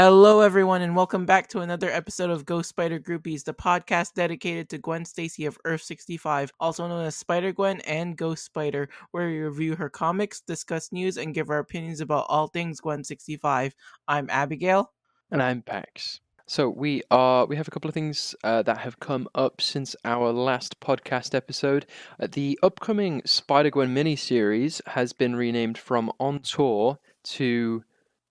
Hello, 0.00 0.42
everyone, 0.42 0.82
and 0.82 0.94
welcome 0.94 1.26
back 1.26 1.48
to 1.48 1.58
another 1.58 1.90
episode 1.90 2.30
of 2.30 2.44
Ghost 2.44 2.68
Spider 2.68 3.00
Groupies, 3.00 3.42
the 3.42 3.52
podcast 3.52 4.14
dedicated 4.14 4.68
to 4.68 4.78
Gwen 4.78 5.04
Stacy 5.04 5.44
of 5.44 5.58
Earth 5.64 5.82
65, 5.82 6.52
also 6.60 6.86
known 6.86 7.04
as 7.04 7.16
Spider 7.16 7.50
Gwen 7.50 7.80
and 7.80 8.16
Ghost 8.16 8.44
Spider, 8.44 8.88
where 9.10 9.26
we 9.26 9.40
review 9.40 9.74
her 9.74 9.90
comics, 9.90 10.40
discuss 10.40 10.92
news, 10.92 11.16
and 11.16 11.34
give 11.34 11.50
our 11.50 11.58
opinions 11.58 12.00
about 12.00 12.26
all 12.28 12.46
things 12.46 12.78
Gwen 12.78 13.02
65. 13.02 13.74
I'm 14.06 14.30
Abigail. 14.30 14.92
And 15.32 15.42
I'm 15.42 15.62
Pax. 15.62 16.20
So 16.46 16.68
we 16.68 17.02
are 17.10 17.46
we 17.46 17.56
have 17.56 17.66
a 17.66 17.72
couple 17.72 17.88
of 17.88 17.94
things 17.94 18.36
uh, 18.44 18.62
that 18.62 18.78
have 18.78 19.00
come 19.00 19.28
up 19.34 19.60
since 19.60 19.96
our 20.04 20.32
last 20.32 20.78
podcast 20.78 21.34
episode. 21.34 21.86
Uh, 22.20 22.28
the 22.30 22.56
upcoming 22.62 23.20
Spider 23.24 23.70
Gwen 23.70 23.92
miniseries 23.92 24.80
has 24.86 25.12
been 25.12 25.34
renamed 25.34 25.76
from 25.76 26.12
On 26.20 26.38
Tour 26.38 27.00
to 27.24 27.82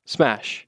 Smash. 0.06 0.66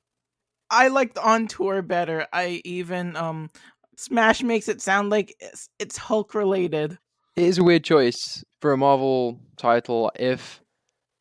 I 0.71 0.87
liked 0.89 1.17
On 1.17 1.47
Tour 1.47 1.81
better. 1.81 2.27
I 2.31 2.61
even 2.65 3.15
um 3.15 3.49
Smash 3.97 4.43
makes 4.43 4.69
it 4.69 4.81
sound 4.81 5.09
like 5.09 5.35
it's, 5.39 5.69
it's 5.77 5.97
Hulk 5.97 6.33
related. 6.33 6.97
It 7.35 7.43
is 7.43 7.57
a 7.57 7.63
weird 7.63 7.83
choice 7.83 8.43
for 8.61 8.71
a 8.71 8.77
Marvel 8.77 9.39
title 9.57 10.11
if 10.15 10.61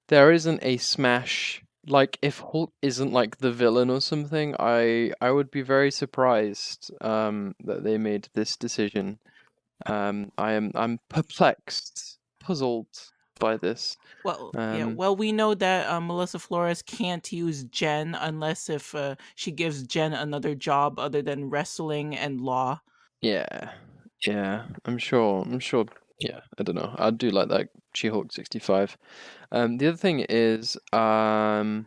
there 0.09 0.31
isn't 0.33 0.61
a 0.63 0.77
Smash 0.77 1.63
like 1.87 2.19
if 2.23 2.41
Hulk 2.41 2.73
isn't 2.83 3.13
like 3.13 3.39
the 3.39 3.51
villain 3.51 3.91
or 3.91 4.01
something, 4.01 4.55
I 4.59 5.13
I 5.21 5.31
would 5.31 5.51
be 5.51 5.63
very 5.63 5.91
surprised 5.91 6.93
um 7.01 7.55
that 7.65 7.85
they 7.85 7.99
made 7.99 8.29
this 8.35 8.57
decision. 8.57 9.19
Um 9.87 10.33
I 10.37 10.53
am 10.53 10.73
I'm 10.75 10.99
perplexed, 11.09 12.19
puzzled 12.41 12.89
by 13.39 13.57
this. 13.57 13.97
Well, 14.25 14.51
um, 14.55 14.79
yeah. 14.79 14.85
Well, 14.87 15.17
we 15.17 15.33
know 15.33 15.55
that 15.55 15.89
uh, 15.89 16.01
Melissa 16.01 16.39
Flores 16.39 16.83
can't 16.83 17.31
use 17.33 17.65
Jen 17.65 18.15
unless 18.15 18.69
if 18.69 18.95
uh, 18.95 19.17
she 19.35 19.51
gives 19.51 19.83
Jen 19.83 20.13
another 20.13 20.55
job 20.55 20.99
other 20.99 21.23
than 21.23 21.51
wrestling 21.51 22.17
and 22.17 22.41
law. 22.41 22.81
Yeah, 23.21 23.73
yeah. 24.27 24.67
I'm 24.85 24.99
sure. 24.99 25.43
I'm 25.43 25.61
sure. 25.61 25.87
Yeah, 26.21 26.41
I 26.59 26.63
don't 26.65 26.75
know. 26.75 26.95
I 26.99 27.11
do 27.11 27.31
like 27.31 27.49
that 27.49 27.69
She-Hulk 27.95 28.33
65. 28.33 28.99
Um, 29.53 29.79
the 29.79 29.89
other 29.89 29.97
thing 29.97 30.27
is, 30.29 30.77
um, 30.93 31.87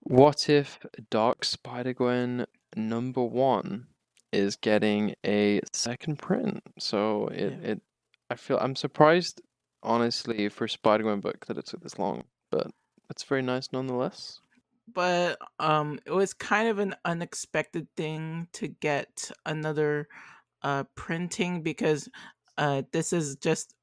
what 0.00 0.48
if 0.48 0.78
Dark 1.10 1.44
Spider-Gwen 1.44 2.46
number 2.76 3.22
one 3.22 3.88
is 4.32 4.56
getting 4.56 5.14
a 5.24 5.60
second 5.72 6.18
print? 6.18 6.62
So 6.78 7.28
it, 7.28 7.58
yeah. 7.62 7.70
it 7.72 7.82
I 8.30 8.36
feel 8.36 8.58
I'm 8.58 8.76
surprised 8.76 9.40
honestly 9.82 10.48
for 10.48 10.68
Spider-Man 10.68 11.20
book 11.20 11.46
that 11.46 11.58
it 11.58 11.66
took 11.66 11.82
this 11.82 11.98
long, 11.98 12.24
but 12.50 12.70
it's 13.10 13.22
very 13.24 13.42
nice 13.42 13.68
nonetheless. 13.72 14.40
But 14.92 15.38
um, 15.58 15.98
it 16.06 16.12
was 16.12 16.32
kind 16.32 16.68
of 16.68 16.78
an 16.78 16.94
unexpected 17.04 17.88
thing 17.96 18.48
to 18.54 18.68
get 18.68 19.30
another 19.46 20.08
uh 20.62 20.82
printing 20.96 21.62
because 21.62 22.08
uh 22.56 22.82
this 22.90 23.12
is 23.12 23.36
just 23.36 23.76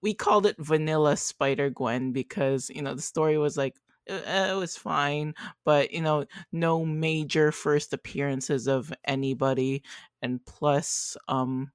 we 0.00 0.14
called 0.14 0.46
it 0.46 0.54
vanilla 0.60 1.16
Spider 1.16 1.70
Gwen 1.70 2.12
because 2.12 2.70
you 2.72 2.82
know 2.82 2.94
the 2.94 3.02
story 3.02 3.36
was 3.36 3.56
like 3.56 3.74
it, 4.06 4.24
it 4.26 4.56
was 4.56 4.76
fine, 4.76 5.34
but 5.64 5.92
you 5.92 6.02
know 6.02 6.24
no 6.52 6.84
major 6.84 7.52
first 7.52 7.92
appearances 7.92 8.66
of 8.66 8.92
anybody, 9.04 9.82
and 10.22 10.44
plus 10.46 11.16
um 11.28 11.70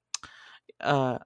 uh 0.81 1.19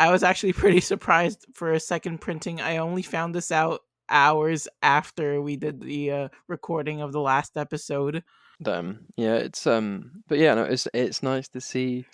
I 0.00 0.10
was 0.10 0.22
actually 0.22 0.52
pretty 0.64 0.80
surprised 0.80 1.46
for 1.54 1.72
a 1.72 1.78
second 1.78 2.20
printing. 2.20 2.60
I 2.60 2.78
only 2.78 3.02
found 3.02 3.34
this 3.34 3.52
out 3.52 3.82
hours 4.08 4.66
after 4.82 5.40
we 5.40 5.56
did 5.56 5.80
the 5.80 6.10
uh, 6.10 6.28
recording 6.48 7.00
of 7.00 7.12
the 7.12 7.20
last 7.20 7.56
episode. 7.56 8.24
Them, 8.58 9.06
yeah, 9.16 9.36
it's 9.36 9.66
um, 9.66 10.22
but 10.26 10.38
yeah, 10.38 10.54
no, 10.54 10.64
it's 10.64 10.88
it's 10.92 11.22
nice 11.22 11.48
to 11.48 11.60
see 11.60 12.04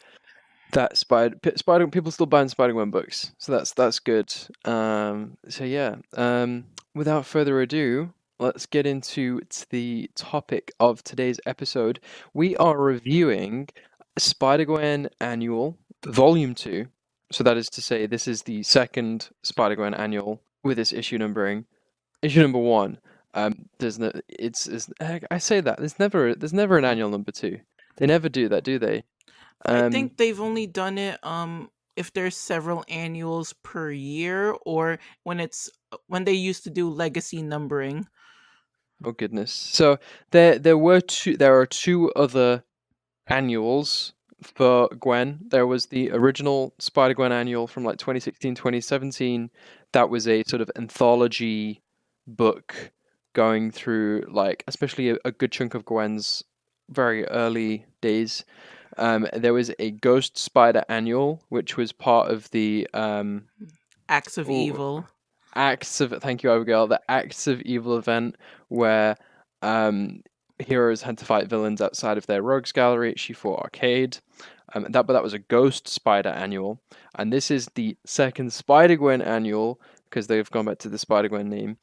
that 0.72 0.96
Spider 0.96 1.36
Spider 1.56 1.88
people 1.88 2.12
still 2.12 2.26
buying 2.26 2.48
Spider 2.48 2.72
Gwen 2.72 2.90
books, 2.90 3.32
so 3.38 3.52
that's 3.52 3.72
that's 3.72 3.98
good. 3.98 4.32
Um, 4.64 5.36
so 5.48 5.64
yeah, 5.64 5.96
um, 6.16 6.66
without 6.94 7.26
further 7.26 7.60
ado, 7.60 8.12
let's 8.38 8.66
get 8.66 8.86
into 8.86 9.40
the 9.70 10.08
topic 10.14 10.70
of 10.78 11.02
today's 11.02 11.40
episode. 11.46 11.98
We 12.32 12.56
are 12.58 12.78
reviewing 12.78 13.68
Spider 14.16 14.66
Gwen 14.66 15.08
Annual 15.20 15.76
Volume 16.04 16.54
Two, 16.54 16.86
so 17.32 17.44
that 17.44 17.56
is 17.56 17.68
to 17.70 17.82
say, 17.82 18.06
this 18.06 18.28
is 18.28 18.42
the 18.42 18.62
second 18.62 19.30
Spider-Gwen 19.42 19.94
annual 19.94 20.42
with 20.62 20.76
this 20.76 20.92
issue 20.92 21.18
numbering. 21.18 21.66
Issue 22.22 22.42
number 22.42 22.58
one. 22.58 22.98
Um, 23.34 23.66
there's 23.78 23.98
no. 23.98 24.12
It's, 24.28 24.66
it's. 24.66 24.88
I 25.30 25.38
say 25.38 25.60
that 25.60 25.78
there's 25.78 25.98
never. 25.98 26.34
There's 26.34 26.54
never 26.54 26.78
an 26.78 26.84
annual 26.84 27.10
number 27.10 27.32
two. 27.32 27.60
They 27.96 28.06
never 28.06 28.28
do 28.28 28.48
that, 28.48 28.64
do 28.64 28.78
they? 28.78 29.04
Um, 29.64 29.84
I 29.84 29.90
think 29.90 30.16
they've 30.16 30.40
only 30.40 30.66
done 30.66 30.96
it. 30.96 31.18
Um, 31.24 31.70
if 31.96 32.12
there's 32.12 32.36
several 32.36 32.84
annuals 32.88 33.52
per 33.62 33.90
year, 33.90 34.56
or 34.64 34.98
when 35.24 35.40
it's 35.40 35.70
when 36.06 36.24
they 36.24 36.32
used 36.32 36.64
to 36.64 36.70
do 36.70 36.88
legacy 36.88 37.42
numbering. 37.42 38.06
Oh 39.04 39.12
goodness! 39.12 39.52
So 39.52 39.98
there, 40.30 40.58
there 40.58 40.78
were 40.78 41.02
two. 41.02 41.36
There 41.36 41.58
are 41.58 41.66
two 41.66 42.10
other 42.12 42.64
annuals 43.26 44.14
for 44.42 44.88
Gwen. 45.00 45.38
There 45.48 45.66
was 45.66 45.86
the 45.86 46.10
original 46.10 46.74
Spider 46.78 47.14
Gwen 47.14 47.32
annual 47.32 47.66
from 47.66 47.84
like 47.84 47.98
2016, 47.98 48.54
2017. 48.54 49.50
That 49.92 50.10
was 50.10 50.28
a 50.28 50.42
sort 50.44 50.62
of 50.62 50.70
anthology 50.76 51.82
book 52.26 52.92
going 53.32 53.70
through 53.70 54.24
like 54.28 54.64
especially 54.66 55.10
a, 55.10 55.16
a 55.24 55.30
good 55.30 55.52
chunk 55.52 55.74
of 55.74 55.84
Gwen's 55.84 56.42
very 56.88 57.26
early 57.26 57.86
days. 58.00 58.44
Um, 58.98 59.26
there 59.32 59.52
was 59.52 59.72
a 59.78 59.90
Ghost 59.90 60.38
Spider 60.38 60.84
annual, 60.88 61.42
which 61.48 61.76
was 61.76 61.92
part 61.92 62.30
of 62.30 62.50
the 62.50 62.88
um, 62.94 63.44
Acts 64.08 64.38
of 64.38 64.48
ooh, 64.48 64.52
Evil. 64.52 65.08
Acts 65.54 66.00
of 66.00 66.14
thank 66.22 66.42
you, 66.42 66.52
Abigail. 66.52 66.86
The 66.86 67.00
Acts 67.08 67.46
of 67.46 67.60
Evil 67.62 67.98
event 67.98 68.36
where 68.68 69.16
um, 69.62 70.22
heroes 70.58 71.02
had 71.02 71.18
to 71.18 71.24
fight 71.24 71.48
villains 71.48 71.80
outside 71.80 72.18
of 72.18 72.26
their 72.26 72.42
rogues 72.42 72.72
gallery 72.72 73.10
at 73.10 73.18
She4 73.18 73.58
Arcade. 73.58 74.18
Um, 74.74 74.86
that, 74.90 75.06
but 75.06 75.12
that 75.12 75.22
was 75.22 75.32
a 75.32 75.38
Ghost 75.38 75.86
Spider 75.86 76.30
annual, 76.30 76.80
and 77.14 77.32
this 77.32 77.50
is 77.50 77.68
the 77.74 77.96
second 78.04 78.52
Spider 78.52 78.96
Gwen 78.96 79.22
annual 79.22 79.80
because 80.10 80.26
they've 80.26 80.50
gone 80.50 80.66
back 80.66 80.78
to 80.78 80.88
the 80.88 80.98
Spider 80.98 81.28
Gwen 81.28 81.48
name 81.48 81.78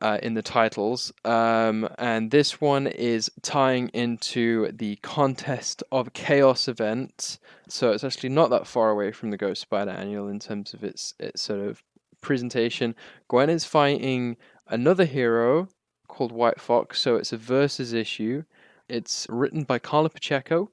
uh, 0.00 0.18
in 0.22 0.34
the 0.34 0.42
titles. 0.42 1.12
Um, 1.24 1.88
and 1.98 2.30
this 2.30 2.60
one 2.60 2.86
is 2.88 3.30
tying 3.42 3.88
into 3.88 4.72
the 4.72 4.96
Contest 4.96 5.82
of 5.92 6.12
Chaos 6.12 6.68
event, 6.68 7.38
so 7.68 7.92
it's 7.92 8.04
actually 8.04 8.30
not 8.30 8.50
that 8.50 8.66
far 8.66 8.90
away 8.90 9.12
from 9.12 9.30
the 9.30 9.36
Ghost 9.36 9.62
Spider 9.62 9.92
annual 9.92 10.28
in 10.28 10.40
terms 10.40 10.74
of 10.74 10.82
its 10.82 11.14
its 11.18 11.42
sort 11.42 11.60
of 11.60 11.82
presentation. 12.20 12.94
Gwen 13.28 13.50
is 13.50 13.64
fighting 13.64 14.36
another 14.68 15.04
hero 15.04 15.68
called 16.06 16.32
White 16.32 16.60
Fox. 16.60 17.00
So 17.00 17.16
it's 17.16 17.32
a 17.32 17.36
versus 17.36 17.92
issue. 17.92 18.44
It's 18.88 19.26
written 19.28 19.64
by 19.64 19.78
Carla 19.78 20.10
Pacheco 20.10 20.70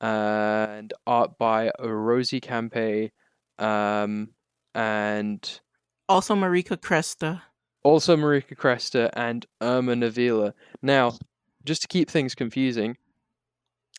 and 0.00 0.92
art 1.06 1.38
by 1.38 1.70
Rosi 1.80 2.40
Kämpe 2.40 3.10
um, 3.58 4.30
and 4.74 5.60
also 6.08 6.34
Marika 6.34 6.76
Cresta. 6.76 7.42
Also 7.82 8.16
Marika 8.16 8.56
Cresta 8.56 9.10
and 9.14 9.46
Irma 9.60 9.94
Kniivila. 9.94 10.52
Now, 10.82 11.16
just 11.64 11.82
to 11.82 11.88
keep 11.88 12.10
things 12.10 12.34
confusing, 12.34 12.96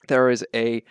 there 0.07 0.29
is 0.29 0.45
a 0.53 0.83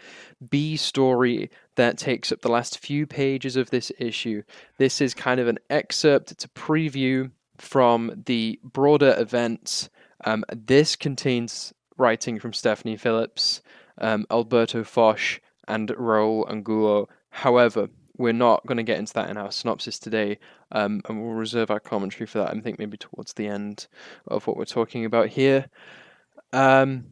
B 0.48 0.76
story 0.76 1.50
that 1.76 1.98
takes 1.98 2.32
up 2.32 2.40
the 2.40 2.50
last 2.50 2.78
few 2.78 3.06
pages 3.06 3.56
of 3.56 3.70
this 3.70 3.92
issue. 3.98 4.42
This 4.78 5.00
is 5.00 5.14
kind 5.14 5.40
of 5.40 5.48
an 5.48 5.58
excerpt, 5.70 6.32
it's 6.32 6.44
a 6.44 6.48
preview 6.48 7.30
from 7.58 8.22
the 8.26 8.58
broader 8.62 9.14
events. 9.18 9.90
Um, 10.24 10.44
this 10.52 10.96
contains 10.96 11.72
writing 11.96 12.38
from 12.38 12.52
Stephanie 12.52 12.96
Phillips, 12.96 13.60
um, 13.98 14.26
Alberto 14.30 14.84
Foche, 14.84 15.40
and 15.68 15.88
Raul 15.90 16.50
Angulo. 16.50 17.08
However, 17.30 17.88
we're 18.16 18.32
not 18.32 18.64
going 18.66 18.76
to 18.76 18.82
get 18.82 18.98
into 18.98 19.12
that 19.14 19.30
in 19.30 19.36
our 19.36 19.50
synopsis 19.50 19.98
today, 19.98 20.38
um, 20.72 21.00
and 21.08 21.20
we'll 21.20 21.34
reserve 21.34 21.70
our 21.70 21.80
commentary 21.80 22.26
for 22.26 22.38
that. 22.38 22.54
I 22.54 22.60
think 22.60 22.78
maybe 22.78 22.96
towards 22.96 23.32
the 23.32 23.48
end 23.48 23.86
of 24.28 24.46
what 24.46 24.56
we're 24.56 24.64
talking 24.64 25.04
about 25.04 25.28
here. 25.28 25.66
Um, 26.52 27.06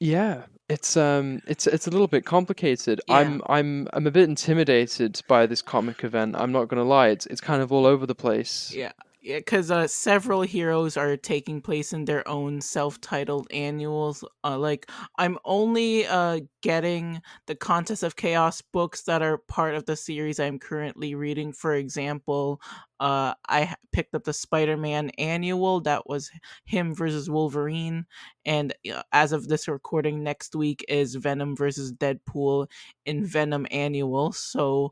yeah, 0.00 0.42
it's 0.68 0.96
um, 0.96 1.40
it's 1.46 1.66
it's 1.66 1.86
a 1.86 1.90
little 1.90 2.06
bit 2.06 2.24
complicated. 2.24 3.00
Yeah. 3.08 3.16
I'm 3.16 3.42
I'm 3.46 3.88
I'm 3.92 4.06
a 4.06 4.10
bit 4.10 4.28
intimidated 4.28 5.20
by 5.26 5.46
this 5.46 5.62
comic 5.62 6.04
event. 6.04 6.36
I'm 6.36 6.52
not 6.52 6.68
going 6.68 6.82
to 6.82 6.88
lie. 6.88 7.08
It's 7.08 7.26
it's 7.26 7.40
kind 7.40 7.62
of 7.62 7.72
all 7.72 7.86
over 7.86 8.04
the 8.06 8.14
place. 8.14 8.72
Yeah, 8.74 8.92
because 9.36 9.70
uh, 9.70 9.86
several 9.86 10.42
heroes 10.42 10.96
are 10.96 11.16
taking 11.16 11.60
place 11.60 11.92
in 11.92 12.06
their 12.06 12.26
own 12.26 12.60
self-titled 12.60 13.46
annuals. 13.50 14.24
Uh, 14.42 14.58
like 14.58 14.90
I'm 15.18 15.38
only 15.44 16.06
uh, 16.06 16.40
getting 16.62 17.20
the 17.46 17.54
Contest 17.54 18.02
of 18.02 18.16
Chaos 18.16 18.62
books 18.62 19.02
that 19.02 19.20
are 19.22 19.38
part 19.38 19.74
of 19.74 19.84
the 19.84 19.96
series 19.96 20.40
I'm 20.40 20.58
currently 20.58 21.14
reading. 21.14 21.52
For 21.52 21.74
example, 21.74 22.60
uh, 23.00 23.34
I 23.48 23.74
picked 23.92 24.14
up 24.14 24.24
the 24.24 24.32
Spider-Man 24.32 25.10
annual 25.18 25.80
that 25.82 26.08
was 26.08 26.30
him 26.64 26.94
versus 26.94 27.30
Wolverine, 27.30 28.06
and 28.46 28.74
uh, 28.92 29.02
as 29.12 29.32
of 29.32 29.48
this 29.48 29.68
recording, 29.68 30.22
next 30.22 30.56
week 30.56 30.84
is 30.88 31.14
Venom 31.14 31.54
versus 31.54 31.92
Deadpool 31.92 32.66
in 33.04 33.24
Venom 33.24 33.66
annual. 33.70 34.32
So 34.32 34.90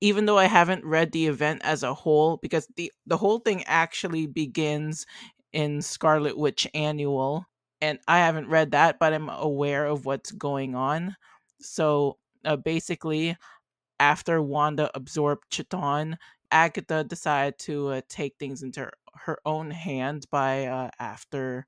even 0.00 0.26
though 0.26 0.38
I 0.38 0.46
haven't 0.46 0.84
read 0.84 1.12
the 1.12 1.26
event 1.26 1.62
as 1.64 1.82
a 1.82 1.94
whole, 1.94 2.38
because 2.38 2.68
the 2.76 2.92
the 3.06 3.16
whole 3.16 3.38
thing 3.40 3.64
actually 3.66 4.26
begins 4.26 5.06
in 5.52 5.82
Scarlet 5.82 6.36
Witch 6.38 6.66
Annual, 6.74 7.46
and 7.80 7.98
I 8.08 8.18
haven't 8.18 8.48
read 8.48 8.72
that, 8.72 8.98
but 9.00 9.12
I'm 9.14 9.28
aware 9.30 9.86
of 9.86 10.06
what's 10.06 10.32
going 10.32 10.74
on. 10.74 11.16
So 11.60 12.18
uh, 12.44 12.56
basically, 12.56 13.36
after 14.00 14.42
Wanda 14.42 14.90
absorbed 14.94 15.44
Chthon, 15.50 16.16
Agatha 16.50 17.04
decided 17.04 17.58
to 17.60 17.88
uh, 17.88 18.00
take 18.08 18.34
things 18.38 18.62
into 18.62 18.90
her 19.14 19.38
own 19.44 19.70
hands 19.70 20.26
by 20.26 20.66
uh, 20.66 20.90
after 20.98 21.66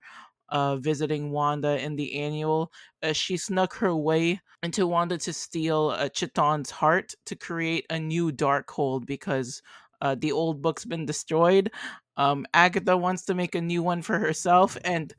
uh, 0.49 0.77
visiting 0.77 1.31
Wanda 1.31 1.83
in 1.83 1.97
the 1.97 2.19
annual. 2.21 2.73
Uh, 3.03 3.13
she 3.13 3.37
snuck 3.37 3.75
her 3.75 3.95
way 3.95 4.41
into 4.63 4.87
Wanda 4.87 5.19
to 5.19 5.33
steal 5.33 5.91
uh, 5.91 6.09
Chthon's 6.09 6.71
heart 6.71 7.15
to 7.27 7.37
create 7.37 7.87
a 7.91 7.99
new 7.99 8.31
Darkhold 8.33 9.07
because 9.07 9.63
uh, 10.01 10.17
the 10.19 10.33
old 10.33 10.63
book's 10.63 10.85
been 10.85 11.07
destroyed. 11.07 11.71
Um, 12.17 12.47
Agatha 12.55 12.97
wants 12.97 13.25
to 13.27 13.35
make 13.35 13.55
a 13.55 13.61
new 13.61 13.83
one 13.83 14.03
for 14.03 14.19
herself, 14.19 14.77
and 14.85 15.15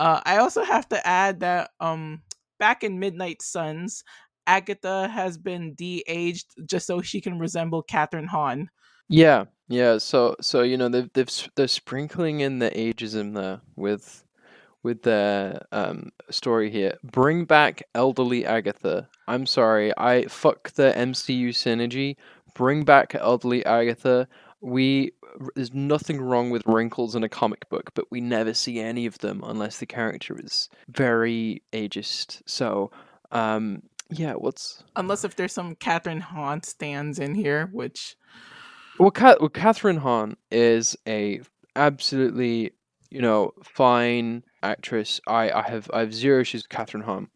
uh, 0.00 0.20
I 0.24 0.38
also 0.38 0.62
have 0.62 0.88
to 0.90 1.06
add 1.06 1.40
that 1.40 1.70
um, 1.80 2.22
back 2.58 2.84
in 2.84 2.98
Midnight 2.98 3.42
Suns, 3.42 4.04
Agatha 4.46 5.08
has 5.08 5.36
been 5.36 5.74
de-aged 5.74 6.54
just 6.66 6.86
so 6.86 7.02
she 7.02 7.20
can 7.20 7.38
resemble 7.38 7.82
Kathryn 7.82 8.26
Hahn. 8.26 8.70
Yeah, 9.08 9.44
yeah. 9.68 9.98
So, 9.98 10.36
so 10.40 10.62
you 10.62 10.76
know, 10.76 10.88
they've 10.88 11.10
they've 11.14 11.48
they're 11.56 11.68
sprinkling 11.68 12.40
in 12.40 12.58
the 12.58 12.70
ageism 12.70 13.34
there 13.34 13.60
with 13.76 14.24
with 14.88 15.02
their 15.02 15.66
um, 15.70 16.10
story 16.30 16.70
here. 16.70 16.96
Bring 17.04 17.44
back 17.44 17.82
elderly 17.94 18.46
Agatha. 18.46 19.06
I'm 19.26 19.44
sorry, 19.44 19.92
I 19.98 20.24
fuck 20.28 20.72
the 20.72 20.94
MCU 20.96 21.50
synergy. 21.50 22.16
Bring 22.54 22.84
back 22.84 23.14
elderly 23.14 23.62
Agatha. 23.66 24.26
We 24.62 25.12
there's 25.54 25.74
nothing 25.74 26.22
wrong 26.22 26.48
with 26.48 26.62
wrinkles 26.64 27.14
in 27.14 27.22
a 27.22 27.28
comic 27.28 27.68
book, 27.68 27.90
but 27.94 28.06
we 28.10 28.22
never 28.22 28.54
see 28.54 28.80
any 28.80 29.04
of 29.04 29.18
them 29.18 29.42
unless 29.44 29.76
the 29.76 29.84
character 29.84 30.40
is 30.42 30.70
very 30.88 31.62
ageist. 31.74 32.40
So, 32.46 32.90
um, 33.30 33.82
yeah, 34.08 34.32
what's 34.32 34.82
unless 34.96 35.22
if 35.22 35.36
there's 35.36 35.52
some 35.52 35.76
Kathryn 35.76 36.20
Hahn 36.20 36.62
stands 36.62 37.18
in 37.18 37.34
here, 37.34 37.68
which 37.72 38.16
well, 38.98 39.12
well, 39.14 39.50
Kathryn 39.50 39.98
Hahn 39.98 40.38
is 40.50 40.96
a 41.06 41.42
absolutely 41.76 42.72
you 43.10 43.20
know 43.20 43.52
fine 43.62 44.42
actress. 44.62 45.20
I, 45.26 45.50
I 45.50 45.68
have 45.68 45.90
I 45.92 46.00
have 46.00 46.14
zero 46.14 46.40
issues 46.40 46.64
with 46.64 46.76
Kathryn 46.76 47.04
Hahn. 47.04 47.28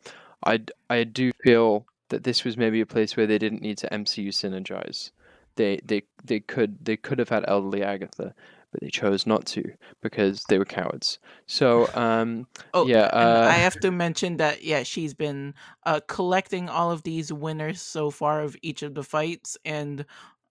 I 0.45 0.61
I 0.91 1.05
do 1.05 1.33
feel 1.43 1.87
that 2.09 2.25
this 2.25 2.45
was 2.45 2.57
maybe 2.57 2.81
a 2.81 2.87
place 2.87 3.17
where 3.17 3.27
they 3.27 3.39
didn't 3.39 3.63
need 3.63 3.79
to 3.79 3.89
MCU 3.91 4.29
synergize. 4.29 5.11
They 5.57 5.81
they 5.85 6.03
they 6.25 6.41
could 6.41 6.85
they 6.85 6.97
could 6.97 7.19
have 7.19 7.29
had 7.29 7.45
elderly 7.49 7.83
Agatha, 7.83 8.35
but 8.71 8.81
they 8.81 8.89
chose 8.89 9.27
not 9.27 9.47
to 9.47 9.73
because 10.03 10.45
they 10.45 10.59
were 10.59 10.65
cowards. 10.65 11.19
So 11.47 11.89
um 11.95 12.47
oh 12.75 12.87
yeah, 12.87 13.05
uh, 13.05 13.49
I 13.51 13.55
have 13.55 13.79
to 13.81 13.91
mention 13.91 14.39
that 14.39 14.65
yeah 14.65 14.83
she's 14.83 15.15
been 15.15 15.55
uh, 15.85 16.01
collecting 16.07 16.69
all 16.69 16.91
of 16.91 17.03
these 17.03 17.33
winners 17.33 17.81
so 17.81 18.11
far 18.11 18.41
of 18.43 18.57
each 18.63 18.83
of 18.83 18.95
the 18.95 19.05
fights 19.05 19.57
and 19.65 20.05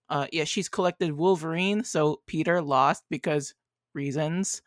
uh 0.08 0.26
yeah 0.32 0.44
she's 0.44 0.68
collected 0.68 1.12
Wolverine 1.12 1.84
so 1.84 2.20
Peter 2.26 2.60
lost 2.62 3.04
because 3.10 3.54
reasons 3.94 4.62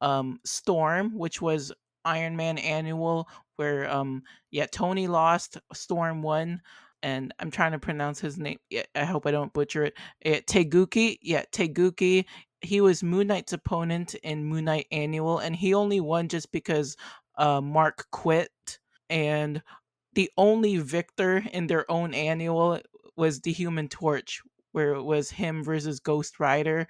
um 0.00 0.40
Storm, 0.44 1.16
which 1.16 1.40
was 1.42 1.72
Iron 2.04 2.36
Man 2.36 2.58
annual, 2.58 3.28
where 3.56 3.90
um 3.90 4.22
yeah 4.50 4.66
Tony 4.70 5.06
lost, 5.08 5.58
Storm 5.72 6.22
won, 6.22 6.60
and 7.02 7.32
I'm 7.38 7.50
trying 7.50 7.72
to 7.72 7.78
pronounce 7.78 8.20
his 8.20 8.38
name. 8.38 8.58
Yeah, 8.70 8.84
I 8.94 9.04
hope 9.04 9.26
I 9.26 9.30
don't 9.30 9.52
butcher 9.52 9.84
it. 9.84 9.94
eh, 10.24 10.40
Taegukgi, 10.46 11.18
yeah 11.22 11.44
Taegukgi. 11.52 12.24
He 12.62 12.80
was 12.80 13.02
Moon 13.02 13.26
Knight's 13.28 13.52
opponent 13.52 14.14
in 14.16 14.44
Moon 14.44 14.64
Knight 14.64 14.86
Annual, 14.90 15.38
and 15.38 15.54
he 15.54 15.74
only 15.74 16.00
won 16.00 16.28
just 16.28 16.50
because 16.52 16.96
uh, 17.38 17.60
Mark 17.60 18.06
quit. 18.12 18.50
And 19.10 19.62
the 20.14 20.30
only 20.36 20.78
victor 20.78 21.44
in 21.52 21.66
their 21.66 21.88
own 21.90 22.14
annual 22.14 22.80
was 23.16 23.40
the 23.40 23.52
Human 23.52 23.88
Torch, 23.88 24.40
where 24.72 24.94
it 24.94 25.02
was 25.02 25.30
him 25.30 25.62
versus 25.62 26.00
Ghost 26.00 26.40
Rider, 26.40 26.86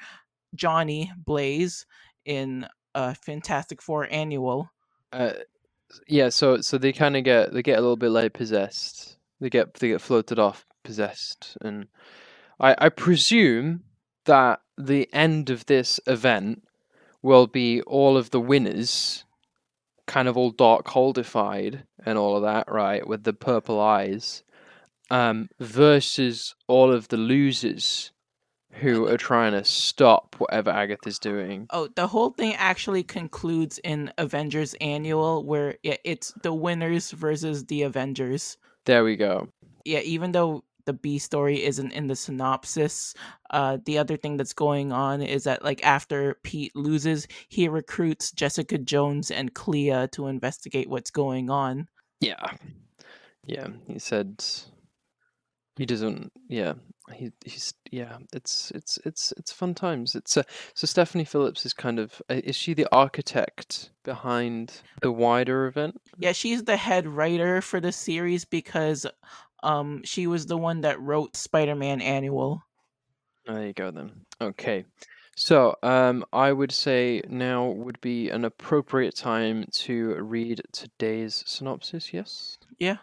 Johnny 0.55 1.13
Blaze 1.19 1.87
in 2.25 2.67
a 2.97 3.15
Fantastic 3.15 3.81
Four 3.83 4.09
annual. 4.11 4.71
Uh, 5.13 5.35
yeah, 6.09 6.31
so 6.31 6.61
so 6.61 6.79
they 6.79 6.93
kind 6.93 7.17
of 7.17 7.23
get 7.23 7.53
they 7.53 7.63
get 7.63 7.79
a 7.79 7.83
little 7.83 7.97
bit 7.97 8.11
like 8.11 8.33
possessed. 8.33 9.19
They 9.41 9.51
get 9.51 9.75
they 9.75 9.89
get 9.89 10.01
floated 10.01 10.39
off 10.39 10.67
possessed, 10.83 11.57
and 11.61 11.87
I 12.59 12.75
I 12.79 12.89
presume 12.89 13.85
that 14.25 14.61
the 14.77 15.09
end 15.13 15.51
of 15.51 15.67
this 15.67 16.01
event 16.07 16.65
will 17.23 17.47
be 17.47 17.83
all 17.83 18.17
of 18.17 18.31
the 18.31 18.41
winners 18.41 19.25
kind 20.07 20.29
of 20.29 20.37
all 20.37 20.53
Darkholdified 20.53 21.83
and 22.05 22.17
all 22.17 22.37
of 22.37 22.43
that, 22.43 22.71
right, 22.71 23.07
with 23.07 23.25
the 23.25 23.33
purple 23.33 23.81
eyes, 23.81 24.45
um, 25.11 25.49
versus 25.59 26.55
all 26.69 26.93
of 26.93 27.09
the 27.09 27.17
losers 27.17 28.13
who 28.81 29.07
are 29.09 29.17
trying 29.17 29.53
to 29.53 29.65
stop 29.65 30.37
whatever 30.39 30.71
Agatha's 30.71 31.19
doing. 31.19 31.67
Oh, 31.71 31.89
the 31.97 32.07
whole 32.07 32.31
thing 32.31 32.55
actually 32.55 33.03
concludes 33.03 33.79
in 33.79 34.13
Avengers 34.19 34.75
Annual, 34.81 35.45
where 35.45 35.77
it's 35.83 36.33
the 36.43 36.53
winners 36.53 37.11
versus 37.11 37.65
the 37.67 37.83
Avengers. 37.83 38.59
There 38.85 39.03
we 39.03 39.17
go. 39.17 39.49
Yeah, 39.85 40.01
even 40.01 40.33
though 40.33 40.65
the 40.85 40.93
B 40.93 41.19
story 41.19 41.65
isn't 41.65 41.93
in 41.93 42.07
the 42.07 42.17
synopsis, 42.17 43.15
uh, 43.51 43.79
the 43.85 43.99
other 43.99 44.17
thing 44.17 44.37
that's 44.37 44.53
going 44.53 44.93
on 44.93 45.23
is 45.23 45.45
that 45.45 45.65
like 45.65 45.85
after 45.85 46.37
Pete 46.43 46.75
loses, 46.77 47.27
he 47.49 47.69
recruits 47.69 48.31
Jessica 48.31 48.79
Jones 48.79 49.31
and 49.31 49.55
Clea 49.55 50.07
to 50.13 50.27
investigate 50.27 50.89
what's 50.89 51.11
going 51.11 51.51
on. 51.51 51.89
Yeah, 52.21 52.53
yeah. 53.45 53.69
He 53.87 53.99
said 53.99 54.45
he 55.77 55.87
doesn't. 55.87 56.31
Yeah, 56.49 56.75
he 57.13 57.31
he's 57.45 57.75
yeah. 57.91 58.19
It's 58.33 58.71
it's 58.73 58.99
it's 59.05 59.33
it's 59.37 59.53
fun 59.53 59.75
times. 59.75 60.15
It's 60.15 60.37
uh, 60.37 60.43
so 60.75 60.87
Stephanie 60.87 61.25
Phillips 61.25 61.65
is 61.65 61.73
kind 61.73 61.99
of 61.99 62.21
uh, 62.31 62.41
is 62.45 62.57
she 62.57 62.75
the 62.75 62.87
architect 62.93 63.91
behind 64.05 64.83
the 65.03 65.13
wider 65.13 65.67
event? 65.67 66.01
Yeah, 66.19 66.33
she's 66.33 66.65
the 66.65 66.77
head 66.77 67.07
writer 67.07 67.61
for 67.61 67.81
the 67.81 67.93
series 67.93 68.45
because 68.45 69.07
um 69.63 70.03
she 70.05 70.27
was 70.27 70.47
the 70.47 70.57
one 70.57 70.83
that 70.83 71.01
wrote 71.01 71.37
Spider-Man 71.37 72.01
Annual. 72.01 72.63
There 73.47 73.67
you 73.67 73.73
go 73.73 73.91
then. 73.91 74.13
Okay. 74.41 74.85
So, 75.39 75.77
um, 75.83 76.25
I 76.33 76.51
would 76.51 76.73
say 76.73 77.21
now 77.29 77.67
would 77.67 78.01
be 78.01 78.31
an 78.31 78.47
appropriate 78.47 79.15
time 79.15 79.67
to 79.73 80.15
read 80.15 80.63
today's 80.73 81.45
synopsis. 81.47 82.13
Yes. 82.15 82.57
Yeah. 82.79 82.97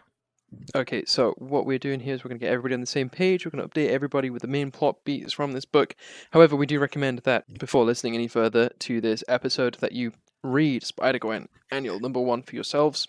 Okay, 0.74 1.04
so 1.06 1.34
what 1.38 1.66
we're 1.66 1.78
doing 1.78 2.00
here 2.00 2.14
is 2.14 2.24
we're 2.24 2.28
going 2.28 2.38
to 2.38 2.44
get 2.44 2.52
everybody 2.52 2.74
on 2.74 2.80
the 2.80 2.86
same 2.86 3.08
page. 3.08 3.44
We're 3.44 3.50
going 3.50 3.66
to 3.66 3.68
update 3.68 3.90
everybody 3.90 4.30
with 4.30 4.42
the 4.42 4.48
main 4.48 4.70
plot 4.70 4.96
beats 5.04 5.32
from 5.32 5.52
this 5.52 5.64
book. 5.64 5.94
However, 6.30 6.56
we 6.56 6.66
do 6.66 6.78
recommend 6.78 7.20
that 7.20 7.52
before 7.58 7.84
listening 7.84 8.14
any 8.14 8.28
further 8.28 8.70
to 8.80 9.00
this 9.00 9.22
episode, 9.28 9.74
that 9.80 9.92
you 9.92 10.12
read 10.42 10.82
Spider 10.82 11.18
Gwen 11.18 11.48
Annual 11.70 12.00
Number 12.00 12.20
One 12.20 12.42
for 12.42 12.54
yourselves. 12.54 13.08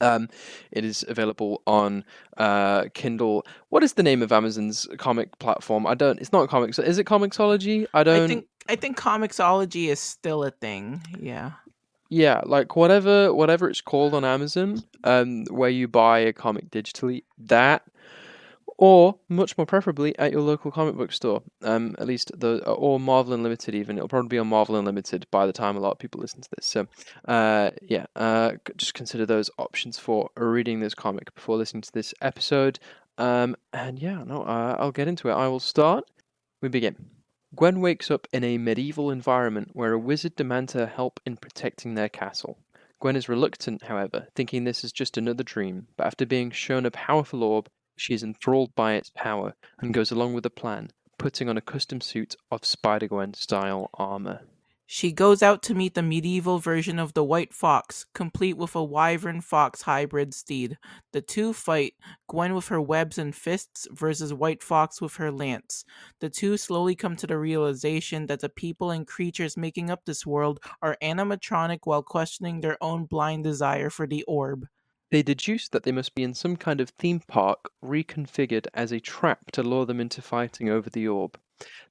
Um, 0.00 0.28
it 0.70 0.84
is 0.84 1.04
available 1.08 1.62
on 1.66 2.04
uh, 2.36 2.84
Kindle. 2.94 3.44
What 3.70 3.82
is 3.82 3.94
the 3.94 4.02
name 4.02 4.22
of 4.22 4.30
Amazon's 4.30 4.86
comic 4.98 5.38
platform? 5.38 5.86
I 5.86 5.94
don't. 5.94 6.20
It's 6.20 6.32
not 6.32 6.48
comics. 6.48 6.78
Is 6.78 6.98
it 6.98 7.06
Comixology? 7.06 7.86
I 7.92 8.04
don't. 8.04 8.22
I 8.22 8.26
think 8.26 8.46
I 8.68 8.76
think 8.76 8.96
Comixology 8.98 9.88
is 9.88 9.98
still 9.98 10.44
a 10.44 10.50
thing. 10.50 11.02
Yeah. 11.18 11.52
Yeah, 12.10 12.40
like 12.46 12.74
whatever 12.74 13.34
whatever 13.34 13.68
it's 13.68 13.82
called 13.82 14.14
on 14.14 14.24
Amazon, 14.24 14.82
um, 15.04 15.44
where 15.50 15.68
you 15.68 15.88
buy 15.88 16.20
a 16.20 16.32
comic 16.32 16.70
digitally, 16.70 17.24
that, 17.36 17.82
or 18.78 19.16
much 19.28 19.58
more 19.58 19.66
preferably 19.66 20.18
at 20.18 20.32
your 20.32 20.40
local 20.40 20.70
comic 20.70 20.96
book 20.96 21.12
store. 21.12 21.42
Um, 21.62 21.96
at 21.98 22.06
least 22.06 22.30
the 22.34 22.64
or 22.66 22.98
Marvel 22.98 23.34
Unlimited 23.34 23.74
even. 23.74 23.98
It'll 23.98 24.08
probably 24.08 24.28
be 24.28 24.38
on 24.38 24.46
Marvel 24.46 24.76
Unlimited 24.76 25.26
by 25.30 25.44
the 25.44 25.52
time 25.52 25.76
a 25.76 25.80
lot 25.80 25.92
of 25.92 25.98
people 25.98 26.20
listen 26.20 26.40
to 26.40 26.48
this. 26.56 26.64
So, 26.64 26.86
uh, 27.26 27.70
yeah, 27.82 28.06
uh, 28.16 28.52
just 28.78 28.94
consider 28.94 29.26
those 29.26 29.50
options 29.58 29.98
for 29.98 30.30
reading 30.36 30.80
this 30.80 30.94
comic 30.94 31.34
before 31.34 31.58
listening 31.58 31.82
to 31.82 31.92
this 31.92 32.14
episode. 32.22 32.78
Um, 33.18 33.54
and 33.72 33.98
yeah, 33.98 34.22
no, 34.24 34.42
uh, 34.44 34.76
I'll 34.78 34.92
get 34.92 35.08
into 35.08 35.28
it. 35.28 35.32
I 35.32 35.48
will 35.48 35.60
start. 35.60 36.04
We 36.62 36.68
begin. 36.68 37.17
Gwen 37.54 37.80
wakes 37.80 38.10
up 38.10 38.28
in 38.32 38.44
a 38.44 38.58
medieval 38.58 39.10
environment 39.10 39.70
where 39.72 39.92
a 39.92 39.98
wizard 39.98 40.36
demands 40.36 40.74
her 40.74 40.86
help 40.86 41.18
in 41.24 41.36
protecting 41.36 41.94
their 41.94 42.08
castle. 42.08 42.58
Gwen 43.00 43.16
is 43.16 43.28
reluctant, 43.28 43.84
however, 43.84 44.28
thinking 44.34 44.64
this 44.64 44.84
is 44.84 44.92
just 44.92 45.16
another 45.16 45.42
dream, 45.42 45.86
but 45.96 46.06
after 46.06 46.26
being 46.26 46.50
shown 46.50 46.84
a 46.84 46.90
powerful 46.90 47.42
orb, 47.42 47.68
she 47.96 48.12
is 48.12 48.22
enthralled 48.22 48.74
by 48.74 48.94
its 48.94 49.10
power 49.14 49.54
and 49.80 49.94
goes 49.94 50.10
along 50.10 50.34
with 50.34 50.42
the 50.44 50.50
plan, 50.50 50.90
putting 51.16 51.48
on 51.48 51.56
a 51.56 51.62
custom 51.62 52.00
suit 52.00 52.36
of 52.50 52.64
Spider 52.64 53.08
Gwen 53.08 53.34
style 53.34 53.88
armor. 53.94 54.42
She 54.90 55.12
goes 55.12 55.42
out 55.42 55.62
to 55.64 55.74
meet 55.74 55.92
the 55.92 56.02
medieval 56.02 56.60
version 56.60 56.98
of 56.98 57.12
the 57.12 57.22
White 57.22 57.52
Fox, 57.52 58.06
complete 58.14 58.56
with 58.56 58.74
a 58.74 58.82
wyvern 58.82 59.42
fox 59.42 59.82
hybrid 59.82 60.32
steed. 60.32 60.78
The 61.12 61.20
two 61.20 61.52
fight, 61.52 61.92
Gwen 62.26 62.54
with 62.54 62.68
her 62.68 62.80
webs 62.80 63.18
and 63.18 63.34
fists 63.34 63.86
versus 63.90 64.32
White 64.32 64.62
Fox 64.62 65.02
with 65.02 65.16
her 65.16 65.30
lance. 65.30 65.84
The 66.20 66.30
two 66.30 66.56
slowly 66.56 66.94
come 66.94 67.16
to 67.16 67.26
the 67.26 67.36
realization 67.36 68.28
that 68.28 68.40
the 68.40 68.48
people 68.48 68.90
and 68.90 69.06
creatures 69.06 69.58
making 69.58 69.90
up 69.90 70.06
this 70.06 70.24
world 70.24 70.58
are 70.80 70.96
animatronic 71.02 71.80
while 71.84 72.02
questioning 72.02 72.62
their 72.62 72.82
own 72.82 73.04
blind 73.04 73.44
desire 73.44 73.90
for 73.90 74.06
the 74.06 74.22
orb. 74.22 74.66
They 75.10 75.22
deduce 75.22 75.68
that 75.68 75.82
they 75.82 75.92
must 75.92 76.14
be 76.14 76.22
in 76.22 76.32
some 76.32 76.56
kind 76.56 76.80
of 76.80 76.88
theme 76.88 77.20
park 77.28 77.68
reconfigured 77.84 78.68
as 78.72 78.90
a 78.90 79.00
trap 79.00 79.50
to 79.52 79.62
lure 79.62 79.84
them 79.84 80.00
into 80.00 80.22
fighting 80.22 80.70
over 80.70 80.88
the 80.88 81.06
orb. 81.08 81.38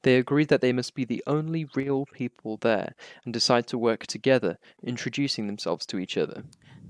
They 0.03 0.17
agree 0.17 0.45
that 0.45 0.61
they 0.61 0.73
must 0.73 0.95
be 0.95 1.05
the 1.05 1.23
only 1.27 1.67
real 1.75 2.05
people 2.05 2.57
there 2.57 2.95
and 3.25 3.33
decide 3.33 3.67
to 3.67 3.77
work 3.77 4.07
together, 4.07 4.57
introducing 4.83 5.47
themselves 5.47 5.85
to 5.87 5.97
each 5.97 6.17
other. 6.17 6.43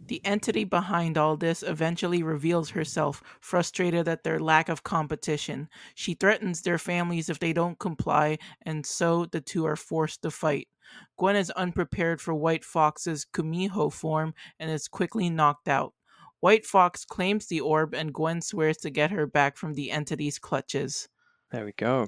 The 0.08 0.22
entity 0.26 0.64
behind 0.64 1.18
all 1.18 1.36
this 1.36 1.64
eventually 1.64 2.24
reveals 2.24 2.70
herself, 2.70 3.22
frustrated 3.42 4.08
at 4.08 4.24
their 4.24 4.40
lack 4.40 4.70
of 4.70 4.84
competition. 4.84 5.68
She 5.96 6.14
threatens 6.14 6.62
their 6.62 6.78
families 6.78 7.30
if 7.30 7.40
they 7.40 7.52
don't 7.52 7.78
comply, 7.78 8.38
and 8.62 8.86
so 8.86 9.26
the 9.26 9.42
two 9.42 9.66
are 9.66 9.76
forced 9.76 10.22
to 10.22 10.32
fight. 10.32 10.70
Gwen 11.18 11.36
is 11.36 11.52
unprepared 11.52 12.22
for 12.22 12.34
White 12.34 12.64
Fox's 12.64 13.26
Kumiho 13.26 13.92
form 13.92 14.34
and 14.60 14.72
is 14.72 14.88
quickly 14.88 15.30
knocked 15.30 15.68
out. 15.68 15.94
White 16.40 16.66
Fox 16.66 17.04
claims 17.04 17.48
the 17.48 17.60
orb, 17.60 17.94
and 17.94 18.14
Gwen 18.14 18.42
swears 18.42 18.78
to 18.78 18.90
get 18.90 19.12
her 19.12 19.28
back 19.28 19.58
from 19.58 19.74
the 19.74 19.92
entity's 19.92 20.40
clutches. 20.40 21.10
There 21.52 21.66
we 21.66 21.74
go. 21.74 22.08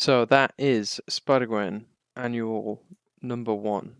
So 0.00 0.24
that 0.24 0.54
is 0.56 0.98
Spider 1.10 1.44
Gwen 1.44 1.84
annual 2.16 2.82
number 3.20 3.52
one. 3.52 3.96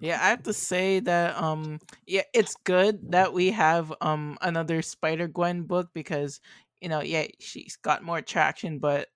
Yeah, 0.00 0.18
I 0.20 0.30
have 0.30 0.42
to 0.42 0.52
say 0.52 0.98
that 0.98 1.40
um 1.40 1.78
yeah, 2.08 2.22
it's 2.34 2.56
good 2.64 3.12
that 3.12 3.32
we 3.32 3.52
have 3.52 3.92
um 4.00 4.36
another 4.42 4.82
Spider 4.82 5.28
Gwen 5.28 5.62
book 5.62 5.90
because 5.94 6.40
you 6.80 6.88
know, 6.88 7.02
yeah, 7.02 7.28
she's 7.38 7.76
got 7.76 8.02
more 8.02 8.20
traction, 8.20 8.80
but 8.80 9.06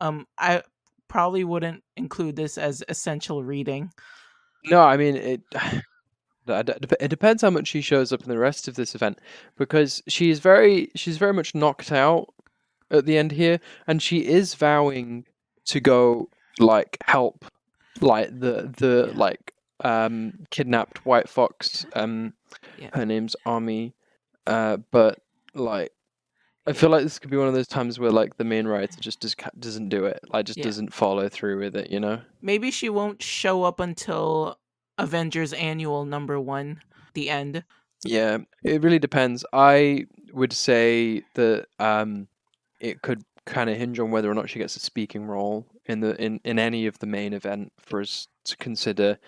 um 0.00 0.26
I 0.38 0.62
probably 1.08 1.44
wouldn't 1.44 1.84
include 1.94 2.36
this 2.36 2.56
as 2.56 2.82
essential 2.88 3.44
reading. 3.44 3.90
No, 4.64 4.80
I 4.80 4.96
mean 4.96 5.16
it. 5.16 5.42
It 6.48 7.08
depends 7.08 7.42
how 7.42 7.50
much 7.50 7.66
she 7.66 7.80
shows 7.80 8.12
up 8.12 8.22
in 8.22 8.28
the 8.28 8.38
rest 8.38 8.68
of 8.68 8.76
this 8.76 8.94
event, 8.94 9.20
because 9.58 10.00
she 10.06 10.30
is 10.30 10.38
very, 10.38 10.92
she's 10.94 11.18
very 11.18 11.32
much 11.34 11.56
knocked 11.56 11.90
out 11.90 12.32
at 12.88 13.04
the 13.04 13.18
end 13.18 13.32
here, 13.32 13.58
and 13.88 14.00
she 14.00 14.24
is 14.24 14.54
vowing 14.54 15.26
to 15.66 15.80
go 15.80 16.28
like 16.58 16.96
help 17.04 17.44
like 18.00 18.28
the 18.40 18.72
the 18.78 19.08
Yeah. 19.12 19.18
like 19.18 19.52
um 19.84 20.46
kidnapped 20.50 21.04
white 21.04 21.28
fox 21.28 21.84
um 21.94 22.32
Yeah. 22.78 22.90
her 22.94 23.04
name's 23.06 23.36
Ami 23.44 23.94
uh 24.46 24.78
but 24.90 25.20
like 25.54 25.92
i 26.66 26.72
feel 26.72 26.88
like 26.90 27.02
this 27.02 27.18
could 27.18 27.30
be 27.30 27.36
one 27.36 27.48
of 27.48 27.54
those 27.54 27.66
times 27.66 27.98
where 27.98 28.10
like 28.10 28.36
the 28.38 28.44
main 28.44 28.66
writer 28.66 29.00
just 29.00 29.20
does, 29.20 29.34
doesn't 29.58 29.88
do 29.90 30.04
it 30.06 30.20
like 30.32 30.46
just 30.46 30.58
Yeah. 30.58 30.64
doesn't 30.64 30.94
follow 30.94 31.28
through 31.28 31.58
with 31.60 31.76
it 31.76 31.90
you 31.90 32.00
know 32.00 32.20
Maybe 32.40 32.70
she 32.70 32.88
won't 32.88 33.22
show 33.22 33.64
up 33.64 33.80
until 33.80 34.58
Avengers 34.98 35.52
Annual 35.52 36.06
number 36.06 36.40
1, 36.40 36.80
the 37.14 37.28
end. 37.28 37.64
yeah 38.04 38.38
it 38.62 38.82
really 38.82 38.98
depends 38.98 39.44
i 39.52 40.06
would 40.32 40.52
say 40.52 41.22
that 41.34 41.66
um 41.78 42.28
it 42.80 43.02
could 43.02 43.22
kind 43.46 43.70
of 43.70 43.76
hinge 43.76 43.98
on 43.98 44.10
whether 44.10 44.30
or 44.30 44.34
not 44.34 44.50
she 44.50 44.58
gets 44.58 44.76
a 44.76 44.80
speaking 44.80 45.24
role 45.26 45.66
in 45.86 46.00
the 46.00 46.20
in, 46.22 46.40
in 46.44 46.58
any 46.58 46.86
of 46.86 46.98
the 46.98 47.06
main 47.06 47.32
event 47.32 47.72
for 47.78 48.00
us 48.00 48.28
to 48.44 48.56
consider 48.56 49.18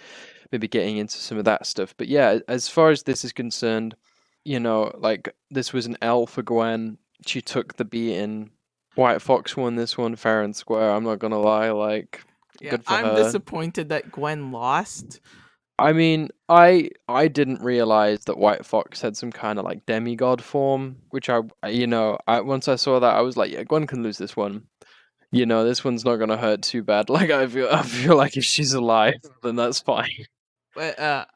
maybe 0.52 0.68
getting 0.68 0.96
into 0.98 1.16
some 1.16 1.38
of 1.38 1.44
that 1.44 1.66
stuff. 1.66 1.94
But 1.96 2.08
yeah, 2.08 2.38
as 2.48 2.68
far 2.68 2.90
as 2.90 3.04
this 3.04 3.24
is 3.24 3.32
concerned, 3.32 3.94
you 4.44 4.60
know, 4.60 4.92
like 4.98 5.34
this 5.50 5.72
was 5.72 5.86
an 5.86 5.96
L 6.02 6.26
for 6.26 6.42
Gwen. 6.42 6.98
She 7.26 7.40
took 7.40 7.76
the 7.76 7.84
beating. 7.84 8.50
White 8.94 9.22
Fox 9.22 9.56
won 9.56 9.76
this 9.76 9.96
one 9.96 10.16
fair 10.16 10.42
and 10.42 10.54
square. 10.56 10.90
I'm 10.90 11.04
not 11.04 11.20
gonna 11.20 11.38
lie, 11.40 11.70
like 11.70 12.24
Yeah, 12.60 12.78
I'm 12.88 13.04
her. 13.04 13.16
disappointed 13.16 13.88
that 13.90 14.10
Gwen 14.10 14.50
lost. 14.50 15.20
I 15.78 15.92
mean, 15.92 16.30
I 16.48 16.90
I 17.08 17.28
didn't 17.28 17.62
realize 17.62 18.24
that 18.24 18.38
White 18.38 18.66
Fox 18.66 19.00
had 19.00 19.16
some 19.16 19.30
kind 19.30 19.58
of 19.58 19.64
like 19.64 19.86
demigod 19.86 20.42
form, 20.42 20.96
which 21.10 21.28
I 21.28 21.42
you 21.68 21.86
know, 21.86 22.18
I 22.26 22.40
once 22.40 22.68
I 22.68 22.76
saw 22.76 22.98
that 23.00 23.14
I 23.14 23.20
was 23.20 23.36
like, 23.36 23.52
yeah, 23.52 23.62
Gwen 23.64 23.86
can 23.86 24.02
lose 24.02 24.18
this 24.18 24.36
one. 24.36 24.64
You 25.30 25.46
know, 25.46 25.64
this 25.64 25.84
one's 25.84 26.04
not 26.04 26.16
gonna 26.16 26.36
hurt 26.36 26.62
too 26.62 26.82
bad. 26.82 27.08
Like 27.10 27.30
I 27.30 27.46
feel 27.46 27.68
I 27.70 27.82
feel 27.82 28.16
like 28.16 28.36
if 28.36 28.44
she's 28.44 28.74
alive, 28.74 29.14
then 29.42 29.56
that's 29.56 29.80
fine. 29.80 30.26
But 30.74 30.98
uh 30.98 31.26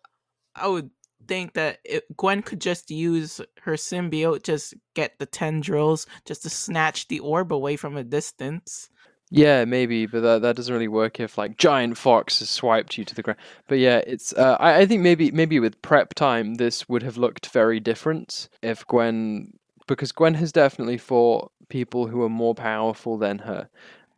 I 0.56 0.68
would 0.68 0.90
think 1.28 1.54
that 1.54 1.78
it, 1.84 2.04
Gwen 2.16 2.42
could 2.42 2.60
just 2.60 2.90
use 2.90 3.40
her 3.62 3.74
symbiote, 3.74 4.42
just 4.42 4.74
get 4.94 5.18
the 5.18 5.26
tendrils, 5.26 6.06
just 6.26 6.42
to 6.42 6.50
snatch 6.50 7.08
the 7.08 7.20
orb 7.20 7.52
away 7.52 7.76
from 7.76 7.96
a 7.96 8.04
distance. 8.04 8.90
Yeah, 9.34 9.64
maybe, 9.64 10.04
but 10.04 10.20
that, 10.20 10.42
that 10.42 10.56
doesn't 10.56 10.72
really 10.72 10.88
work 10.88 11.18
if 11.18 11.38
like 11.38 11.56
giant 11.56 11.96
fox 11.96 12.40
has 12.40 12.50
swiped 12.50 12.98
you 12.98 13.04
to 13.06 13.14
the 13.14 13.22
ground. 13.22 13.38
But 13.66 13.78
yeah, 13.78 14.02
it's 14.06 14.34
uh, 14.34 14.58
I, 14.60 14.80
I 14.80 14.86
think 14.86 15.00
maybe 15.02 15.30
maybe 15.30 15.58
with 15.58 15.80
prep 15.80 16.12
time 16.14 16.56
this 16.56 16.86
would 16.88 17.02
have 17.02 17.16
looked 17.16 17.46
very 17.46 17.80
different 17.80 18.50
if 18.60 18.86
Gwen 18.86 19.54
because 19.88 20.12
Gwen 20.12 20.34
has 20.34 20.52
definitely 20.52 20.98
fought 20.98 21.50
people 21.70 22.06
who 22.08 22.22
are 22.22 22.28
more 22.28 22.54
powerful 22.54 23.16
than 23.16 23.38
her. 23.38 23.68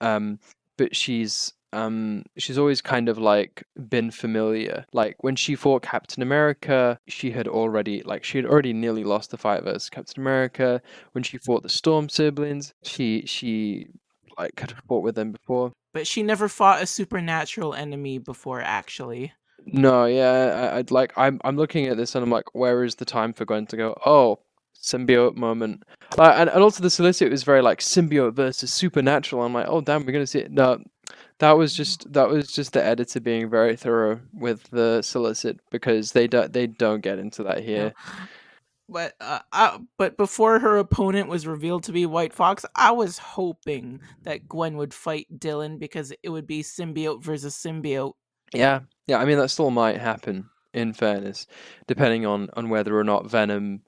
Um 0.00 0.40
but 0.76 0.96
she's 0.96 1.52
um 1.72 2.24
she's 2.36 2.58
always 2.58 2.80
kind 2.82 3.08
of 3.08 3.16
like 3.16 3.62
been 3.88 4.10
familiar. 4.10 4.84
Like 4.92 5.22
when 5.22 5.36
she 5.36 5.54
fought 5.54 5.82
Captain 5.82 6.22
America, 6.24 6.98
she 7.06 7.30
had 7.30 7.46
already 7.46 8.02
like 8.02 8.24
she 8.24 8.38
had 8.38 8.46
already 8.46 8.72
nearly 8.72 9.04
lost 9.04 9.30
the 9.30 9.38
fight 9.38 9.62
versus 9.62 9.90
Captain 9.90 10.20
America. 10.20 10.82
When 11.12 11.22
she 11.22 11.38
fought 11.38 11.62
the 11.62 11.68
Storm 11.68 12.08
siblings, 12.08 12.74
she 12.82 13.22
she 13.26 13.86
like 14.38 14.58
had 14.58 14.74
fought 14.88 15.02
with 15.02 15.14
them 15.14 15.32
before. 15.32 15.72
But 15.92 16.06
she 16.06 16.22
never 16.22 16.48
fought 16.48 16.82
a 16.82 16.86
supernatural 16.86 17.74
enemy 17.74 18.18
before, 18.18 18.60
actually. 18.60 19.32
No, 19.66 20.04
yeah, 20.04 20.70
I, 20.72 20.78
I'd 20.78 20.90
like 20.90 21.12
I'm 21.16 21.40
I'm 21.44 21.56
looking 21.56 21.86
at 21.86 21.96
this 21.96 22.14
and 22.14 22.22
I'm 22.22 22.30
like, 22.30 22.54
where 22.54 22.84
is 22.84 22.96
the 22.96 23.04
time 23.04 23.32
for 23.32 23.44
Gwen 23.44 23.66
to 23.66 23.76
go? 23.76 23.96
Oh, 24.04 24.40
symbiote 24.80 25.36
moment. 25.36 25.84
Uh, 26.18 26.34
and 26.36 26.50
and 26.50 26.62
also 26.62 26.82
the 26.82 26.90
solicit 26.90 27.30
was 27.30 27.42
very 27.42 27.62
like 27.62 27.80
symbiote 27.80 28.34
versus 28.34 28.72
supernatural. 28.72 29.42
I'm 29.42 29.54
like, 29.54 29.66
oh 29.68 29.80
damn, 29.80 30.04
we're 30.04 30.12
gonna 30.12 30.26
see 30.26 30.40
it. 30.40 30.52
No, 30.52 30.82
that 31.38 31.52
was 31.52 31.74
just 31.74 32.12
that 32.12 32.28
was 32.28 32.52
just 32.52 32.72
the 32.72 32.84
editor 32.84 33.20
being 33.20 33.48
very 33.48 33.76
thorough 33.76 34.20
with 34.32 34.64
the 34.70 35.02
solicit 35.02 35.60
because 35.70 36.12
they 36.12 36.26
don't 36.26 36.52
they 36.52 36.66
don't 36.66 37.00
get 37.00 37.18
into 37.18 37.42
that 37.44 37.62
here. 37.62 37.94
But 38.88 39.14
uh, 39.20 39.40
I, 39.52 39.78
but 39.96 40.16
before 40.16 40.58
her 40.58 40.76
opponent 40.76 41.28
was 41.28 41.46
revealed 41.46 41.84
to 41.84 41.92
be 41.92 42.04
White 42.06 42.34
Fox, 42.34 42.64
I 42.76 42.92
was 42.92 43.16
hoping 43.18 44.00
that 44.22 44.46
Gwen 44.48 44.76
would 44.76 44.92
fight 44.92 45.26
Dylan 45.38 45.78
because 45.78 46.12
it 46.22 46.28
would 46.28 46.46
be 46.46 46.62
symbiote 46.62 47.22
versus 47.22 47.54
symbiote. 47.56 48.12
Yeah, 48.52 48.80
yeah. 49.06 49.18
I 49.18 49.24
mean, 49.24 49.38
that 49.38 49.48
still 49.48 49.70
might 49.70 49.98
happen. 49.98 50.50
In 50.74 50.92
fairness, 50.92 51.46
depending 51.86 52.26
on 52.26 52.50
on 52.54 52.68
whether 52.68 52.98
or 52.98 53.04
not 53.04 53.30
Venom 53.30 53.82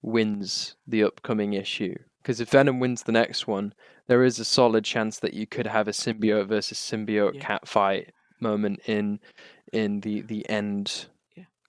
wins 0.00 0.76
the 0.86 1.04
upcoming 1.04 1.52
issue. 1.52 1.94
Because 2.22 2.40
if 2.40 2.48
Venom 2.50 2.80
wins 2.80 3.02
the 3.02 3.12
next 3.12 3.46
one, 3.46 3.74
there 4.06 4.24
is 4.24 4.38
a 4.38 4.44
solid 4.44 4.84
chance 4.84 5.18
that 5.18 5.34
you 5.34 5.46
could 5.46 5.66
have 5.66 5.88
a 5.88 5.92
symbiote 5.92 6.46
versus 6.48 6.78
symbiote 6.78 7.34
Yeah. 7.34 7.40
cat 7.40 7.68
fight 7.68 8.12
moment 8.40 8.80
in 8.86 9.20
in 9.72 10.00
the 10.00 10.22
the 10.22 10.48
end. 10.48 11.06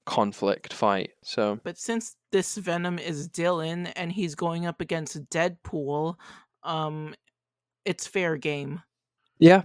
Conflict 0.06 0.74
fight. 0.74 1.12
So 1.24 1.60
But 1.64 1.78
since 1.78 2.16
this 2.32 2.58
Venom 2.58 3.00
is 3.00 3.30
Dylan 3.30 3.92
and 3.96 4.12
he's 4.12 4.36
going 4.36 4.66
up 4.66 4.82
against 4.82 5.30
Deadpool, 5.30 6.16
um, 6.64 7.16
it's 7.86 8.08
fair 8.08 8.38
game. 8.38 8.82
yeah. 9.40 9.64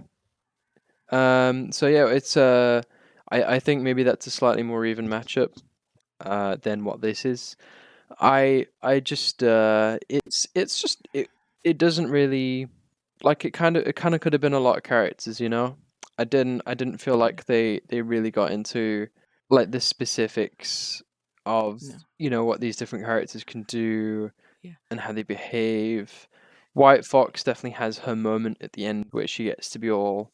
Um. 1.11 1.71
So 1.71 1.87
yeah, 1.87 2.07
it's 2.07 2.37
uh, 2.37 2.81
I 3.31 3.55
I 3.55 3.59
think 3.59 3.81
maybe 3.81 4.03
that's 4.03 4.27
a 4.27 4.31
slightly 4.31 4.63
more 4.63 4.85
even 4.85 5.07
matchup, 5.07 5.57
uh, 6.21 6.57
than 6.61 6.83
what 6.85 7.01
this 7.01 7.25
is. 7.25 7.55
I 8.19 8.67
I 8.81 8.99
just 8.99 9.43
uh, 9.43 9.97
it's 10.09 10.47
it's 10.55 10.81
just 10.81 11.07
it 11.13 11.29
it 11.63 11.77
doesn't 11.77 12.09
really 12.09 12.67
like 13.23 13.45
it 13.45 13.51
kind 13.51 13.77
of 13.77 13.87
it 13.87 13.95
kind 13.95 14.15
of 14.15 14.21
could 14.21 14.33
have 14.33 14.41
been 14.41 14.53
a 14.53 14.59
lot 14.59 14.77
of 14.77 14.83
characters, 14.83 15.39
you 15.39 15.49
know. 15.49 15.77
I 16.17 16.25
didn't 16.25 16.61
I 16.65 16.73
didn't 16.73 16.99
feel 16.99 17.17
like 17.17 17.45
they 17.45 17.81
they 17.89 18.01
really 18.01 18.31
got 18.31 18.51
into 18.51 19.07
like 19.49 19.71
the 19.71 19.79
specifics 19.79 21.01
of 21.45 21.81
No. 21.81 21.95
you 22.17 22.29
know 22.29 22.43
what 22.45 22.61
these 22.61 22.75
different 22.77 23.05
characters 23.05 23.43
can 23.43 23.63
do 23.63 24.31
Yeah. 24.61 24.73
and 24.91 24.99
how 24.99 25.11
they 25.13 25.23
behave. 25.23 26.27
White 26.73 27.05
Fox 27.05 27.43
definitely 27.43 27.71
has 27.77 27.99
her 27.99 28.15
moment 28.15 28.57
at 28.61 28.73
the 28.73 28.85
end 28.85 29.07
where 29.11 29.27
she 29.27 29.45
gets 29.45 29.69
to 29.71 29.79
be 29.79 29.89
all 29.89 30.31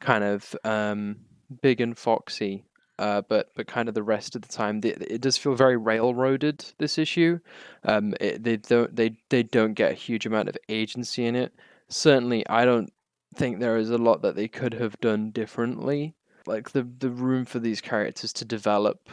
kind 0.00 0.22
of 0.24 0.54
um, 0.64 1.16
big 1.62 1.80
and 1.80 1.96
foxy. 1.96 2.64
Uh, 2.98 3.20
but 3.28 3.50
but 3.54 3.66
kind 3.66 3.88
of 3.90 3.94
the 3.94 4.02
rest 4.02 4.34
of 4.34 4.40
the 4.42 4.48
time, 4.48 4.80
the, 4.80 4.90
it 5.12 5.20
does 5.20 5.36
feel 5.36 5.54
very 5.54 5.76
railroaded. 5.76 6.64
This 6.78 6.96
issue, 6.96 7.38
um, 7.84 8.14
it, 8.20 8.42
they 8.42 8.56
don't 8.56 8.96
they 8.96 9.18
they 9.28 9.42
don't 9.42 9.74
get 9.74 9.90
a 9.92 9.94
huge 9.94 10.24
amount 10.24 10.48
of 10.48 10.56
agency 10.70 11.26
in 11.26 11.36
it. 11.36 11.52
Certainly, 11.88 12.48
I 12.48 12.64
don't 12.64 12.90
think 13.34 13.60
there 13.60 13.76
is 13.76 13.90
a 13.90 13.98
lot 13.98 14.22
that 14.22 14.34
they 14.34 14.48
could 14.48 14.72
have 14.74 14.98
done 15.00 15.30
differently. 15.30 16.14
Like 16.46 16.70
the 16.70 16.82
the 16.82 17.10
room 17.10 17.44
for 17.44 17.58
these 17.58 17.80
characters 17.80 18.32
to 18.34 18.44
develop 18.44 19.08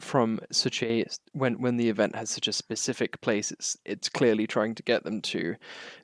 from 0.00 0.40
such 0.52 0.82
a 0.82 1.04
when 1.32 1.60
when 1.60 1.76
the 1.76 1.88
event 1.88 2.14
has 2.14 2.30
such 2.30 2.46
a 2.46 2.52
specific 2.52 3.20
place 3.20 3.50
it's 3.50 3.76
it's 3.84 4.08
clearly 4.08 4.46
trying 4.46 4.74
to 4.76 4.82
get 4.84 5.02
them 5.04 5.20
to 5.20 5.56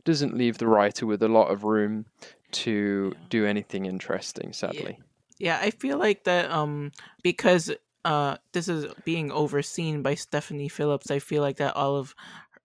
doesn't 0.04 0.36
leave 0.36 0.58
the 0.58 0.66
writer 0.66 1.06
with 1.06 1.22
a 1.22 1.28
lot 1.28 1.48
of 1.50 1.62
room 1.62 2.04
to 2.50 3.12
Yeah. 3.14 3.26
do 3.28 3.46
anything 3.46 3.86
interesting 3.86 4.52
sadly 4.52 4.98
Yeah, 5.38 5.58
I 5.60 5.70
feel 5.70 5.98
like 5.98 6.24
that 6.24 6.50
um 6.50 6.90
because 7.22 7.70
uh 8.04 8.36
this 8.52 8.68
is 8.68 8.86
being 9.04 9.30
overseen 9.30 10.02
by 10.02 10.14
Stephanie 10.16 10.68
Phillips, 10.68 11.10
I 11.10 11.18
feel 11.20 11.42
like 11.42 11.56
that 11.58 11.76
all 11.76 11.96
of 11.96 12.14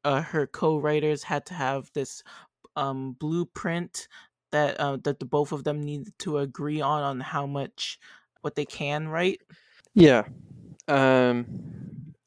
uh, 0.05 0.21
her 0.21 0.47
co-writers 0.47 1.23
had 1.23 1.45
to 1.47 1.53
have 1.53 1.91
this 1.93 2.23
um 2.75 3.13
blueprint 3.19 4.07
that 4.51 4.79
uh, 4.79 4.97
that 5.03 5.19
the 5.19 5.25
both 5.25 5.51
of 5.51 5.63
them 5.63 5.81
need 5.81 6.07
to 6.19 6.37
agree 6.39 6.81
on 6.81 7.03
on 7.03 7.19
how 7.19 7.45
much 7.45 7.99
what 8.41 8.55
they 8.55 8.65
can 8.65 9.07
write. 9.07 9.41
yeah. 9.93 10.23
Um 10.87 11.45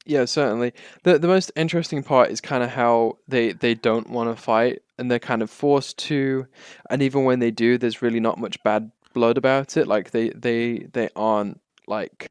yeah 0.04 0.24
certainly. 0.24 0.72
The 1.04 1.18
the 1.18 1.28
most 1.28 1.52
interesting 1.56 2.02
part 2.02 2.30
is 2.30 2.40
kind 2.40 2.62
of 2.62 2.70
how 2.70 3.18
they 3.28 3.52
they 3.52 3.74
don't 3.74 4.10
want 4.10 4.34
to 4.34 4.40
fight 4.40 4.82
and 4.98 5.10
they're 5.10 5.18
kind 5.18 5.42
of 5.42 5.50
forced 5.50 5.98
to 5.98 6.46
and 6.90 7.02
even 7.02 7.24
when 7.24 7.38
they 7.40 7.50
do 7.50 7.78
there's 7.78 8.02
really 8.02 8.20
not 8.20 8.38
much 8.38 8.62
bad 8.62 8.90
blood 9.14 9.36
about 9.36 9.76
it 9.76 9.86
like 9.86 10.10
they 10.10 10.30
they 10.30 10.86
they 10.92 11.08
aren't 11.16 11.60
like 11.86 12.30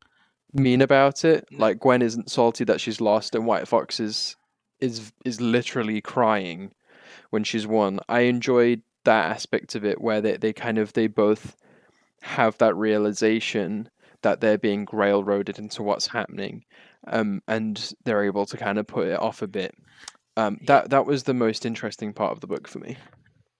mean 0.53 0.81
about 0.81 1.23
it. 1.25 1.47
Like 1.51 1.79
gwen 1.79 2.01
isn't 2.01 2.29
salty 2.29 2.63
that 2.65 2.81
she's 2.81 3.01
lost 3.01 3.35
and 3.35 3.45
white 3.45 3.67
fox 3.67 3.99
is 3.99 4.35
is 4.79 5.11
is 5.25 5.39
literally 5.39 6.01
crying 6.01 6.71
when 7.29 7.43
she's 7.43 7.67
won. 7.67 7.99
I 8.09 8.21
enjoyed 8.21 8.81
that 9.03 9.31
aspect 9.31 9.75
of 9.75 9.85
it 9.85 10.01
where 10.01 10.21
they, 10.21 10.37
they 10.37 10.53
kind 10.53 10.77
of 10.77 10.93
they 10.93 11.07
both 11.07 11.55
have 12.21 12.57
that 12.59 12.75
realization 12.75 13.89
that 14.21 14.41
they're 14.41 14.57
being 14.57 14.87
railroaded 14.91 15.57
into 15.57 15.81
what's 15.81 16.07
happening 16.07 16.63
um, 17.07 17.41
and 17.47 17.93
they're 18.03 18.23
able 18.23 18.45
to 18.45 18.57
kind 18.57 18.77
of 18.77 18.85
put 18.85 19.07
it 19.07 19.19
off 19.19 19.41
a 19.41 19.47
bit. 19.47 19.73
Um, 20.37 20.59
that 20.67 20.91
that 20.91 21.05
was 21.05 21.23
the 21.23 21.33
most 21.33 21.65
interesting 21.65 22.13
part 22.13 22.31
of 22.31 22.39
the 22.39 22.47
book 22.47 22.67
for 22.67 22.79
me. 22.79 22.97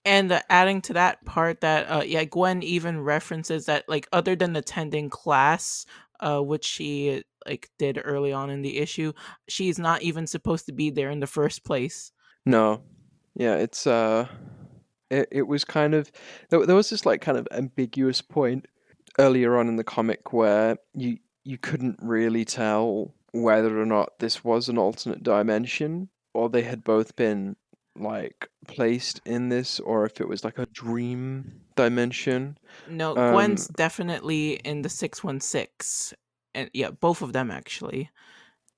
And 0.04 0.32
uh, 0.32 0.40
adding 0.48 0.80
to 0.82 0.94
that 0.94 1.24
part 1.24 1.60
that 1.60 1.84
uh 1.84 2.02
yeah, 2.04 2.24
Gwen 2.24 2.62
even 2.62 3.00
references 3.00 3.66
that 3.66 3.84
like 3.88 4.08
other 4.12 4.34
than 4.34 4.56
attending 4.56 5.10
class, 5.10 5.84
uh 6.20 6.40
which 6.40 6.64
she 6.64 7.24
like 7.46 7.68
did 7.78 8.00
early 8.02 8.32
on 8.32 8.48
in 8.48 8.62
the 8.62 8.78
issue, 8.78 9.12
she's 9.48 9.78
not 9.78 10.02
even 10.02 10.26
supposed 10.26 10.66
to 10.66 10.72
be 10.72 10.90
there 10.90 11.10
in 11.10 11.20
the 11.20 11.26
first 11.26 11.64
place. 11.64 12.12
No, 12.46 12.82
yeah, 13.34 13.56
it's 13.56 13.86
uh, 13.86 14.26
it 15.12 15.28
it 15.30 15.46
was 15.46 15.64
kind 15.64 15.94
of 15.94 16.10
there, 16.48 16.64
there 16.66 16.76
was 16.76 16.90
this 16.90 17.06
like 17.06 17.20
kind 17.20 17.38
of 17.38 17.46
ambiguous 17.52 18.20
point 18.22 18.66
earlier 19.18 19.56
on 19.58 19.68
in 19.68 19.76
the 19.76 19.84
comic 19.84 20.32
where 20.32 20.76
you 20.94 21.18
you 21.44 21.58
couldn't 21.58 21.98
really 22.02 22.44
tell 22.44 23.14
whether 23.32 23.80
or 23.80 23.86
not 23.86 24.18
this 24.18 24.42
was 24.44 24.68
an 24.68 24.78
alternate 24.78 25.22
dimension 25.22 26.08
or 26.34 26.48
they 26.48 26.62
had 26.62 26.82
both 26.84 27.14
been 27.16 27.56
like 27.96 28.48
placed 28.66 29.20
in 29.26 29.48
this 29.50 29.78
or 29.80 30.06
if 30.06 30.20
it 30.20 30.28
was 30.28 30.44
like 30.44 30.58
a 30.58 30.66
dream 30.66 31.60
dimension. 31.76 32.56
No, 32.88 33.16
Um, 33.16 33.32
Gwen's 33.32 33.68
definitely 33.68 34.54
in 34.64 34.82
the 34.82 34.88
616. 34.88 36.16
And 36.54 36.70
yeah, 36.72 36.90
both 36.90 37.22
of 37.22 37.32
them 37.32 37.50
actually. 37.50 38.10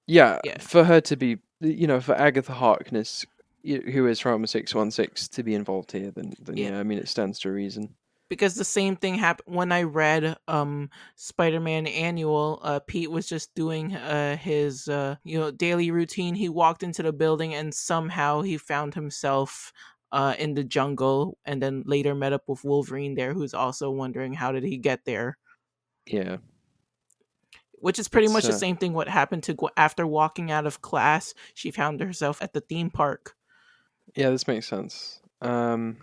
Yeah, 0.06 0.38
Yeah. 0.44 0.58
for 0.58 0.84
her 0.84 1.00
to 1.02 1.16
be, 1.16 1.38
you 1.60 1.86
know, 1.86 2.00
for 2.00 2.14
Agatha 2.14 2.52
Harkness, 2.52 3.24
who 3.64 4.06
is 4.06 4.20
from 4.20 4.46
six 4.46 4.74
one 4.74 4.90
six, 4.90 5.28
to 5.28 5.42
be 5.42 5.54
involved 5.54 5.92
here, 5.92 6.10
then, 6.10 6.34
then 6.40 6.56
Yeah. 6.56 6.70
yeah, 6.70 6.80
I 6.80 6.82
mean, 6.82 6.98
it 6.98 7.08
stands 7.08 7.40
to 7.40 7.50
reason. 7.50 7.94
Because 8.30 8.54
the 8.54 8.64
same 8.64 8.96
thing 8.96 9.16
happened 9.16 9.54
when 9.54 9.70
I 9.70 9.82
read 9.82 10.36
um 10.48 10.90
Spider-Man 11.16 11.86
Annual. 11.86 12.60
Uh, 12.62 12.80
Pete 12.80 13.10
was 13.10 13.28
just 13.28 13.54
doing 13.54 13.94
uh 13.94 14.36
his 14.36 14.88
uh 14.88 15.16
you 15.24 15.38
know 15.38 15.50
daily 15.50 15.90
routine. 15.90 16.34
He 16.34 16.48
walked 16.48 16.82
into 16.82 17.02
the 17.02 17.12
building 17.12 17.54
and 17.54 17.72
somehow 17.74 18.40
he 18.40 18.56
found 18.56 18.94
himself 18.94 19.72
uh 20.10 20.34
in 20.38 20.54
the 20.54 20.64
jungle, 20.64 21.38
and 21.44 21.62
then 21.62 21.82
later 21.86 22.14
met 22.14 22.32
up 22.32 22.48
with 22.48 22.64
Wolverine 22.64 23.14
there, 23.14 23.34
who's 23.34 23.54
also 23.54 23.90
wondering 23.90 24.32
how 24.32 24.52
did 24.52 24.64
he 24.64 24.78
get 24.78 25.04
there. 25.04 25.36
Yeah. 26.06 26.38
Which 27.72 27.98
is 27.98 28.08
pretty 28.08 28.26
It's, 28.26 28.34
much 28.34 28.44
the 28.44 28.54
uh, 28.54 28.56
same 28.56 28.76
thing 28.76 28.94
what 28.94 29.08
happened 29.08 29.42
to 29.44 29.56
after 29.76 30.06
walking 30.06 30.50
out 30.50 30.66
of 30.66 30.80
class. 30.80 31.34
She 31.52 31.70
found 31.70 32.00
herself 32.00 32.40
at 32.40 32.54
the 32.54 32.60
theme 32.60 32.90
park. 32.90 33.36
Yeah, 34.14 34.30
this 34.30 34.46
makes 34.46 34.66
sense. 34.66 35.20
Um, 35.40 35.96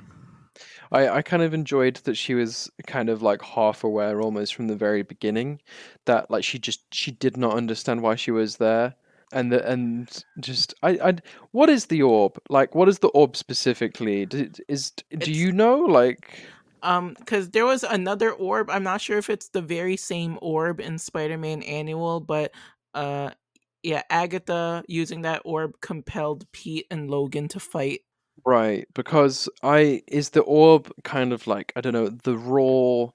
I 0.92 1.08
I 1.10 1.22
kind 1.22 1.44
of 1.44 1.54
enjoyed 1.54 1.96
that 2.04 2.16
she 2.16 2.34
was 2.34 2.70
kind 2.88 3.10
of 3.10 3.22
like 3.22 3.42
half 3.42 3.84
aware 3.84 4.22
almost 4.22 4.54
from 4.56 4.68
the 4.68 4.76
very 4.76 5.02
beginning, 5.04 5.62
that 6.06 6.30
like 6.30 6.44
she 6.44 6.60
just 6.60 6.82
she 6.94 7.12
did 7.12 7.38
not 7.38 7.56
understand 7.56 8.02
why 8.02 8.16
she 8.16 8.32
was 8.32 8.58
there, 8.58 8.96
and 9.32 9.52
the, 9.52 9.66
and 9.68 10.24
just 10.40 10.74
I 10.84 10.90
I 11.10 11.16
what 11.52 11.70
is 11.70 11.86
the 11.88 12.02
orb 12.04 12.38
like? 12.50 12.76
What 12.76 12.90
is 12.90 13.00
the 13.00 13.08
orb 13.10 13.36
specifically? 13.38 14.26
Do, 14.26 14.50
is 14.68 14.92
do 14.92 15.04
It's- 15.12 15.28
you 15.30 15.52
know 15.52 15.80
like? 15.80 16.48
Um, 16.84 17.14
because 17.20 17.52
there 17.52 17.66
was 17.66 17.84
another 17.84 18.32
orb. 18.32 18.70
I'm 18.72 18.82
not 18.84 19.02
sure 19.02 19.20
if 19.20 19.30
it's 19.30 19.50
the 19.50 19.62
very 19.62 19.96
same 19.96 20.40
orb 20.42 20.80
in 20.82 20.98
Spider-Man 20.98 21.62
Annual, 21.62 22.22
but 22.22 22.52
uh, 22.96 23.30
yeah, 23.84 24.04
Agatha 24.10 24.84
using 24.88 25.22
that 25.24 25.42
orb 25.46 25.80
compelled 25.82 26.52
Pete 26.52 26.88
and 26.92 27.10
Logan 27.10 27.48
to 27.50 27.60
fight. 27.60 28.02
Right, 28.46 28.88
because 28.94 29.50
I 29.62 30.02
is 30.08 30.32
the 30.32 30.42
orb 30.42 30.92
kind 31.04 31.34
of 31.34 31.48
like 31.48 31.74
I 31.76 31.82
don't 31.82 31.94
know 31.94 32.10
the 32.10 32.38
raw 32.38 33.12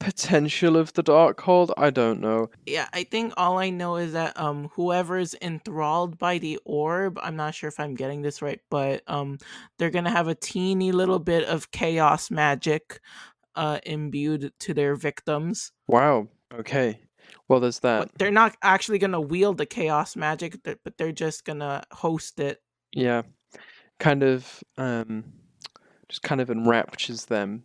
potential 0.00 0.76
of 0.76 0.92
the 0.94 1.02
Darkhold. 1.02 1.72
I 1.76 1.90
don't 1.90 2.20
know. 2.20 2.50
Yeah, 2.66 2.88
I 2.92 3.04
think 3.04 3.34
all 3.36 3.58
I 3.58 3.70
know 3.70 3.96
is 3.96 4.14
that 4.14 4.38
um, 4.40 4.70
whoever's 4.74 5.34
enthralled 5.40 6.18
by 6.18 6.38
the 6.38 6.58
orb, 6.64 7.18
I'm 7.22 7.36
not 7.36 7.54
sure 7.54 7.68
if 7.68 7.78
I'm 7.78 7.94
getting 7.94 8.22
this 8.22 8.42
right, 8.42 8.60
but 8.70 9.02
um, 9.06 9.38
they're 9.78 9.90
gonna 9.90 10.10
have 10.10 10.28
a 10.28 10.34
teeny 10.34 10.90
little 10.90 11.18
bit 11.18 11.44
of 11.44 11.70
chaos 11.70 12.30
magic, 12.30 13.00
uh, 13.54 13.78
imbued 13.84 14.52
to 14.60 14.74
their 14.74 14.96
victims. 14.96 15.72
Wow. 15.86 16.28
Okay. 16.52 17.00
Well, 17.48 17.60
there's 17.60 17.80
that. 17.80 17.98
But 18.00 18.18
they're 18.18 18.30
not 18.30 18.56
actually 18.62 18.98
gonna 18.98 19.20
wield 19.20 19.58
the 19.58 19.66
chaos 19.66 20.16
magic, 20.16 20.58
but 20.62 20.96
they're 20.98 21.12
just 21.12 21.44
gonna 21.44 21.84
host 21.92 22.40
it. 22.40 22.62
Yeah. 22.92 23.22
Kind 23.98 24.22
of 24.22 24.62
um 24.78 25.24
just 26.08 26.22
kind 26.22 26.40
of 26.40 26.50
enraptures 26.50 27.26
them, 27.26 27.62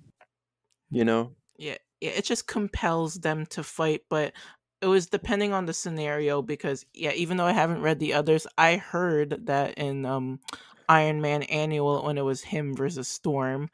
you 0.91 1.03
know? 1.03 1.31
yeah, 1.57 1.77
yeah, 2.01 2.11
it 2.11 2.25
just 2.25 2.47
compels 2.47 3.15
them 3.15 3.45
to 3.47 3.63
fight, 3.63 4.01
but 4.09 4.33
it 4.81 4.87
was 4.87 5.07
depending 5.07 5.53
on 5.53 5.65
the 5.65 5.73
scenario 5.73 6.41
because 6.41 6.85
yeah, 6.93 7.11
even 7.13 7.37
though 7.37 7.45
I 7.45 7.53
haven't 7.53 7.81
read 7.81 7.99
the 7.99 8.13
others, 8.13 8.45
I 8.57 8.77
heard 8.77 9.47
that 9.47 9.75
in 9.77 10.05
um 10.05 10.39
Iron 10.87 11.21
Man 11.21 11.43
Annual 11.43 12.03
when 12.05 12.17
it 12.17 12.21
was 12.21 12.43
him 12.43 12.75
versus 12.75 13.07
Storm, 13.07 13.69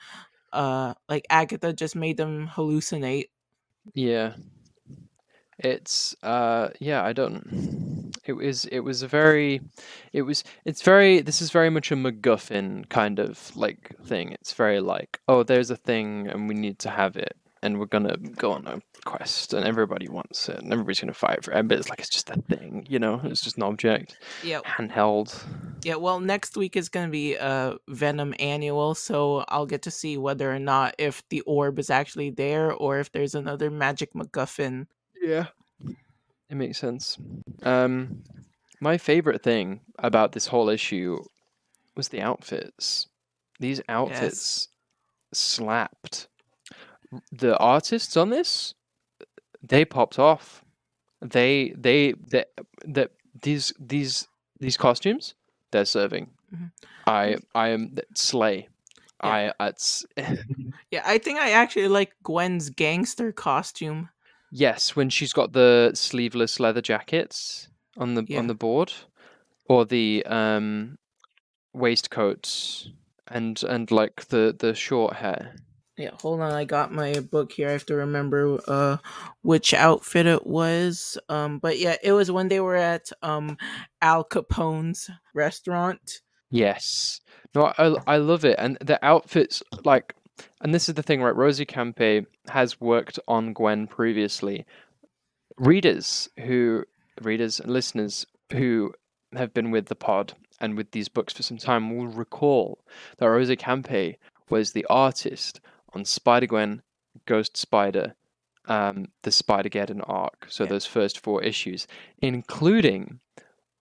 uh 0.54 0.94
like 1.10 1.26
Agatha 1.30 1.74
just 1.74 1.96
made 1.96 2.18
them 2.18 2.48
hallucinate. 2.54 3.30
Yeah. 3.94 4.34
It's 5.60 6.16
uh 6.24 6.70
yeah, 6.80 7.04
I 7.04 7.14
don't 7.14 8.14
it 8.26 8.34
was 8.34 8.66
it 8.66 8.80
was 8.80 9.04
a 9.04 9.08
very 9.08 9.62
it 10.14 10.24
was 10.24 10.44
it's 10.66 10.82
very 10.82 11.22
this 11.22 11.42
is 11.42 11.52
very 11.52 11.70
much 11.70 11.92
a 11.92 11.96
MacGuffin 11.96 12.90
kind 12.90 13.20
of 13.20 13.56
like 13.56 13.96
thing. 14.04 14.32
It's 14.34 14.54
very 14.54 14.80
like, 14.80 15.20
oh, 15.28 15.44
there's 15.44 15.70
a 15.70 15.76
thing 15.76 16.28
and 16.28 16.48
we 16.48 16.56
need 16.56 16.80
to 16.80 16.90
have 16.90 17.16
it 17.16 17.36
and 17.64 17.80
we're 17.80 17.86
gonna 17.86 18.18
go 18.18 18.52
on 18.52 18.66
a 18.68 18.82
quest 19.06 19.54
and 19.54 19.66
everybody 19.66 20.08
wants 20.08 20.50
it 20.50 20.58
and 20.60 20.72
everybody's 20.72 21.00
gonna 21.00 21.14
fight 21.14 21.44
for 21.44 21.52
it, 21.54 21.68
but 21.68 21.78
it's 21.78 21.90
like 21.90 22.00
it's 22.00 22.10
just 22.10 22.30
a 22.30 22.42
thing, 22.42 22.86
you 22.90 23.00
know, 23.00 23.22
it's 23.24 23.42
just 23.42 23.58
an 23.58 23.64
object. 23.64 24.18
Yeah, 24.44 24.62
Handheld. 24.62 25.38
yeah. 25.84 25.96
Well, 25.96 26.20
next 26.20 26.58
week 26.58 26.76
is 26.76 26.90
gonna 26.90 27.10
be 27.10 27.38
uh 27.38 27.76
Venom 27.88 28.34
Annual, 28.40 28.96
so 28.96 29.46
I'll 29.48 29.66
get 29.66 29.84
to 29.84 29.92
see 29.92 30.18
whether 30.18 30.52
or 30.52 30.60
not 30.60 30.96
if 30.98 31.28
the 31.30 31.42
orb 31.42 31.78
is 31.80 31.90
actually 31.90 32.32
there 32.32 32.74
or 32.74 33.00
if 33.00 33.12
there's 33.12 33.36
another 33.36 33.70
magic 33.70 34.14
MacGuffin. 34.14 34.88
Yeah. 35.22 35.48
It 36.50 36.56
makes 36.56 36.78
sense. 36.80 37.18
Um 37.64 38.24
my 38.82 38.98
favorite 38.98 39.44
thing 39.44 39.82
about 40.00 40.32
this 40.32 40.48
whole 40.48 40.68
issue 40.70 41.20
was 41.96 42.10
the 42.10 42.22
outfits. 42.22 43.08
These 43.60 43.82
outfits 43.88 44.70
slapped. 45.34 46.28
The 47.32 47.58
artists 47.58 48.18
on 48.18 48.30
this 48.32 48.74
they 49.62 49.86
popped 49.86 50.18
off. 50.20 50.64
They 51.22 51.74
they 51.78 52.14
that 52.32 52.50
that 52.86 53.12
these 53.44 53.74
these 53.80 54.28
these 54.60 54.78
costumes 54.78 55.36
they're 55.72 55.86
serving. 55.86 56.32
Mhm. 56.54 56.72
I 57.08 57.38
I 57.54 57.70
am 57.70 57.96
slay. 58.16 58.68
I 59.22 59.54
it's 59.60 60.06
Yeah, 60.92 61.04
I 61.06 61.20
think 61.20 61.40
I 61.40 61.52
actually 61.52 61.88
like 61.88 62.14
Gwen's 62.24 62.70
gangster 62.72 63.32
costume. 63.32 64.10
Yes, 64.52 64.96
when 64.96 65.10
she's 65.10 65.34
got 65.34 65.54
the 65.54 65.92
sleeveless 65.96 66.60
leather 66.60 66.82
jackets 66.82 67.68
on 67.98 68.14
the 68.16 68.26
Yeah. 68.28 68.40
on 68.40 68.48
the 68.48 68.56
board, 68.56 68.94
or 69.68 69.86
the 69.86 70.24
um 70.26 70.98
waistcoats 71.74 72.90
and 73.28 73.64
and 73.64 73.92
like 73.92 74.28
the 74.28 74.56
the 74.58 74.74
short 74.76 75.16
hair. 75.16 75.56
Yeah, 75.98 76.12
hold 76.22 76.40
on. 76.40 76.52
I 76.52 76.66
got 76.66 76.92
my 76.92 77.20
book 77.20 77.52
here. 77.52 77.70
I 77.70 77.74
have 77.74 77.86
to 77.88 77.96
remember 77.96 78.60
uh 78.68 78.98
which 79.42 79.74
outfit 79.74 80.26
it 80.26 80.46
was. 80.48 81.18
Um 81.30 81.60
but 81.60 81.80
yeah, 81.80 81.96
it 82.04 82.14
was 82.14 82.32
when 82.32 82.48
they 82.48 82.60
were 82.60 82.76
at 82.76 83.10
um 83.22 83.58
Al 84.02 84.24
Capone's 84.24 85.10
restaurant. 85.34 86.22
Yes. 86.50 87.22
No, 87.56 87.74
I 87.78 87.96
I 88.08 88.18
love 88.18 88.46
it, 88.46 88.56
and 88.60 88.78
the 88.82 89.04
outfits 89.06 89.62
like, 89.84 90.16
and 90.62 90.74
this 90.74 90.88
is 90.90 90.96
the 90.96 91.04
thing, 91.04 91.22
right? 91.22 91.36
Rosi 91.36 91.66
Kämpe 91.66 92.26
has 92.50 92.80
worked 92.82 93.20
on 93.28 93.54
Gwen 93.54 93.88
previously. 93.88 94.66
Readers 95.58 96.30
who, 96.46 96.86
readers 97.22 97.60
and 97.60 97.72
listeners 97.72 98.26
who 98.52 98.94
have 99.34 99.54
been 99.54 99.72
with 99.72 99.88
the 99.88 99.96
pod 99.96 100.34
and 100.60 100.76
with 100.76 100.92
these 100.92 101.10
books 101.10 101.34
for 101.34 101.44
some 101.44 101.58
time 101.58 101.96
will 101.96 102.08
recall 102.08 102.80
that 103.18 103.26
Rosi 103.26 103.56
Kämpe 103.58 104.18
was 104.50 104.72
the 104.72 104.86
artist 104.90 105.60
on 105.94 106.06
Spider 106.06 106.48
Gwen, 106.48 106.82
Ghost 107.26 107.58
Spider, 107.58 108.16
um, 108.66 109.08
the 109.24 109.32
Spider-Geddon 109.32 110.02
arc. 110.08 110.48
So 110.50 110.64
Yeah. 110.64 110.70
those 110.72 110.86
first 110.86 111.20
four 111.20 111.44
issues, 111.44 111.88
including 112.20 113.20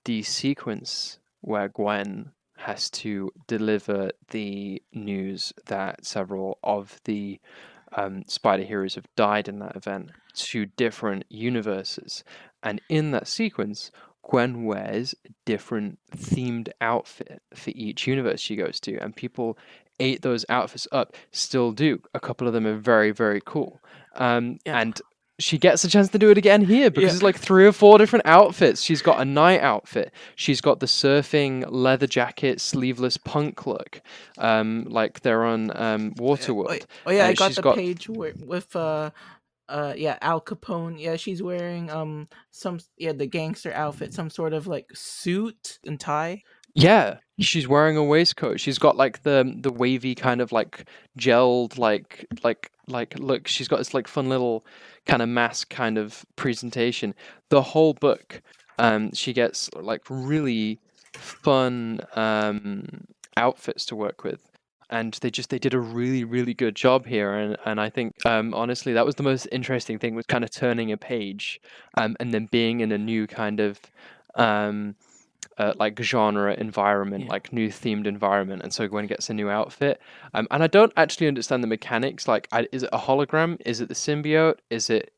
the 0.05 0.23
sequence 0.23 1.19
where 1.41 1.69
Gwen 1.69 2.33
has 2.61 2.91
to 2.91 3.31
deliver 3.47 4.11
the 4.31 4.83
news 4.93 5.53
that 5.67 6.05
several 6.05 6.59
of 6.63 7.01
the 7.05 7.41
um, 7.97 8.23
spider 8.27 8.63
heroes 8.63 8.95
have 8.95 9.09
died 9.17 9.49
in 9.49 9.59
that 9.59 9.77
event 9.77 10.11
to 10.35 10.67
different 10.67 11.25
universes. 11.29 12.23
And 12.63 12.81
in 12.89 13.11
that 13.13 13.27
sequence, 13.27 13.91
Gwen 14.23 14.65
wears 14.65 15.15
a 15.27 15.31
different 15.45 15.99
themed 16.15 16.69
outfit 16.81 17.43
for 17.55 17.71
each 17.75 18.07
universe 18.07 18.41
she 18.41 18.57
goes 18.57 18.79
to, 18.81 18.97
and 18.99 19.17
people 19.17 19.57
ate 19.99 20.23
those 20.23 20.45
outfits 20.49 20.87
up, 20.93 21.15
still 21.33 21.73
do. 21.73 22.01
A 22.15 22.21
couple 22.21 22.47
of 22.47 22.53
them 22.53 22.67
are 22.67 22.77
very, 22.77 23.11
very 23.11 23.41
cool. 23.45 23.81
Um, 24.15 24.59
Yeah. 24.65 24.81
And 24.81 25.01
she 25.41 25.59
gets 25.59 25.83
a 25.85 25.89
chance 25.89 26.09
to 26.11 26.19
do 26.19 26.31
it 26.31 26.39
again 26.39 26.65
here 26.65 26.91
because 26.91 27.11
Yeah. 27.11 27.15
it's 27.15 27.23
like 27.23 27.37
three 27.39 27.67
or 27.67 27.73
four 27.73 27.99
different 27.99 28.27
outfits. 28.27 28.83
She's 28.83 29.03
got 29.03 29.21
a 29.21 29.25
night 29.25 29.61
outfit. 29.61 30.13
She's 30.37 30.61
got 30.61 30.81
the 30.81 30.87
surfing 30.87 31.65
leather 31.69 32.07
jacket, 32.07 32.61
sleeveless 32.61 33.17
punk 33.17 33.67
look, 33.67 34.01
um, 34.39 34.85
like 34.89 35.21
they're 35.23 35.45
on 35.45 35.71
um, 35.77 36.15
Oh, 36.19 36.23
Waterworld. 36.23 36.85
oh 37.07 37.11
yeah, 37.11 37.25
Uh, 37.25 37.29
I 37.29 37.35
got 37.35 37.53
the 37.53 37.63
got- 37.63 37.77
page 37.77 38.09
with 38.09 38.77
uh 38.77 39.11
uh 39.69 39.95
yeah, 39.97 40.19
Al 40.21 40.41
Capone. 40.41 41.01
Yeah, 41.01 41.17
she's 41.17 41.43
wearing 41.43 41.91
um 41.91 42.29
some 42.51 42.79
yeah, 42.99 43.13
the 43.13 43.27
gangster 43.27 43.73
outfit, 43.73 44.13
some 44.15 44.29
sort 44.31 44.53
of 44.53 44.67
like 44.67 44.87
suit 44.95 45.79
and 45.87 45.99
tie. 45.99 46.43
Yeah, 46.75 47.17
she's 47.41 47.67
wearing 47.67 47.97
a 47.97 48.05
waistcoat. 48.05 48.61
She's 48.61 48.79
got 48.79 48.97
like 48.97 49.23
the 49.25 49.55
the 49.61 49.73
wavy 49.73 50.15
kind 50.15 50.41
of 50.41 50.53
like 50.53 50.89
gelled 51.19 51.79
like 51.79 52.27
like 52.45 52.71
like 52.91 53.19
look. 53.19 53.49
She's 53.49 53.69
got 53.69 53.79
this 53.79 53.95
like 53.95 54.09
fun 54.09 54.29
little 54.29 54.65
kind 55.07 55.23
of 55.23 55.29
mask 55.29 55.71
kind 55.71 55.99
of 55.99 56.25
presentation. 56.37 57.15
The 57.49 57.63
whole 57.63 57.95
book, 57.95 58.43
um, 58.79 59.13
she 59.13 59.33
gets 59.33 59.71
like 59.75 60.03
really 60.09 60.79
fun 61.15 62.01
um 62.15 63.07
outfits 63.37 63.85
to 63.87 63.97
work 63.97 64.25
with. 64.25 64.41
And 64.91 65.15
they 65.15 65.31
just 65.31 65.51
they 65.51 65.59
did 65.59 65.73
a 65.73 65.79
really 65.79 66.25
really 66.25 66.53
good 66.53 66.75
job 66.75 67.07
here, 67.07 67.33
and 67.33 67.57
and 67.65 67.81
I 67.81 67.91
think 67.91 68.15
um, 68.27 68.53
honestly 68.55 68.93
that 68.93 69.07
was 69.07 69.15
the 69.15 69.23
most 69.23 69.47
interesting 69.53 70.01
thing 70.01 70.17
was 70.17 70.27
kind 70.27 70.43
of 70.43 70.51
turning 70.51 70.91
a 70.91 70.97
page, 70.97 71.61
um, 71.97 72.17
and 72.19 72.35
then 72.35 72.47
being 72.51 72.81
in 72.81 72.91
a 72.91 72.99
new 72.99 73.29
kind 73.29 73.61
of 73.61 73.81
um, 74.35 74.97
uh, 75.61 75.73
like 75.83 75.95
genre 76.03 76.53
environment, 76.55 77.25
Yeah. 77.25 77.31
like 77.35 77.53
new 77.53 77.69
themed 77.69 78.07
environment, 78.07 78.63
and 78.63 78.73
so 78.73 78.89
Gwen 78.89 79.07
gets 79.07 79.31
a 79.31 79.35
new 79.35 79.49
outfit. 79.51 80.01
Um, 80.35 80.47
and 80.51 80.63
I 80.63 80.69
don't 80.77 80.93
actually 80.97 81.29
understand 81.29 81.63
the 81.63 81.69
mechanics. 81.77 82.27
Like, 82.27 82.49
I, 82.53 82.67
is 82.73 82.83
it 82.85 82.91
a 82.93 82.99
hologram? 83.07 83.51
Is 83.67 83.81
it 83.83 83.89
the 83.89 83.95
symbiote? 84.07 84.57
Is 84.71 84.89
it 84.91 85.13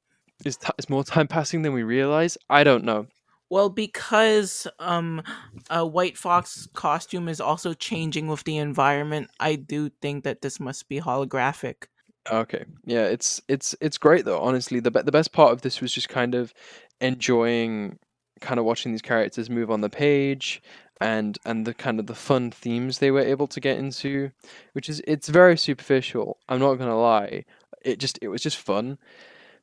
is 0.44 0.56
t- 0.56 0.76
is 0.78 0.90
more 0.90 1.04
time 1.04 1.28
passing 1.36 1.62
than 1.62 1.72
we 1.72 1.84
realize? 1.84 2.36
I 2.50 2.64
don't 2.64 2.84
know. 2.84 3.06
Well, 3.50 3.68
because 3.68 4.66
um 4.78 5.22
a 5.70 5.86
White 5.86 6.16
Fox 6.16 6.66
costume 6.72 7.28
is 7.28 7.40
also 7.40 7.74
changing 7.74 8.26
with 8.28 8.42
the 8.44 8.56
environment, 8.56 9.30
I 9.38 9.56
do 9.56 9.90
think 10.00 10.24
that 10.24 10.40
this 10.42 10.58
must 10.58 10.88
be 10.88 11.00
holographic. 11.00 11.84
Okay, 12.30 12.64
yeah, 12.86 13.04
it's 13.14 13.40
it's 13.48 13.74
it's 13.80 13.98
great 13.98 14.24
though. 14.24 14.40
Honestly, 14.40 14.80
the 14.80 14.90
be- 14.90 15.02
the 15.02 15.12
best 15.18 15.32
part 15.32 15.52
of 15.52 15.60
this 15.62 15.80
was 15.82 15.92
just 15.92 16.08
kind 16.08 16.34
of 16.34 16.54
enjoying, 17.00 17.98
kind 18.42 18.60
of 18.60 18.66
watching 18.66 18.92
these 18.92 19.02
characters 19.02 19.48
move 19.48 19.70
on 19.70 19.80
the 19.80 19.88
page, 19.88 20.62
and 21.00 21.38
and 21.46 21.66
the 21.66 21.74
kind 21.74 21.98
of 21.98 22.06
the 22.06 22.14
fun 22.14 22.50
themes 22.50 22.98
they 22.98 23.10
were 23.10 23.20
able 23.20 23.46
to 23.48 23.60
get 23.60 23.78
into, 23.78 24.30
which 24.74 24.88
is 24.90 25.00
it's 25.06 25.28
very 25.28 25.56
superficial. 25.56 26.38
I'm 26.48 26.60
not 26.60 26.74
gonna 26.74 27.00
lie. 27.00 27.44
It 27.82 27.98
just 27.98 28.18
it 28.22 28.28
was 28.28 28.42
just 28.42 28.58
fun 28.58 28.98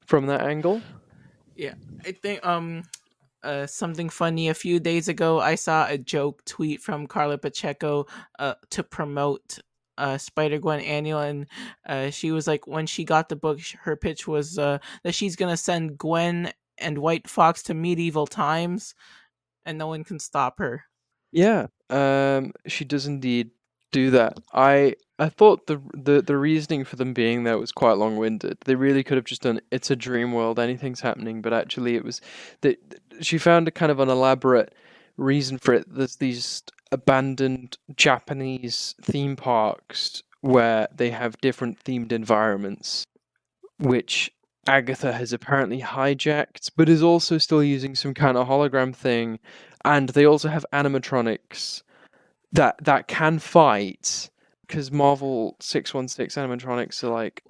from 0.05 0.25
that 0.25 0.41
angle. 0.41 0.81
Yeah 1.55 1.73
i 2.05 2.13
think 2.13 2.45
um 2.45 2.83
uh 3.43 3.67
something 3.67 4.09
funny 4.09 4.47
a 4.47 4.53
few 4.53 4.79
days 4.79 5.09
ago 5.09 5.39
I 5.39 5.55
saw 5.55 5.87
a 5.87 5.97
joke 5.97 6.43
tweet 6.45 6.81
from 6.81 7.05
Carla 7.05 7.37
Pacheco 7.37 8.05
uh 8.39 8.55
to 8.69 8.83
promote 8.83 9.59
uh 9.97 10.17
Spider 10.17 10.57
Gwen 10.59 10.79
annual 10.79 11.19
and 11.19 11.47
uh 11.85 12.09
she 12.11 12.31
was 12.31 12.47
like 12.47 12.65
when 12.65 12.85
she 12.87 13.03
got 13.03 13.27
the 13.27 13.35
book 13.35 13.59
her 13.81 13.97
pitch 13.97 14.25
was 14.25 14.57
uh 14.57 14.79
that 15.03 15.13
she's 15.13 15.35
to 15.35 15.57
send 15.57 15.97
Gwen 15.97 16.51
and 16.79 16.97
White 16.97 17.27
Fox 17.27 17.63
to 17.63 17.73
medieval 17.73 18.27
times 18.27 18.95
and 19.65 19.77
no 19.77 19.87
one 19.87 20.03
can 20.03 20.19
stop 20.19 20.59
her. 20.59 20.85
Yeah, 21.31 21.67
um, 21.89 22.53
she 22.67 22.85
does 22.85 23.05
indeed 23.05 23.51
do 23.91 24.11
that. 24.11 24.39
I 24.53 24.95
I 25.17 25.29
thought 25.29 25.67
the 25.67 25.81
the 25.93 26.21
the 26.21 26.37
reasoning 26.37 26.85
for 26.85 26.95
them 26.95 27.13
being 27.13 27.43
there 27.43 27.57
was 27.57 27.71
quite 27.71 27.97
long-winded. 27.97 28.59
They 28.65 28.75
really 28.75 29.03
could 29.03 29.17
have 29.17 29.25
just 29.25 29.41
done 29.41 29.61
"It's 29.71 29.91
a 29.91 29.95
dream 29.95 30.31
world, 30.33 30.59
anything's 30.59 31.01
happening," 31.01 31.41
but 31.41 31.53
actually 31.53 31.95
it 31.95 32.03
was 32.03 32.21
that 32.61 32.77
she 33.21 33.37
found 33.37 33.67
a 33.67 33.71
kind 33.71 33.91
of 33.91 33.99
an 33.99 34.09
elaborate 34.09 34.73
reason 35.17 35.57
for 35.57 35.73
it. 35.73 35.85
There's 35.87 36.15
these 36.15 36.63
abandoned 36.91 37.77
Japanese 37.95 38.95
theme 39.01 39.35
parks 39.35 40.23
where 40.41 40.87
they 40.95 41.11
have 41.11 41.39
different 41.41 41.83
themed 41.83 42.11
environments, 42.11 43.05
which 43.77 44.31
Agatha 44.69 45.11
has 45.11 45.33
apparently 45.33 45.81
hijacked, 45.81 46.69
but 46.77 46.87
is 46.87 47.01
also 47.01 47.39
still 47.39 47.63
using 47.63 47.95
some 47.95 48.13
kind 48.13 48.37
of 48.37 48.47
hologram 48.47 48.95
thing. 48.95 49.39
And 49.83 50.09
they 50.09 50.25
also 50.25 50.47
have 50.47 50.65
animatronics 50.71 51.81
that 52.51 52.75
that 52.83 53.07
can 53.07 53.39
fight 53.39 54.29
because 54.67 54.91
Marvel 54.91 55.55
six 55.59 55.93
one 55.93 56.07
six 56.07 56.35
animatronics 56.35 57.03
are 57.03 57.09
like 57.09 57.43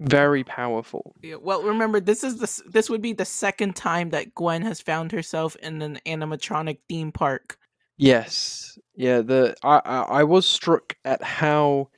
very 0.00 0.44
powerful. 0.44 1.14
Yeah, 1.22 1.36
well, 1.36 1.62
remember 1.62 2.00
this 2.00 2.24
is 2.24 2.38
the 2.38 2.70
this 2.70 2.88
would 2.88 3.02
be 3.02 3.12
the 3.12 3.26
second 3.26 3.76
time 3.76 4.08
that 4.10 4.34
Gwen 4.34 4.62
has 4.62 4.80
found 4.80 5.12
herself 5.12 5.56
in 5.56 5.82
an 5.82 6.00
animatronic 6.06 6.78
theme 6.88 7.12
park. 7.12 7.58
Yes, 7.98 8.78
yeah. 8.94 9.20
The 9.20 9.54
I 9.62 9.82
I, 9.84 10.00
I 10.20 10.24
was 10.24 10.46
struck 10.46 10.96
at 11.04 11.22
how 11.22 11.90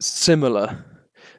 similar 0.00 0.86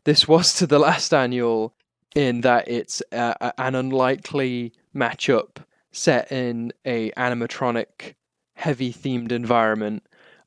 this 0.04 0.28
was 0.28 0.54
to 0.56 0.68
the 0.68 0.80
last 0.80 1.12
annual 1.12 1.74
in 2.16 2.42
that 2.42 2.68
it's 2.68 3.02
uh, 3.12 3.52
an 3.58 3.76
unlikely 3.76 4.74
matchup 4.96 5.58
set 5.92 6.32
in 6.32 6.72
a 6.86 7.12
animatronic 7.12 8.16
heavy 8.56 8.94
themed 8.94 9.32
environment. 9.32 10.04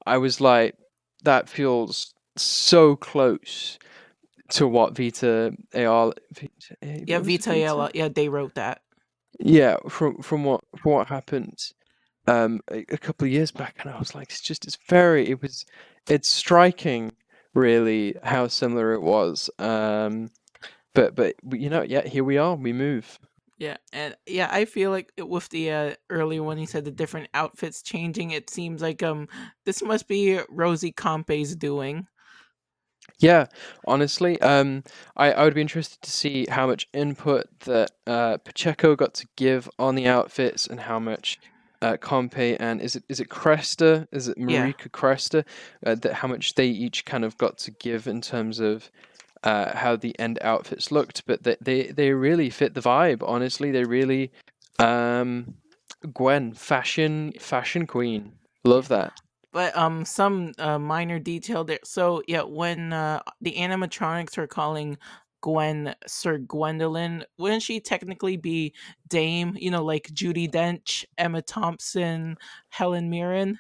I 0.07 0.18
was 0.18 0.40
like, 0.40 0.77
that 1.24 1.48
feels 1.48 2.14
so 2.37 2.96
close 2.96 3.79
to 4.50 4.68
what 4.68 4.96
Vita 4.96 5.55
AR. 5.74 6.12
Vita, 6.33 6.77
Yeah, 6.83 7.18
Vita 7.20 7.53
Ayala, 7.53 7.90
yeah, 7.94 8.09
they 8.09 8.29
wrote 8.29 8.55
that. 8.55 8.83
Yeah, 9.40 9.77
from 9.88 10.22
from 10.22 10.44
what 10.44 10.62
from 10.77 10.92
what 10.92 11.09
happened 11.09 11.59
um 12.27 12.61
a, 12.70 12.85
a 12.90 12.98
couple 12.98 13.27
of 13.27 13.33
years 13.33 13.50
back, 13.50 13.77
and 13.81 13.90
I 13.90 13.98
was 13.98 14.14
like, 14.14 14.31
it's 14.31 14.40
just 14.40 14.64
it's 14.66 14.79
very 14.88 15.29
it 15.29 15.42
was 15.42 15.64
it's 16.09 16.29
striking 16.29 17.12
really 17.55 18.16
how 18.22 18.48
similar 18.48 18.92
it 18.92 19.03
was. 19.03 19.50
Um, 19.59 20.31
but 20.95 21.15
but 21.15 21.35
you 21.53 21.71
know, 21.71 21.83
yeah, 21.83 22.07
here 22.07 22.25
we 22.25 22.39
are, 22.39 22.55
we 22.57 22.73
move. 22.73 23.19
Yeah, 23.59 23.77
and 23.93 24.17
yeah, 24.27 24.49
I 24.51 24.65
feel 24.65 24.91
like 24.91 25.13
it- 25.17 25.29
with 25.29 25.49
the 25.51 25.71
uh, 25.71 25.95
earlier 26.11 26.43
when 26.43 26.59
he 26.59 26.67
said 26.67 26.85
the 26.85 26.91
different 26.91 27.29
outfits 27.35 27.83
changing, 27.83 28.33
it 28.33 28.51
seems 28.51 28.83
like 28.83 29.03
um 29.03 29.29
this 29.65 29.83
must 29.83 30.09
be 30.09 30.39
Rosi 30.51 30.93
Kämpe's 30.95 31.55
doing. 31.57 32.07
Yeah, 33.19 33.47
honestly, 33.87 34.41
um, 34.41 34.83
I, 35.17 35.33
I 35.33 35.45
would 35.45 35.55
be 35.55 35.61
interested 35.61 36.01
to 36.03 36.11
see 36.11 36.47
how 36.49 36.67
much 36.67 36.89
input 36.93 37.47
that 37.61 37.93
uh, 38.07 38.39
Pacheco 38.39 38.97
got 38.97 39.15
to 39.15 39.27
give 39.37 39.69
on 39.79 39.95
the 39.95 40.07
outfits 40.09 40.67
and 40.67 40.81
how 40.81 40.99
much 40.99 41.39
uh, 41.83 41.97
Kämpe 42.01 42.57
and 42.59 42.81
is 42.81 42.97
it 42.97 43.05
is 43.09 43.21
it 43.21 43.29
Cresta? 43.29 44.09
Is 44.11 44.29
it 44.29 44.39
Yeah. 44.47 44.73
Marika 44.73 44.89
Cresta? 44.91 45.45
Uh, 45.85 45.95
that 45.97 46.15
how 46.15 46.29
much 46.29 46.55
they 46.55 46.67
each 46.67 47.05
kind 47.05 47.25
of 47.25 47.37
got 47.39 47.59
to 47.59 47.71
give 47.71 48.07
in 48.07 48.21
terms 48.21 48.59
of 48.59 48.91
uh, 49.45 49.77
how 49.77 49.95
the 49.95 50.19
end 50.19 50.39
outfits 50.43 50.91
looked, 50.91 51.25
but 51.27 51.43
they, 51.45 51.57
they 51.61 51.83
they 51.89 52.13
really 52.13 52.51
fit 52.51 52.75
the 52.75 52.81
vibe. 52.81 53.23
Honestly, 53.27 53.71
they 53.71 53.85
really. 53.85 54.33
Um, 54.79 55.55
Gwen, 56.13 56.53
fashion 56.53 57.33
fashion 57.39 57.87
queen, 57.87 58.33
love 58.65 58.89
that. 58.89 59.13
But 59.53 59.77
um, 59.77 60.05
some 60.05 60.53
uh, 60.59 60.79
minor 60.79 61.19
detail 61.19 61.65
there. 61.65 61.79
So 61.85 62.23
yeah, 62.27 62.43
when 62.43 62.93
uh, 62.93 63.23
the 63.41 63.55
animatronics 63.55 64.37
are 64.37 64.47
calling 64.47 64.99
Gwen 65.41 65.95
Sir 66.07 66.39
Gwendolyn, 66.39 67.25
wouldn't 67.39 67.63
she 67.63 67.81
technically 67.81 68.37
be 68.37 68.75
Dame? 69.09 69.57
You 69.59 69.71
know, 69.71 69.85
like 69.85 70.09
Judi 70.13 70.51
Dench, 70.51 71.05
Emma 71.17 71.41
Thompson, 71.41 72.37
Helen 72.69 73.09
Mirren. 73.09 73.59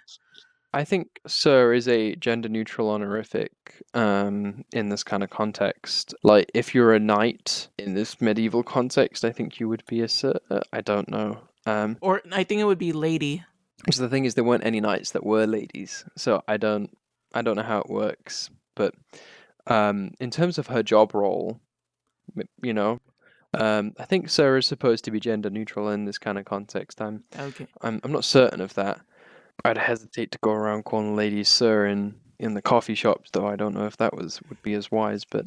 I 0.74 0.84
think 0.84 1.20
Sir 1.26 1.72
is 1.72 1.86
a 1.86 2.16
gender 2.16 2.48
neutral 2.48 2.90
honorific 2.90 3.52
um, 3.94 4.64
in 4.72 4.88
this 4.88 5.04
kind 5.04 5.22
of 5.22 5.30
context. 5.30 6.14
Like, 6.24 6.50
if 6.52 6.74
you're 6.74 6.92
a 6.92 6.98
knight 6.98 7.68
in 7.78 7.94
this 7.94 8.20
medieval 8.20 8.64
context, 8.64 9.24
I 9.24 9.30
think 9.30 9.60
you 9.60 9.68
would 9.68 9.84
be 9.86 10.00
a 10.00 10.08
Sir. 10.08 10.34
Uh, 10.50 10.60
I 10.72 10.80
don't 10.80 11.08
know. 11.08 11.38
Um, 11.64 11.96
Or 12.00 12.20
I 12.32 12.42
think 12.42 12.60
it 12.60 12.64
would 12.64 12.78
be 12.78 12.92
Lady. 12.92 13.44
so 13.90 14.02
the 14.02 14.08
thing 14.08 14.24
is, 14.24 14.34
there 14.34 14.42
weren't 14.44 14.66
any 14.66 14.80
knights 14.80 15.12
that 15.12 15.24
were 15.24 15.46
ladies, 15.46 16.04
so 16.16 16.42
I 16.48 16.56
don't, 16.56 16.90
I 17.32 17.42
don't 17.42 17.56
know 17.56 17.62
how 17.62 17.78
it 17.78 17.88
works. 17.88 18.50
But 18.74 18.94
um, 19.68 20.10
in 20.18 20.30
terms 20.30 20.58
of 20.58 20.66
her 20.66 20.82
job 20.82 21.14
role, 21.14 21.60
you 22.62 22.72
know, 22.74 23.00
um, 23.56 23.92
I 23.98 24.04
think 24.04 24.28
Sir 24.28 24.56
is 24.56 24.66
supposed 24.66 25.04
to 25.04 25.12
be 25.12 25.20
gender 25.20 25.50
neutral 25.50 25.88
in 25.90 26.04
this 26.04 26.18
kind 26.18 26.36
of 26.38 26.44
context. 26.44 27.00
I'm 27.00 27.22
Okay. 27.38 27.68
I'm 27.82 28.00
I'm 28.02 28.10
not 28.10 28.24
certain 28.24 28.60
of 28.60 28.74
that. 28.74 29.00
I'd 29.64 29.78
hesitate 29.78 30.30
to 30.32 30.38
go 30.42 30.52
around 30.52 30.84
calling 30.84 31.16
ladies 31.16 31.48
sir 31.48 31.86
in 31.86 32.14
in 32.38 32.54
the 32.54 32.62
coffee 32.62 32.94
shops, 32.94 33.30
though. 33.32 33.46
I 33.46 33.56
don't 33.56 33.74
know 33.74 33.86
if 33.86 33.96
that 33.98 34.14
was 34.14 34.40
would 34.48 34.62
be 34.62 34.74
as 34.74 34.90
wise. 34.90 35.24
But 35.24 35.46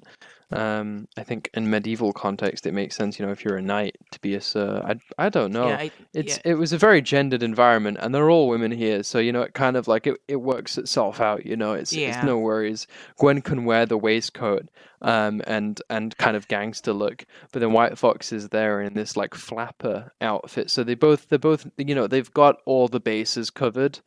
um, 0.51 1.10
I 1.17 1.23
think 1.23 1.49
in 1.53 1.69
medieval 1.69 2.13
context, 2.13 2.65
it 2.65 2.73
makes 2.73 2.95
sense. 2.95 3.19
You 3.19 3.25
know, 3.25 3.33
if 3.33 3.43
you're 3.43 3.57
a 3.57 3.62
knight, 3.62 3.97
to 4.12 4.19
be 4.21 4.33
a 4.36 4.39
sir. 4.41 4.81
I 4.86 5.25
I 5.25 5.27
don't 5.29 5.51
know. 5.51 5.67
Yeah, 5.67 5.77
I, 5.77 5.91
It's 6.13 6.38
yeah. 6.38 6.51
it 6.51 6.53
was 6.55 6.71
a 6.71 6.77
very 6.77 7.01
gendered 7.01 7.43
environment, 7.43 7.97
and 7.99 8.15
they're 8.15 8.29
all 8.29 8.47
women 8.47 8.71
here, 8.71 9.03
so 9.03 9.19
you 9.19 9.33
know 9.33 9.41
it 9.41 9.53
kind 9.53 9.75
of 9.75 9.89
like 9.89 10.07
it, 10.07 10.15
it 10.29 10.38
works 10.38 10.77
itself 10.77 11.19
out. 11.19 11.45
You 11.45 11.57
know, 11.57 11.73
it's 11.73 11.91
it's 11.91 12.23
no 12.23 12.38
worries. 12.38 12.88
Gwen 13.17 13.41
can 13.41 13.65
wear 13.65 13.86
the 13.86 13.97
waistcoat, 13.97 14.69
um, 15.01 15.41
and 15.45 15.81
and 15.89 16.15
kind 16.17 16.38
of 16.38 16.47
gangster 16.47 16.93
look, 16.93 17.25
but 17.51 17.60
then 17.60 17.73
White 17.73 17.97
Fox 17.97 18.31
is 18.31 18.47
there 18.47 18.81
in 18.81 18.93
this 18.93 19.17
like 19.17 19.36
flapper 19.36 20.13
outfit. 20.21 20.69
So 20.69 20.81
they 20.86 20.95
both 20.95 21.27
they're 21.27 21.39
both 21.39 21.67
you 21.77 21.93
know 21.93 22.07
they've 22.07 22.33
got 22.33 22.62
all 22.65 22.88
the 22.88 23.01
bases 23.01 23.49
covered, 23.49 23.99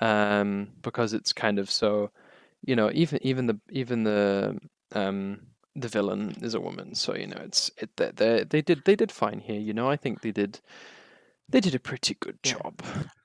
um, 0.00 0.70
because 0.82 1.12
it's 1.12 1.32
kind 1.32 1.60
of 1.60 1.70
so, 1.70 2.10
you 2.66 2.74
know 2.74 2.90
even 2.92 3.20
even 3.24 3.46
the 3.46 3.60
even 3.70 4.02
the 4.02 4.58
um 4.92 5.38
the 5.76 5.88
villain 5.88 6.36
is 6.42 6.54
a 6.54 6.60
woman, 6.60 6.94
so 6.94 7.14
you 7.14 7.26
know 7.26 7.40
it's 7.44 7.70
it 7.78 7.96
they 7.96 8.10
they 8.14 8.44
they 8.44 8.62
did 8.62 8.84
they 8.84 8.96
did 8.96 9.12
fine 9.12 9.40
here. 9.40 9.60
You 9.60 9.74
know 9.74 9.90
I 9.90 9.96
think 9.96 10.22
they 10.22 10.32
did 10.32 10.60
they 11.48 11.60
did 11.60 11.74
a 11.74 11.80
pretty 11.80 12.14
good 12.20 12.38
Yeah. 12.42 12.54
job. 12.54 12.82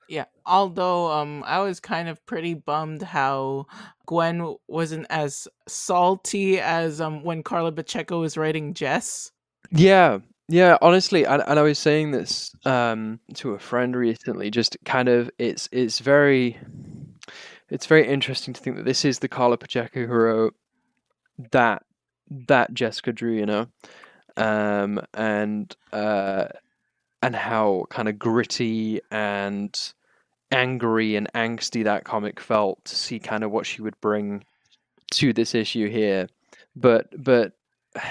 Yeah, 0.08 0.24
although 0.44 1.10
um 1.12 1.44
I 1.46 1.60
was 1.60 1.78
kind 1.80 2.08
of 2.08 2.24
pretty 2.26 2.54
bummed 2.54 3.02
how 3.02 3.66
Gwen 4.06 4.56
wasn't 4.66 5.06
as 5.10 5.46
salty 5.68 6.58
as 6.60 7.00
um 7.00 7.22
when 7.22 7.42
Carla 7.42 7.72
Pacheco 7.72 8.20
was 8.20 8.36
writing 8.36 8.74
Jess. 8.74 9.30
Yeah, 9.70 10.18
yeah. 10.48 10.78
Honestly, 10.82 11.24
and, 11.24 11.42
and 11.46 11.58
I 11.58 11.62
was 11.62 11.78
saying 11.78 12.10
this 12.10 12.54
um 12.64 13.20
to 13.34 13.52
a 13.52 13.58
friend 13.58 13.94
recently. 13.96 14.50
Just 14.50 14.76
kind 14.84 15.08
of, 15.08 15.30
it's 15.38 15.68
it's 15.72 16.00
very, 16.00 16.58
it's 17.68 17.86
very 17.86 18.06
interesting 18.06 18.54
to 18.54 18.60
think 18.60 18.76
that 18.76 18.84
this 18.84 19.04
is 19.04 19.18
the 19.20 19.28
Carla 19.28 19.56
Pacheco 19.58 20.06
who 20.06 20.12
wrote 20.12 20.54
that 21.52 21.84
that 22.30 22.72
Jessica 22.74 23.12
Drew, 23.12 23.32
you 23.32 23.46
know, 23.46 23.66
um, 24.36 25.00
and 25.14 25.74
uh, 25.92 26.46
and 27.22 27.36
how 27.36 27.86
kind 27.90 28.08
of 28.08 28.18
gritty 28.18 29.00
and 29.10 29.92
angry 30.52 31.16
and 31.16 31.28
angsty 31.34 31.84
that 31.84 32.04
comic 32.04 32.40
felt 32.40 32.84
to 32.84 32.96
see 32.96 33.18
kind 33.18 33.44
of 33.44 33.50
what 33.50 33.66
she 33.66 33.82
would 33.82 34.00
bring 34.00 34.44
to 35.12 35.32
this 35.32 35.54
issue 35.54 35.88
here, 35.88 36.28
but 36.76 37.08
but 37.22 37.52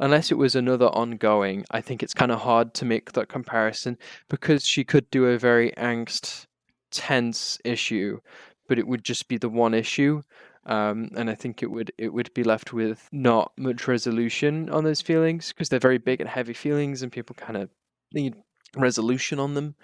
unless 0.00 0.30
it 0.30 0.36
was 0.36 0.54
another 0.54 0.86
ongoing, 0.86 1.64
I 1.70 1.80
think 1.80 2.02
it's 2.02 2.14
kind 2.14 2.32
of 2.32 2.40
hard 2.40 2.74
to 2.74 2.84
make 2.84 3.12
that 3.12 3.28
comparison 3.28 3.96
because 4.28 4.66
she 4.66 4.84
could 4.84 5.10
do 5.10 5.26
a 5.26 5.38
very 5.38 5.72
angst, 5.72 6.46
tense 6.90 7.58
issue, 7.64 8.20
but 8.68 8.78
it 8.78 8.86
would 8.86 9.04
just 9.04 9.28
be 9.28 9.38
the 9.38 9.48
one 9.48 9.74
issue. 9.74 10.22
Um, 10.66 11.10
and 11.16 11.30
I 11.30 11.34
think 11.34 11.62
it 11.62 11.70
would 11.70 11.92
it 11.96 12.12
would 12.12 12.34
be 12.34 12.42
left 12.42 12.72
with 12.72 13.08
not 13.12 13.52
much 13.56 13.86
resolution 13.86 14.68
on 14.68 14.82
those 14.82 15.00
feelings 15.00 15.52
because 15.52 15.68
they're 15.68 15.78
very 15.78 15.98
big 15.98 16.20
and 16.20 16.28
heavy 16.28 16.54
feelings, 16.54 17.02
and 17.02 17.12
people 17.12 17.36
kind 17.36 17.56
of 17.56 17.70
need 18.12 18.34
resolution 18.76 19.38
on 19.38 19.54
them. 19.54 19.76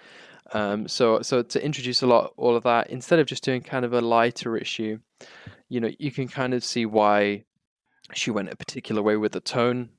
Um, 0.53 0.89
so 0.89 1.23
so 1.23 1.43
to 1.43 1.65
introduce 1.65 2.03
a 2.03 2.07
lot 2.07 2.33
all 2.37 2.57
of 2.57 2.65
that 2.65 2.91
instead 2.91 3.21
of 3.21 3.27
just 3.27 3.45
doing 3.45 3.63
kind 3.63 3.85
of 3.85 3.93
a 3.93 4.01
lighter 4.01 4.57
issue, 4.57 4.99
you 5.69 5.81
know, 5.81 5.91
you 5.99 6.11
can 6.11 6.27
kind 6.27 6.53
of 6.53 6.65
see 6.65 6.85
why 6.85 7.45
she 8.13 8.33
went 8.33 8.53
a 8.53 8.57
particular 8.57 9.03
way 9.03 9.17
with 9.17 9.33
the 9.33 9.41
tone 9.41 9.91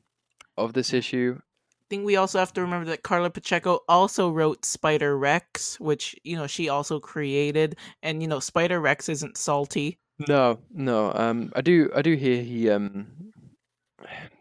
of 0.58 0.74
this 0.74 0.93
issue. 0.93 1.39
I 1.39 1.86
think 1.89 2.06
we 2.06 2.17
also 2.17 2.39
have 2.39 2.54
to 2.54 2.62
remember 2.62 2.89
that 2.89 3.04
Carla 3.04 3.30
Pacheco 3.30 3.80
also 3.88 4.30
wrote 4.30 4.65
Spider 4.65 5.17
Rex, 5.17 5.80
which 5.80 6.15
you 6.24 6.36
know 6.36 6.48
she 6.48 6.67
also 6.67 7.00
created, 7.00 7.78
and 8.02 8.22
you 8.22 8.28
know 8.28 8.41
Spider 8.41 8.82
Rex 8.82 9.08
isn't 9.08 9.38
salty. 9.38 10.00
No, 10.28 10.60
no. 10.71 11.12
Um, 11.13 11.52
I 11.56 11.62
do, 11.62 11.89
I 11.95 12.02
do 12.02 12.15
hear 12.15 12.41
he 12.41 12.69
um 12.69 13.08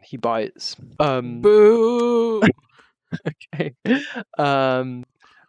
he 0.03 0.17
bites. 0.17 0.77
Um, 1.01 1.41
Boo! 1.41 2.43
okay. 3.55 3.75
Um, 4.39 5.05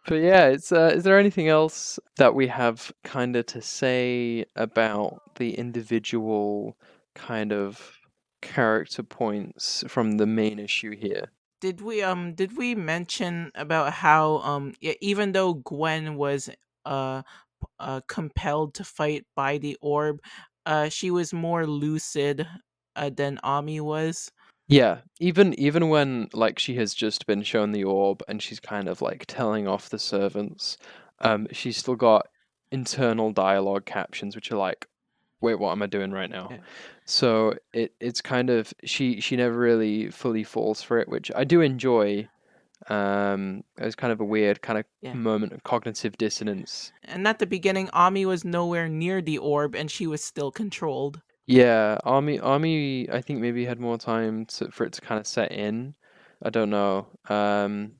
but 0.06 0.16
yeah, 0.16 0.46
it's 0.46 0.72
uh, 0.72 0.92
is 0.94 1.04
there 1.04 1.18
anything 1.18 1.48
else 1.48 1.98
that 2.16 2.34
we 2.34 2.46
have 2.48 2.92
kind 3.04 3.36
of 3.36 3.46
to 3.46 3.62
say 3.62 4.44
about 4.56 5.36
the 5.36 5.54
individual 5.54 6.76
kind 7.14 7.52
of 7.52 7.98
character 8.42 9.02
points 9.02 9.84
from 9.88 10.18
the 10.18 10.26
main 10.26 10.58
issue 10.58 10.96
here? 10.96 11.30
did 11.64 11.80
we 11.80 12.02
um 12.02 12.34
did 12.34 12.58
we 12.58 12.74
mention 12.74 13.50
about 13.54 13.90
how 13.90 14.36
um 14.40 14.74
yeah, 14.82 14.92
even 15.00 15.32
though 15.32 15.54
Gwen 15.54 16.16
was 16.16 16.50
uh 16.84 17.22
uh 17.78 18.00
compelled 18.08 18.74
to 18.74 18.84
fight 18.84 19.24
by 19.36 19.58
the 19.58 19.76
orb, 19.80 20.20
uh 20.66 20.88
she 20.88 21.10
was 21.10 21.32
more 21.32 21.66
lucid 21.66 22.46
uh, 22.96 23.10
than 23.10 23.38
Ami 23.42 23.80
was. 23.80 24.30
Yeah, 24.66 25.00
even 25.20 25.52
even 25.58 25.88
when 25.90 26.28
like 26.32 26.58
she 26.58 26.76
has 26.76 26.94
just 26.94 27.26
been 27.26 27.42
shown 27.42 27.72
the 27.72 27.84
orb 27.84 28.22
and 28.28 28.40
she's 28.40 28.60
kind 28.60 28.88
of 28.88 29.02
like 29.02 29.24
telling 29.26 29.68
off 29.68 29.90
the 29.90 29.98
servants, 29.98 30.78
um, 31.20 31.46
she's 31.52 31.76
still 31.76 31.96
got 31.96 32.28
internal 32.72 33.30
dialogue 33.30 33.84
captions 33.84 34.34
which 34.34 34.50
are 34.50 34.56
like, 34.56 34.86
wait, 35.40 35.58
what 35.58 35.72
am 35.72 35.82
I 35.82 35.86
doing 35.86 36.12
right 36.12 36.30
now? 36.30 36.48
Yeah. 36.50 36.58
So 37.04 37.54
it 37.74 37.94
it's 38.00 38.22
kind 38.22 38.48
of 38.48 38.72
she 38.84 39.20
she 39.20 39.36
never 39.36 39.56
really 39.56 40.10
fully 40.10 40.44
falls 40.44 40.82
for 40.82 40.98
it, 40.98 41.08
which 41.08 41.30
I 41.36 41.44
do 41.44 41.60
enjoy. 41.60 42.28
Um, 42.88 43.64
it 43.78 43.84
was 43.84 43.94
kind 43.94 44.12
of 44.12 44.20
a 44.20 44.24
weird 44.24 44.60
kind 44.62 44.78
of 44.78 44.84
Yeah. 45.00 45.14
moment 45.14 45.52
of 45.52 45.62
cognitive 45.62 46.16
dissonance. 46.18 46.92
And 47.04 47.26
at 47.26 47.38
the 47.38 47.46
beginning, 47.46 47.88
Ami 47.92 48.26
was 48.26 48.44
nowhere 48.44 48.88
near 48.88 49.22
the 49.22 49.38
orb, 49.38 49.74
and 49.74 49.90
she 49.90 50.06
was 50.06 50.22
still 50.22 50.50
controlled. 50.50 51.20
Yeah, 51.46 51.98
Ami, 52.04 52.40
Ami, 52.40 53.08
I 53.10 53.20
think 53.20 53.40
maybe 53.40 53.64
had 53.66 53.78
more 53.80 53.98
time 53.98 54.46
to, 54.46 54.70
for 54.70 54.84
it 54.86 54.92
to 54.94 55.00
kind 55.00 55.18
of 55.20 55.26
set 55.26 55.52
in. 55.52 55.94
I 56.42 56.50
don't 56.50 56.70
know. 56.70 57.06
Um 57.28 57.92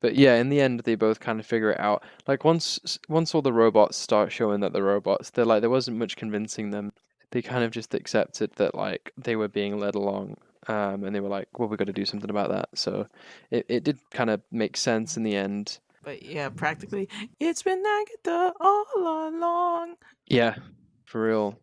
but 0.00 0.14
yeah, 0.14 0.36
in 0.36 0.48
the 0.48 0.60
end 0.60 0.80
they 0.80 0.94
both 0.94 1.20
kind 1.20 1.38
of 1.40 1.46
figure 1.46 1.70
it 1.70 1.80
out. 1.80 2.02
Like 2.26 2.44
once 2.44 2.98
once 3.08 3.34
all 3.34 3.42
the 3.42 3.52
robots 3.52 3.96
start 3.98 4.32
showing 4.32 4.60
that 4.60 4.72
they're 4.72 4.82
robots, 4.82 5.30
they're 5.30 5.44
like 5.44 5.60
there 5.60 5.70
wasn't 5.70 5.98
much 5.98 6.16
convincing 6.16 6.70
them. 6.70 6.92
They 7.30 7.42
kind 7.42 7.64
of 7.64 7.70
just 7.70 7.94
accepted 7.94 8.52
that 8.56 8.74
like 8.74 9.12
they 9.16 9.36
were 9.36 9.48
being 9.48 9.78
led 9.78 9.94
along. 9.94 10.36
Um 10.68 11.04
and 11.04 11.14
they 11.14 11.20
were 11.20 11.28
like, 11.28 11.48
well, 11.58 11.68
we've 11.68 11.78
got 11.78 11.86
to 11.86 11.92
do 11.92 12.04
something 12.04 12.30
about 12.30 12.50
that. 12.50 12.68
So 12.74 13.06
it, 13.50 13.66
it 13.68 13.84
did 13.84 13.98
kind 14.10 14.30
of 14.30 14.40
make 14.50 14.76
sense 14.76 15.16
in 15.16 15.22
the 15.22 15.36
end. 15.36 15.78
But 16.02 16.22
yeah, 16.22 16.48
practically, 16.48 17.08
it's 17.38 17.62
been 17.62 17.82
Agatha 17.84 18.52
all 18.60 18.86
along. 18.96 19.96
Yeah, 20.26 20.56
for 21.04 21.22
real. 21.22 21.58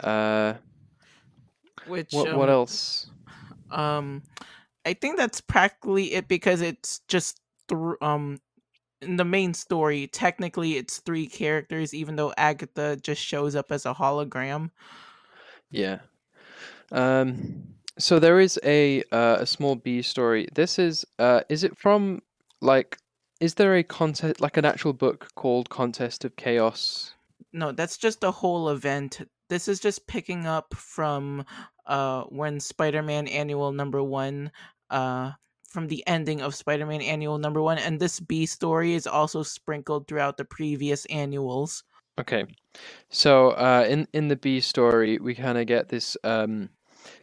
Uh 0.00 0.54
Which 1.86 2.12
what 2.12 2.36
what 2.36 2.48
um, 2.48 2.54
else? 2.54 3.10
Um, 3.70 4.22
I 4.86 4.94
think 4.94 5.16
that's 5.16 5.40
practically 5.40 6.14
it 6.14 6.28
because 6.28 6.60
it's 6.60 7.00
just 7.08 7.40
through 7.68 7.96
um 8.00 8.40
in 9.00 9.16
the 9.16 9.24
main 9.24 9.54
story. 9.54 10.06
Technically, 10.06 10.76
it's 10.76 10.98
three 10.98 11.26
characters, 11.26 11.94
even 11.94 12.16
though 12.16 12.32
Agatha 12.36 12.96
just 12.96 13.22
shows 13.22 13.54
up 13.54 13.70
as 13.70 13.86
a 13.86 13.94
hologram. 13.94 14.70
Yeah. 15.70 16.00
Um, 16.90 17.74
so 17.98 18.18
there 18.18 18.40
is 18.40 18.58
a 18.64 19.02
uh, 19.12 19.38
a 19.40 19.46
small 19.46 19.74
B 19.76 20.02
story. 20.02 20.48
This 20.54 20.78
is 20.78 21.04
uh, 21.18 21.42
is 21.48 21.64
it 21.64 21.76
from 21.76 22.22
like 22.60 22.98
is 23.40 23.54
there 23.54 23.76
a 23.76 23.82
contest 23.82 24.40
like 24.40 24.56
an 24.56 24.64
actual 24.64 24.92
book 24.92 25.28
called 25.34 25.68
Contest 25.68 26.24
of 26.24 26.36
Chaos? 26.36 27.14
No, 27.52 27.72
that's 27.72 27.96
just 27.96 28.24
a 28.24 28.30
whole 28.30 28.68
event. 28.70 29.20
This 29.48 29.68
is 29.68 29.80
just 29.80 30.06
picking 30.06 30.46
up 30.46 30.74
from 30.74 31.44
uh 31.86 32.22
when 32.24 32.60
Spider-Man 32.60 33.28
Annual 33.28 33.72
Number 33.72 34.02
One, 34.02 34.52
uh, 34.90 35.32
from 35.68 35.88
the 35.88 36.04
ending 36.06 36.40
of 36.40 36.54
Spider-Man 36.54 37.02
Annual 37.02 37.38
Number 37.38 37.62
One, 37.62 37.78
and 37.78 37.98
this 37.98 38.20
B 38.20 38.46
story 38.46 38.94
is 38.94 39.06
also 39.06 39.42
sprinkled 39.42 40.06
throughout 40.06 40.36
the 40.36 40.44
previous 40.44 41.04
annuals. 41.06 41.84
Okay, 42.18 42.44
so 43.10 43.50
uh, 43.50 43.86
in 43.88 44.06
in 44.12 44.28
the 44.28 44.36
B 44.36 44.60
story, 44.60 45.18
we 45.18 45.34
kind 45.34 45.56
of 45.58 45.66
get 45.66 45.88
this 45.88 46.16
um, 46.24 46.68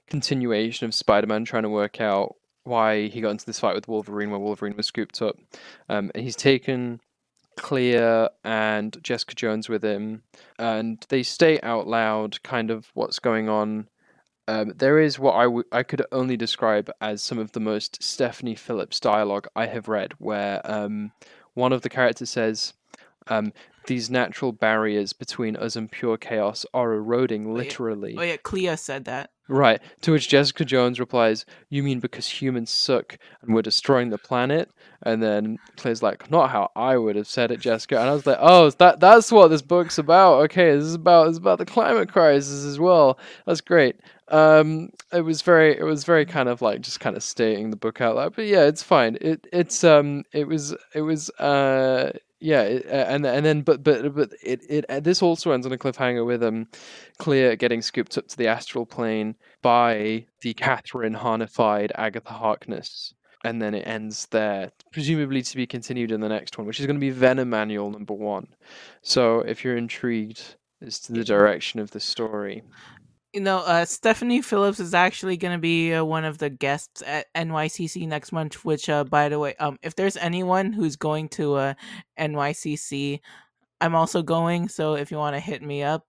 continuation 0.08 0.86
of 0.86 0.94
Spider-Man 0.94 1.46
trying 1.46 1.64
to 1.64 1.70
work 1.70 2.00
out 2.02 2.36
why 2.64 3.08
he 3.08 3.22
got 3.22 3.30
into 3.30 3.46
this 3.46 3.60
fight 3.60 3.76
with 3.76 3.88
Wolverine 3.88 4.32
where 4.32 4.40
Wolverine 4.40 4.76
was 4.76 4.88
scooped 4.88 5.22
up. 5.22 5.38
Um, 5.88 6.12
and 6.16 6.24
he's 6.24 6.36
taken 6.36 7.00
Clea 7.58 8.28
and 8.44 8.98
Jessica 9.02 9.36
Jones 9.36 9.70
with 9.70 9.84
him, 9.84 10.24
and 10.60 11.06
they 11.10 11.24
state 11.24 11.64
out 11.64 11.88
loud 11.88 12.42
kind 12.44 12.72
of 12.72 12.88
what's 12.94 13.20
going 13.20 13.50
on. 13.50 13.88
Um, 14.48 14.74
there 14.76 15.00
is 15.00 15.18
what 15.18 15.34
I, 15.36 15.46
w- 15.46 15.64
I 15.72 15.84
could 15.84 16.06
only 16.12 16.38
describe 16.38 16.92
as 17.02 17.22
some 17.22 17.40
of 17.40 17.54
the 17.54 17.60
most 17.60 18.04
Stephanie 18.04 18.56
Phillips 18.56 19.00
dialogue 19.00 19.48
I 19.56 19.66
have 19.68 19.88
read, 19.88 20.14
where 20.20 20.62
um, 20.70 21.12
one 21.54 21.74
of 21.74 21.82
the 21.82 21.90
characters 21.90 22.30
says, 22.30 22.74
um, 23.28 23.54
these 23.88 24.10
natural 24.10 24.52
barriers 24.52 25.14
between 25.14 25.56
us 25.56 25.76
and 25.76 25.92
pure 25.92 26.18
chaos 26.18 26.66
are 26.74 26.94
eroding 26.94 27.54
literally. 27.54 28.16
Oh 28.18 28.24
yeah, 28.24 28.38
Clea 28.38 28.76
said 28.76 29.06
that. 29.06 29.32
Right. 29.48 29.80
To 30.02 30.12
which 30.12 30.28
Jessica 30.28 30.66
Jones 30.66 31.00
replies, 31.00 31.46
You 31.70 31.84
mean 31.84 32.00
because 32.00 32.28
humans 32.28 32.72
suck 32.72 33.20
and 33.42 33.54
we're 33.54 33.62
destroying 33.62 34.10
the 34.10 34.18
planet? 34.18 34.72
And 35.04 35.22
then 35.22 35.60
Clea's 35.78 36.02
like, 36.02 36.32
Not 36.32 36.50
how 36.50 36.72
I 36.76 36.98
would 36.98 37.16
have 37.16 37.28
said 37.28 37.52
it, 37.52 37.60
Jessica. 37.60 38.00
And 38.00 38.10
I 38.10 38.14
was 38.14 38.26
like, 38.26 38.40
Oh, 38.40 38.72
that 38.72 39.00
that's 39.00 39.32
what 39.32 39.50
this 39.50 39.62
book's 39.62 40.00
about. 40.00 40.42
Okay, 40.46 40.76
this 40.76 40.86
is 40.86 40.96
about 40.96 41.26
this 41.26 41.34
is 41.34 41.38
about 41.38 41.60
the 41.60 41.66
climate 41.66 42.12
crisis 42.12 42.66
as 42.66 42.80
well. 42.80 43.20
That's 43.46 43.62
great. 43.62 43.98
Um 44.30 44.90
it 45.14 45.22
was 45.22 45.42
very 45.42 45.78
it 45.78 45.84
was 45.84 46.04
very 46.04 46.26
kind 46.26 46.50
of 46.50 46.62
like 46.62 46.82
just 46.82 47.00
kind 47.00 47.16
of 47.16 47.24
stating 47.24 47.70
the 47.70 47.78
book 47.78 48.02
out 48.02 48.16
loud. 48.16 48.36
But 48.36 48.46
yeah, 48.48 48.64
it's 48.66 48.84
fine. 48.84 49.18
It 49.22 49.48
it's 49.54 49.84
um 49.84 50.24
it 50.34 50.48
was 50.48 50.76
it 50.94 51.02
was 51.02 51.30
uh 51.32 52.12
yeah, 52.46 52.62
and 52.62 53.26
and 53.26 53.46
then 53.46 53.62
but 53.62 53.84
but 53.84 54.14
but 54.14 54.30
it 54.44 54.62
it 54.70 54.86
uh, 54.90 55.00
this 55.00 55.22
also 55.22 55.52
ends 55.52 55.66
on 55.66 55.72
a 55.72 55.78
cliffhanger 55.78 56.26
with 56.26 56.44
um, 56.44 56.68
Clea 57.18 57.56
getting 57.56 57.82
scooped 57.82 58.18
up 58.18 58.28
to 58.28 58.38
the 58.38 58.48
astral 58.48 58.86
plane 58.86 59.36
by 59.62 60.26
the 60.42 60.54
Kathryn 60.54 61.18
Hahnified 61.18 61.92
Agatha 61.96 62.34
Harkness, 62.34 63.14
and 63.46 63.62
then 63.62 63.74
it 63.74 63.88
ends 63.88 64.28
there, 64.28 64.72
presumably 64.92 65.42
to 65.42 65.56
be 65.56 65.66
continued 65.66 66.12
in 66.12 66.20
the 66.20 66.30
next 66.30 66.58
one, 66.58 66.68
which 66.68 66.80
is 66.80 66.86
going 66.86 66.98
to 66.98 67.00
be 67.00 67.10
Venom 67.10 67.54
Annual 67.54 67.92
number 67.92 68.14
one. 68.14 68.48
So 69.02 69.40
if 69.40 69.64
you're 69.64 69.78
intrigued 69.78 70.56
as 70.82 71.00
to 71.02 71.14
the 71.14 71.24
direction 71.24 71.80
of 71.80 71.92
the 71.92 72.00
story, 72.00 72.64
you 73.36 73.42
know, 73.42 73.58
uh, 73.58 73.84
Stephanie 73.84 74.42
Phillips 74.42 74.80
is 74.80 74.94
actually 74.94 75.36
going 75.36 75.52
to 75.52 75.60
be 75.60 75.94
uh, 75.94 76.06
one 76.06 76.24
of 76.24 76.38
the 76.38 76.50
guests 76.50 77.04
at 77.06 77.26
NYCC 77.36 78.08
next 78.08 78.32
month. 78.32 78.64
Which, 78.64 78.88
uh, 78.88 79.04
by 79.04 79.28
the 79.28 79.38
way, 79.38 79.56
um, 79.56 79.78
if 79.84 79.94
there's 79.94 80.16
anyone 80.16 80.72
who's 80.72 80.96
going 80.96 81.28
to 81.30 81.56
uh, 81.56 81.74
NYCC, 82.18 83.20
I'm 83.82 83.94
also 83.94 84.24
going. 84.24 84.70
So 84.70 84.96
if 84.96 85.12
you 85.12 85.18
want 85.18 85.36
to 85.36 85.42
hit 85.42 85.62
me 85.62 85.84
up, 85.84 86.08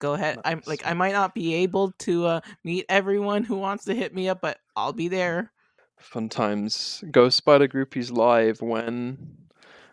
go 0.00 0.12
ahead. 0.12 0.36
Nice. 0.36 0.42
I'm 0.44 0.62
like 0.66 0.86
I 0.86 0.92
might 0.92 1.12
not 1.12 1.34
be 1.34 1.54
able 1.54 1.92
to 2.00 2.26
uh, 2.26 2.40
meet 2.62 2.84
everyone 2.90 3.42
who 3.42 3.56
wants 3.56 3.86
to 3.86 3.94
hit 3.94 4.14
me 4.14 4.28
up, 4.28 4.42
but 4.42 4.58
I'll 4.76 4.92
be 4.92 5.08
there. 5.08 5.52
Fun 5.98 6.28
times. 6.28 7.02
Ghost 7.10 7.38
Spider 7.38 7.68
Groupies 7.68 8.12
live 8.12 8.60
when 8.60 9.16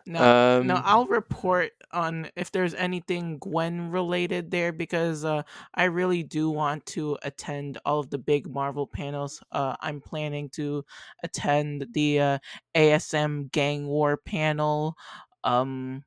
no, 0.05 0.57
um, 0.59 0.67
no, 0.67 0.81
I'll 0.83 1.05
report 1.05 1.71
on 1.93 2.29
if 2.35 2.51
there's 2.51 2.73
anything 2.73 3.37
Gwen 3.39 3.91
related 3.91 4.51
there 4.51 4.71
because 4.71 5.23
uh, 5.23 5.43
I 5.75 5.85
really 5.85 6.23
do 6.23 6.49
want 6.49 6.85
to 6.87 7.17
attend 7.23 7.77
all 7.85 7.99
of 7.99 8.09
the 8.09 8.17
big 8.17 8.49
Marvel 8.49 8.87
panels. 8.87 9.41
Uh, 9.51 9.75
I'm 9.81 10.01
planning 10.01 10.49
to 10.49 10.83
attend 11.23 11.87
the 11.93 12.19
uh, 12.19 12.37
ASM 12.75 13.51
Gang 13.51 13.87
War 13.87 14.17
panel, 14.17 14.95
um, 15.43 16.03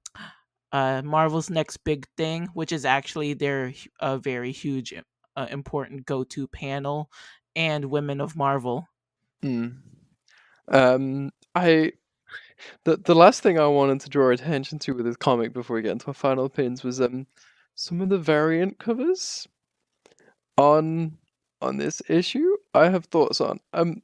uh, 0.73 1.03
Marvel's 1.05 1.51
next 1.51 1.79
big 1.79 2.07
thing, 2.17 2.49
which 2.55 2.73
is 2.73 2.85
actually 2.85 3.35
their 3.35 3.73
uh, 4.01 4.19
very 4.19 4.53
huge, 4.53 4.93
uh, 5.37 5.47
important 5.51 6.07
go-to 6.07 6.47
panel, 6.49 7.11
and 7.55 7.87
Women 7.87 8.21
of 8.21 8.37
Marvel. 8.37 8.89
Mm. 9.43 9.77
Um, 10.69 11.31
I 11.55 11.93
the 12.85 12.97
the 12.97 13.15
last 13.15 13.43
thing 13.43 13.59
I 13.59 13.67
wanted 13.67 14.01
to 14.01 14.09
draw 14.09 14.31
attention 14.31 14.79
to 14.81 14.95
with 14.95 15.07
this 15.07 15.17
comic 15.17 15.53
before 15.53 15.77
we 15.77 15.83
get 15.83 15.93
into 15.93 16.09
our 16.09 16.15
final 16.15 16.49
pins 16.49 16.83
was 16.83 17.01
um 17.01 17.27
some 17.75 18.01
of 18.01 18.09
the 18.09 18.19
variant 18.19 18.79
covers 18.79 19.47
on 20.57 21.17
on 21.61 21.77
this 21.79 22.03
issue. 22.09 22.57
I 22.75 22.89
have 22.89 23.07
thoughts 23.07 23.41
on 23.41 23.61
um 23.73 24.03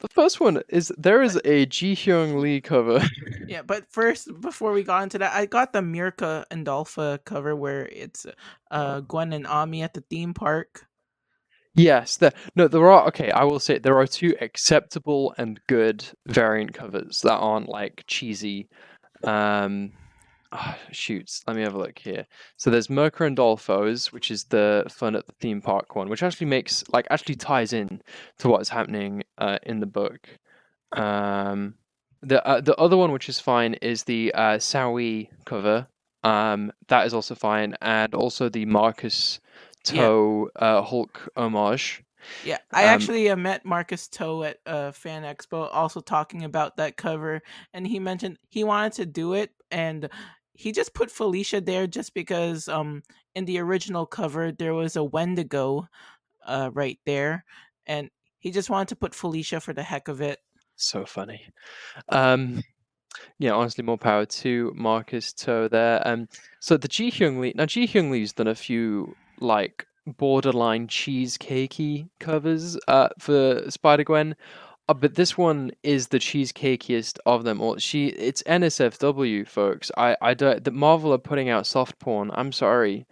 the 0.00 0.08
first 0.08 0.38
one 0.38 0.60
is 0.68 0.92
there 0.98 1.22
is 1.22 1.40
a 1.46 1.64
Ji 1.64 1.94
Hyung 1.94 2.40
Lee 2.40 2.60
cover. 2.60 3.00
yeah, 3.48 3.62
but 3.62 3.90
first, 3.90 4.28
before 4.40 4.72
we 4.72 4.82
got 4.82 5.02
into 5.02 5.18
that, 5.18 5.32
I 5.32 5.46
got 5.46 5.72
the 5.72 5.80
Mirka 5.80 6.44
Andolfo 6.50 7.24
cover 7.24 7.56
where 7.56 7.86
it's 7.86 8.26
uh 8.70 9.00
Gwen 9.00 9.32
and 9.32 9.46
Ami 9.46 9.82
at 9.82 9.94
the 9.94 10.02
theme 10.02 10.34
park. 10.34 10.86
Yes, 11.74 12.16
there. 12.16 12.32
No, 12.54 12.68
there 12.68 12.88
are. 12.88 13.06
Okay, 13.08 13.30
I 13.32 13.44
will 13.44 13.58
say 13.58 13.78
there 13.78 13.98
are 13.98 14.06
two 14.06 14.36
acceptable 14.40 15.34
and 15.38 15.60
good 15.66 16.04
variant 16.26 16.72
covers 16.72 17.20
that 17.22 17.34
aren't 17.34 17.68
like 17.68 18.04
cheesy. 18.06 18.68
Um, 19.24 19.92
oh, 20.52 20.76
shoots. 20.92 21.42
Let 21.48 21.56
me 21.56 21.62
have 21.62 21.74
a 21.74 21.78
look 21.78 21.98
here. 21.98 22.26
So 22.56 22.70
there's 22.70 22.86
Mirka 22.86 23.28
Andolfo's, 23.34 24.12
which 24.12 24.30
is 24.30 24.44
the 24.44 24.84
fun 24.88 25.16
at 25.16 25.26
the 25.26 25.32
theme 25.40 25.60
park 25.60 25.96
one, 25.96 26.08
which 26.08 26.22
actually 26.22 26.46
makes 26.46 26.84
like 26.92 27.08
actually 27.10 27.34
ties 27.36 27.72
in 27.72 28.00
to 28.38 28.48
what 28.48 28.60
is 28.60 28.68
happening 28.68 29.24
uh, 29.38 29.58
in 29.64 29.80
the 29.80 29.86
book. 29.86 30.28
Um, 30.92 31.74
the 32.22 32.46
uh, 32.46 32.60
the 32.60 32.76
other 32.76 32.96
one, 32.96 33.10
which 33.10 33.28
is 33.28 33.40
fine, 33.40 33.74
is 33.74 34.04
the 34.04 34.32
uh, 34.32 34.58
Sowie 34.58 35.28
cover. 35.44 35.88
Um, 36.22 36.72
that 36.86 37.04
is 37.04 37.14
also 37.14 37.34
fine, 37.34 37.74
and 37.82 38.14
also 38.14 38.48
the 38.48 38.64
Marcus 38.64 39.40
To 39.84 40.50
yeah. 40.56 40.62
uh, 40.62 40.82
Hulk 40.82 41.28
homage. 41.36 42.02
Yeah, 42.44 42.58
I 42.72 42.84
um, 42.84 42.88
actually 42.90 43.28
uh, 43.30 43.36
met 43.36 43.64
Marcus 43.64 44.08
To 44.08 44.44
at 44.44 44.58
uh, 44.66 44.92
Fan 44.92 45.22
Expo, 45.22 45.68
also 45.72 46.00
talking 46.00 46.44
about 46.44 46.76
that 46.76 46.96
cover, 46.96 47.42
and 47.72 47.86
he 47.86 47.98
mentioned 47.98 48.38
he 48.48 48.64
wanted 48.64 48.92
to 48.94 49.06
do 49.06 49.34
it, 49.34 49.50
and 49.70 50.08
he 50.54 50.72
just 50.72 50.94
put 50.94 51.10
Felicia 51.10 51.60
there 51.60 51.86
just 51.86 52.14
because 52.14 52.68
um 52.68 53.02
in 53.34 53.44
the 53.44 53.58
original 53.58 54.06
cover 54.06 54.52
there 54.52 54.74
was 54.74 54.96
a 54.96 55.04
Wendigo, 55.04 55.86
uh 56.46 56.70
right 56.72 56.98
there, 57.04 57.44
and 57.86 58.10
he 58.38 58.50
just 58.50 58.70
wanted 58.70 58.88
to 58.88 58.96
put 58.96 59.14
Felicia 59.14 59.60
for 59.60 59.72
the 59.72 59.82
heck 59.82 60.08
of 60.08 60.20
it. 60.20 60.38
So 60.76 61.04
funny. 61.04 61.46
Um, 62.08 62.62
yeah, 63.38 63.52
honestly, 63.52 63.84
more 63.84 63.98
power 63.98 64.26
to 64.26 64.72
Marcus 64.76 65.32
To 65.34 65.68
there. 65.70 66.06
Um, 66.06 66.28
so 66.60 66.76
the 66.76 66.88
Ji 66.88 67.10
Hyung 67.10 67.40
Lee 67.40 67.52
now 67.54 67.66
Ji 67.66 67.86
Hyung 67.86 68.10
Lee's 68.10 68.32
done 68.32 68.48
a 68.48 68.54
few 68.54 69.14
like 69.40 69.86
borderline 70.06 70.86
cheesecakey 70.86 72.08
covers 72.20 72.78
uh, 72.88 73.08
for 73.18 73.70
Spider 73.70 74.04
Gwen. 74.04 74.36
Uh, 74.88 74.94
but 74.94 75.14
this 75.14 75.38
one 75.38 75.70
is 75.82 76.08
the 76.08 76.18
cheesecakiest 76.18 77.18
of 77.24 77.44
them 77.44 77.60
all. 77.60 77.78
She, 77.78 78.08
it's 78.08 78.42
NSFW, 78.42 79.48
folks. 79.48 79.90
I, 79.96 80.16
I 80.20 80.34
don't. 80.34 80.62
The 80.62 80.70
Marvel 80.70 81.12
are 81.14 81.18
putting 81.18 81.48
out 81.48 81.66
soft 81.66 81.98
porn. 81.98 82.30
I'm 82.34 82.52
sorry. 82.52 83.06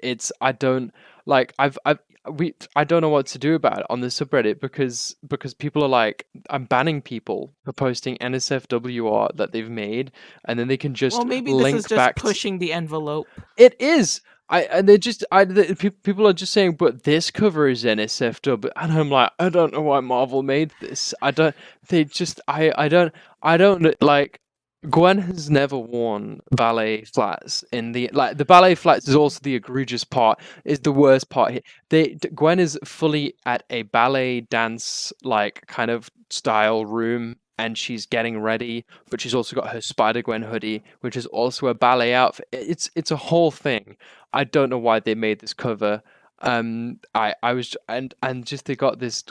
It's 0.00 0.32
I 0.40 0.52
don't 0.52 0.92
like. 1.26 1.52
I've, 1.58 1.78
I've, 1.84 1.98
we. 2.30 2.54
I 2.76 2.84
don't 2.84 3.02
know 3.02 3.10
what 3.10 3.26
to 3.26 3.38
do 3.38 3.54
about 3.54 3.80
it 3.80 3.86
on 3.90 4.00
the 4.00 4.06
subreddit 4.06 4.58
because 4.58 5.16
because 5.26 5.52
people 5.52 5.84
are 5.84 5.88
like, 5.88 6.26
I'm 6.48 6.64
banning 6.64 7.02
people 7.02 7.52
for 7.62 7.74
posting 7.74 8.16
NSFW 8.18 9.10
art 9.12 9.36
that 9.36 9.52
they've 9.52 9.68
made, 9.70 10.12
and 10.46 10.58
then 10.58 10.68
they 10.68 10.78
can 10.78 10.94
just 10.94 11.18
well, 11.18 11.26
maybe 11.26 11.52
link 11.52 11.76
this 11.76 11.84
is 11.84 11.90
just 11.90 11.98
back 11.98 12.16
pushing 12.16 12.58
the 12.58 12.72
envelope. 12.72 13.26
It 13.58 13.78
is. 13.80 14.22
I 14.50 14.62
and 14.62 14.88
they 14.88 14.98
just 14.98 15.24
I 15.30 15.44
the, 15.44 15.74
people 16.02 16.26
are 16.26 16.32
just 16.32 16.52
saying, 16.52 16.72
but 16.76 17.04
this 17.04 17.30
cover 17.30 17.68
is 17.68 17.84
NSFW, 17.84 18.70
and 18.76 18.92
I'm 18.92 19.10
like, 19.10 19.30
I 19.38 19.48
don't 19.48 19.72
know 19.72 19.82
why 19.82 20.00
Marvel 20.00 20.42
made 20.42 20.72
this. 20.80 21.14
I 21.20 21.30
don't. 21.30 21.54
They 21.88 22.04
just 22.04 22.40
I 22.48 22.72
I 22.76 22.88
don't 22.88 23.12
I 23.42 23.56
don't 23.56 24.00
like. 24.02 24.40
Gwen 24.88 25.18
has 25.18 25.50
never 25.50 25.76
worn 25.76 26.40
ballet 26.52 27.02
flats 27.04 27.64
in 27.72 27.90
the 27.92 28.08
like 28.12 28.36
the 28.36 28.44
ballet 28.44 28.76
flats 28.76 29.08
is 29.08 29.16
also 29.16 29.40
the 29.42 29.56
egregious 29.56 30.04
part 30.04 30.38
is 30.64 30.80
the 30.80 30.92
worst 30.92 31.28
part 31.30 31.50
here. 31.50 31.62
They 31.90 32.16
Gwen 32.34 32.60
is 32.60 32.78
fully 32.84 33.34
at 33.44 33.64
a 33.70 33.82
ballet 33.82 34.42
dance 34.42 35.12
like 35.24 35.66
kind 35.66 35.90
of 35.90 36.08
style 36.30 36.86
room 36.86 37.36
and 37.58 37.76
she's 37.76 38.06
getting 38.06 38.40
ready, 38.40 38.84
but 39.10 39.20
she's 39.20 39.34
also 39.34 39.56
got 39.56 39.70
her 39.70 39.80
Spider 39.80 40.22
Gwen 40.22 40.42
hoodie, 40.42 40.82
which 41.00 41.16
is 41.16 41.26
also 41.26 41.66
a 41.66 41.74
ballet 41.74 42.14
outfit. 42.14 42.48
It's 42.52 42.90
it's 42.94 43.10
a 43.10 43.16
whole 43.16 43.50
thing. 43.50 43.96
I 44.32 44.44
don't 44.44 44.70
know 44.70 44.78
why 44.78 45.00
they 45.00 45.14
made 45.14 45.40
this 45.40 45.52
cover. 45.54 46.02
Um, 46.40 47.00
I 47.14 47.34
I 47.42 47.52
was 47.52 47.76
and 47.88 48.14
and 48.22 48.46
just 48.46 48.66
they 48.66 48.76
got 48.76 49.00
this 49.00 49.24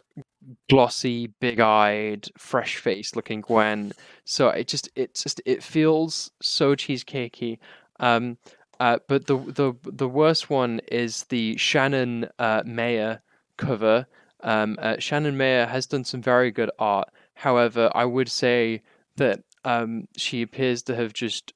glossy, 0.70 1.28
big-eyed, 1.40 2.28
fresh-faced 2.38 3.16
looking 3.16 3.42
Gwen. 3.42 3.94
So 4.26 4.50
it 4.50 4.68
just 4.68 4.90
it 4.96 5.16
just 5.16 5.42
it 5.46 5.64
feels 5.64 6.32
so 6.42 6.76
cheesecakey. 6.76 7.60
Um, 8.00 8.38
uh, 8.80 9.00
but 9.08 9.26
the 9.28 9.38
the 9.38 9.74
the 9.84 10.08
worst 10.08 10.50
one 10.50 10.82
is 10.92 11.24
the 11.26 11.58
Shannon 11.58 12.30
uh, 12.38 12.64
Maer 12.66 13.22
cover. 13.58 14.06
Um, 14.42 14.78
uh, 14.80 14.98
Shannon 15.00 15.36
Maer 15.36 15.66
has 15.66 15.88
done 15.88 16.04
some 16.04 16.22
very 16.22 16.52
good 16.52 16.70
art. 16.78 17.10
However, 17.38 17.92
I 17.94 18.06
would 18.06 18.30
say 18.30 18.82
that 19.18 19.44
um, 19.64 20.08
she 20.18 20.42
appears 20.42 20.82
to 20.84 20.96
have 20.96 21.14
just 21.14 21.54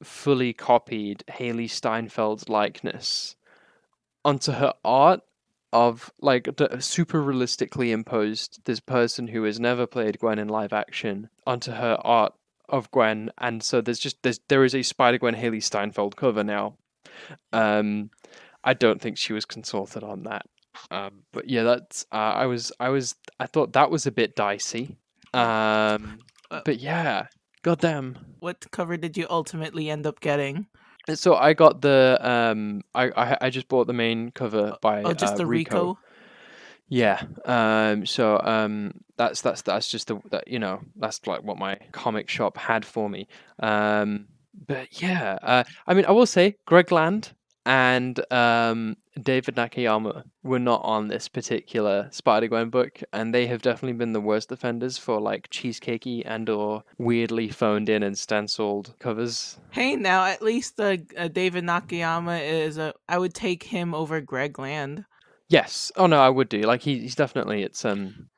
fully 0.00 0.52
copied 0.52 1.24
Hailee 1.28 1.68
Steinfeld's 1.68 2.48
likeness 2.48 3.34
onto 4.24 4.52
her 4.52 4.74
art 4.84 5.20
of 5.72 6.12
like 6.20 6.48
super 6.78 7.20
realistically 7.20 7.90
imposed 7.90 8.60
this 8.64 8.78
person 8.78 9.26
who 9.26 9.42
has 9.42 9.58
never 9.58 9.86
played 9.88 10.20
Gwen 10.20 10.38
in 10.38 10.48
live 10.48 10.72
action 10.72 11.28
onto 11.44 11.72
her 11.72 11.98
art 12.04 12.32
of 12.68 12.88
Gwen, 12.92 13.30
and 13.38 13.60
so 13.60 13.80
there's 13.80 13.98
just 13.98 14.22
there's 14.22 14.38
there 14.48 14.64
is 14.64 14.74
a 14.74 14.82
Spider 14.82 15.18
Gwen 15.18 15.34
Hailee 15.34 15.62
Steinfeld 15.62 16.14
cover 16.14 16.44
now. 16.44 16.76
Um, 17.52 18.10
I 18.62 18.74
don't 18.74 19.00
think 19.00 19.18
she 19.18 19.32
was 19.32 19.44
consulted 19.44 20.04
on 20.04 20.22
that. 20.24 20.46
Um, 20.92 21.24
but 21.32 21.48
yeah, 21.48 21.64
that's 21.64 22.06
uh, 22.12 22.16
I 22.16 22.46
was 22.46 22.70
I 22.78 22.90
was 22.90 23.16
I 23.40 23.46
thought 23.46 23.72
that 23.72 23.90
was 23.90 24.06
a 24.06 24.12
bit 24.12 24.36
dicey. 24.36 24.96
Um, 25.34 26.20
uh, 26.50 26.60
but 26.64 26.78
yeah, 26.78 27.26
goddamn. 27.62 28.18
What 28.40 28.70
cover 28.70 28.96
did 28.96 29.16
you 29.16 29.26
ultimately 29.28 29.90
end 29.90 30.06
up 30.06 30.20
getting? 30.20 30.66
So 31.14 31.34
I 31.36 31.54
got 31.54 31.80
the 31.80 32.18
um 32.20 32.82
I 32.94 33.10
I, 33.10 33.38
I 33.42 33.50
just 33.50 33.68
bought 33.68 33.86
the 33.86 33.92
main 33.92 34.30
cover 34.30 34.76
by 34.80 35.02
oh 35.02 35.14
just 35.14 35.34
uh, 35.34 35.38
the 35.38 35.46
Rico. 35.46 35.88
Rico. 35.88 35.98
Yeah. 36.88 37.22
Um. 37.44 38.06
So 38.06 38.40
um. 38.42 38.92
That's 39.16 39.40
that's 39.40 39.62
that's 39.62 39.90
just 39.90 40.08
the 40.08 40.20
that 40.30 40.46
you 40.48 40.58
know 40.58 40.80
that's 40.96 41.26
like 41.26 41.42
what 41.42 41.58
my 41.58 41.76
comic 41.92 42.28
shop 42.28 42.56
had 42.56 42.84
for 42.84 43.08
me. 43.08 43.28
Um. 43.58 44.26
But 44.66 45.00
yeah. 45.00 45.38
Uh. 45.42 45.64
I 45.86 45.94
mean, 45.94 46.04
I 46.06 46.12
will 46.12 46.26
say 46.26 46.56
Greg 46.66 46.92
Land 46.92 47.32
and 47.68 48.32
um 48.32 48.96
David 49.20 49.56
Nakayama 49.56 50.24
were 50.42 50.58
not 50.58 50.80
on 50.84 51.08
this 51.08 51.28
particular 51.28 52.08
Spider 52.10 52.48
Gwen 52.48 52.70
book, 52.70 53.00
and 53.12 53.34
they 53.34 53.46
have 53.48 53.62
definitely 53.62 53.98
been 53.98 54.12
the 54.12 54.20
worst 54.20 54.50
offenders 54.50 54.96
for 54.96 55.20
like 55.20 55.50
cheesecakey 55.50 56.22
and 56.24 56.48
or 56.48 56.82
weirdly 56.96 57.48
phoned 57.48 57.88
in 57.88 58.02
and 58.02 58.16
stenciled 58.16 58.94
covers. 58.98 59.58
Hey, 59.70 59.96
now 59.96 60.24
at 60.24 60.40
least 60.40 60.80
uh, 60.80 60.96
uh, 61.16 61.28
David 61.28 61.64
Nakayama 61.64 62.40
is 62.42 62.78
a. 62.78 62.94
I 63.08 63.18
would 63.18 63.34
take 63.34 63.64
him 63.64 63.94
over 63.94 64.20
Greg 64.20 64.58
Land. 64.58 65.04
Yes. 65.48 65.92
Oh 65.96 66.06
no, 66.06 66.20
I 66.20 66.30
would 66.30 66.48
do. 66.48 66.62
Like 66.62 66.82
he, 66.82 67.00
he's 67.00 67.14
definitely 67.14 67.62
it's 67.62 67.84
um 67.84 68.28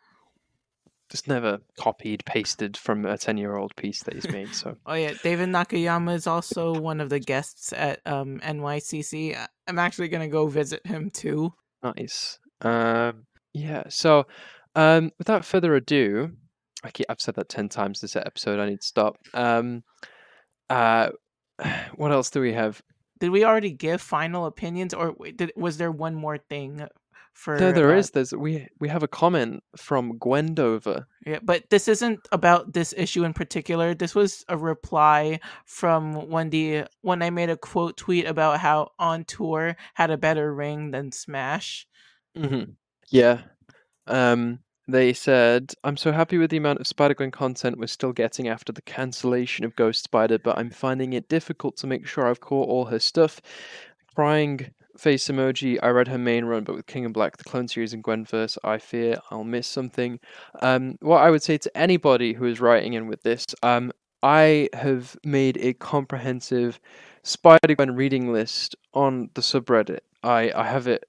just 1.10 1.26
never 1.28 1.58
copied, 1.78 2.24
pasted 2.24 2.76
from 2.76 3.04
a 3.04 3.18
ten 3.18 3.36
year 3.36 3.56
old 3.56 3.74
piece 3.76 4.02
that 4.04 4.14
he's 4.14 4.30
made. 4.30 4.54
So 4.54 4.76
Oh 4.86 4.94
yeah, 4.94 5.12
David 5.22 5.48
Nakayama 5.48 6.14
is 6.14 6.26
also 6.26 6.72
one 6.74 7.00
of 7.00 7.10
the 7.10 7.20
guests 7.20 7.72
at 7.72 8.00
um 8.06 8.40
NYCC. 8.40 9.36
I'm 9.66 9.78
actually 9.78 10.08
gonna 10.08 10.28
go 10.28 10.46
visit 10.46 10.86
him 10.86 11.10
too. 11.10 11.52
nice. 11.82 12.38
Um 12.62 13.26
yeah, 13.52 13.84
so 13.88 14.26
um 14.76 15.10
without 15.18 15.44
further 15.44 15.74
ado, 15.74 16.30
I 16.84 16.90
keep, 16.90 17.06
I've 17.08 17.20
said 17.20 17.34
that 17.34 17.48
ten 17.48 17.68
times 17.68 18.00
this 18.00 18.16
episode, 18.16 18.60
I 18.60 18.68
need 18.68 18.80
to 18.80 18.86
stop. 18.86 19.16
Um 19.34 19.82
uh 20.68 21.10
what 21.96 22.12
else 22.12 22.30
do 22.30 22.40
we 22.40 22.52
have? 22.52 22.80
Did 23.18 23.30
we 23.30 23.44
already 23.44 23.72
give 23.72 24.00
final 24.00 24.46
opinions, 24.46 24.94
or 24.94 25.14
did 25.36 25.52
was 25.56 25.76
there 25.76 25.92
one 25.92 26.14
more 26.14 26.38
thing 26.38 26.86
for? 27.32 27.58
There 27.58 27.72
there 27.72 27.94
uh, 27.94 27.98
is, 27.98 28.10
there's 28.10 28.32
we 28.32 28.66
we 28.78 28.88
have 28.88 29.02
a 29.02 29.08
comment 29.08 29.62
from 29.76 30.18
Gwendover. 30.18 31.04
Yeah, 31.26 31.38
but 31.42 31.68
this 31.70 31.88
isn't 31.88 32.20
about 32.32 32.72
this 32.72 32.94
issue 32.96 33.24
in 33.24 33.32
particular. 33.32 33.94
This 33.94 34.14
was 34.14 34.44
a 34.48 34.56
reply 34.56 35.40
from 35.66 36.28
Wendy 36.28 36.84
when 37.02 37.22
I 37.22 37.30
made 37.30 37.50
a 37.50 37.56
quote 37.56 37.96
tweet 37.96 38.26
about 38.26 38.60
how 38.60 38.92
On 38.98 39.24
Tour 39.24 39.76
had 39.94 40.10
a 40.10 40.18
better 40.18 40.54
ring 40.54 40.90
than 40.90 41.12
Smash. 41.12 41.86
Mm-hmm. 42.36 42.72
Yeah. 43.08 43.42
Um, 44.06 44.60
they 44.88 45.12
said, 45.12 45.72
I'm 45.84 45.96
so 45.96 46.10
happy 46.10 46.38
with 46.38 46.50
the 46.50 46.56
amount 46.56 46.80
of 46.80 46.86
Spider 46.86 47.14
Gwen 47.14 47.30
content 47.30 47.78
we're 47.78 47.86
still 47.86 48.12
getting 48.12 48.48
after 48.48 48.72
the 48.72 48.82
cancellation 48.82 49.64
of 49.64 49.76
Ghost 49.76 50.02
Spider, 50.02 50.38
but 50.38 50.58
I'm 50.58 50.70
finding 50.70 51.12
it 51.12 51.28
difficult 51.28 51.76
to 51.78 51.86
make 51.86 52.06
sure 52.06 52.26
I've 52.26 52.40
caught 52.40 52.68
all 52.68 52.86
her 52.86 52.98
stuff. 52.98 53.40
Crying 54.14 54.72
face 55.00 55.28
emoji. 55.28 55.78
I 55.82 55.88
read 55.88 56.08
her 56.08 56.18
main 56.18 56.44
run, 56.44 56.64
but 56.64 56.76
with 56.76 56.86
King 56.86 57.04
in 57.04 57.12
Black, 57.12 57.38
the 57.38 57.44
Clone 57.44 57.68
series, 57.68 57.94
and 57.94 58.04
Gwenverse, 58.04 58.58
I 58.62 58.78
fear 58.78 59.18
I'll 59.30 59.44
miss 59.44 59.66
something. 59.66 60.20
Um, 60.60 60.98
what 61.00 61.22
I 61.22 61.30
would 61.30 61.42
say 61.42 61.56
to 61.58 61.76
anybody 61.76 62.34
who 62.34 62.44
is 62.44 62.60
writing 62.60 62.92
in 62.92 63.06
with 63.08 63.22
this, 63.22 63.46
um, 63.62 63.92
I 64.22 64.68
have 64.74 65.16
made 65.24 65.56
a 65.56 65.72
comprehensive 65.72 66.78
Spider 67.22 67.74
Gwen 67.74 67.96
reading 67.96 68.32
list 68.32 68.76
on 68.92 69.30
the 69.34 69.40
subreddit. 69.40 70.00
I, 70.22 70.52
I 70.54 70.64
have 70.64 70.86
it 70.86 71.04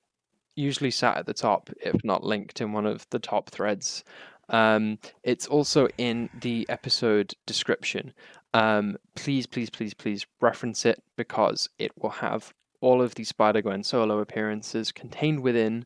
usually 0.56 0.92
sat 0.92 1.18
at 1.18 1.26
the 1.26 1.34
top, 1.34 1.70
if 1.82 2.02
not 2.04 2.24
linked 2.24 2.62
in 2.62 2.72
one 2.72 2.86
of 2.86 3.06
the 3.10 3.20
top 3.20 3.50
threads. 3.50 4.06
Um, 4.50 5.00
it's 5.24 5.48
also 5.48 5.88
in 5.98 6.30
the 6.40 6.66
episode 6.70 7.34
description. 7.46 8.14
Um, 8.54 8.98
please, 9.16 9.48
please, 9.48 9.70
please, 9.70 9.94
please 9.94 10.26
reference 10.40 10.86
it 10.86 11.02
because 11.18 11.70
it 11.78 11.92
will 11.98 12.10
have 12.10 12.54
all 12.82 13.02
of 13.02 13.16
the 13.16 13.24
Spider 13.24 13.62
Gwen 13.62 13.84
solo 13.84 14.20
appearances 14.20 14.92
contained 14.92 15.42
within. 15.42 15.86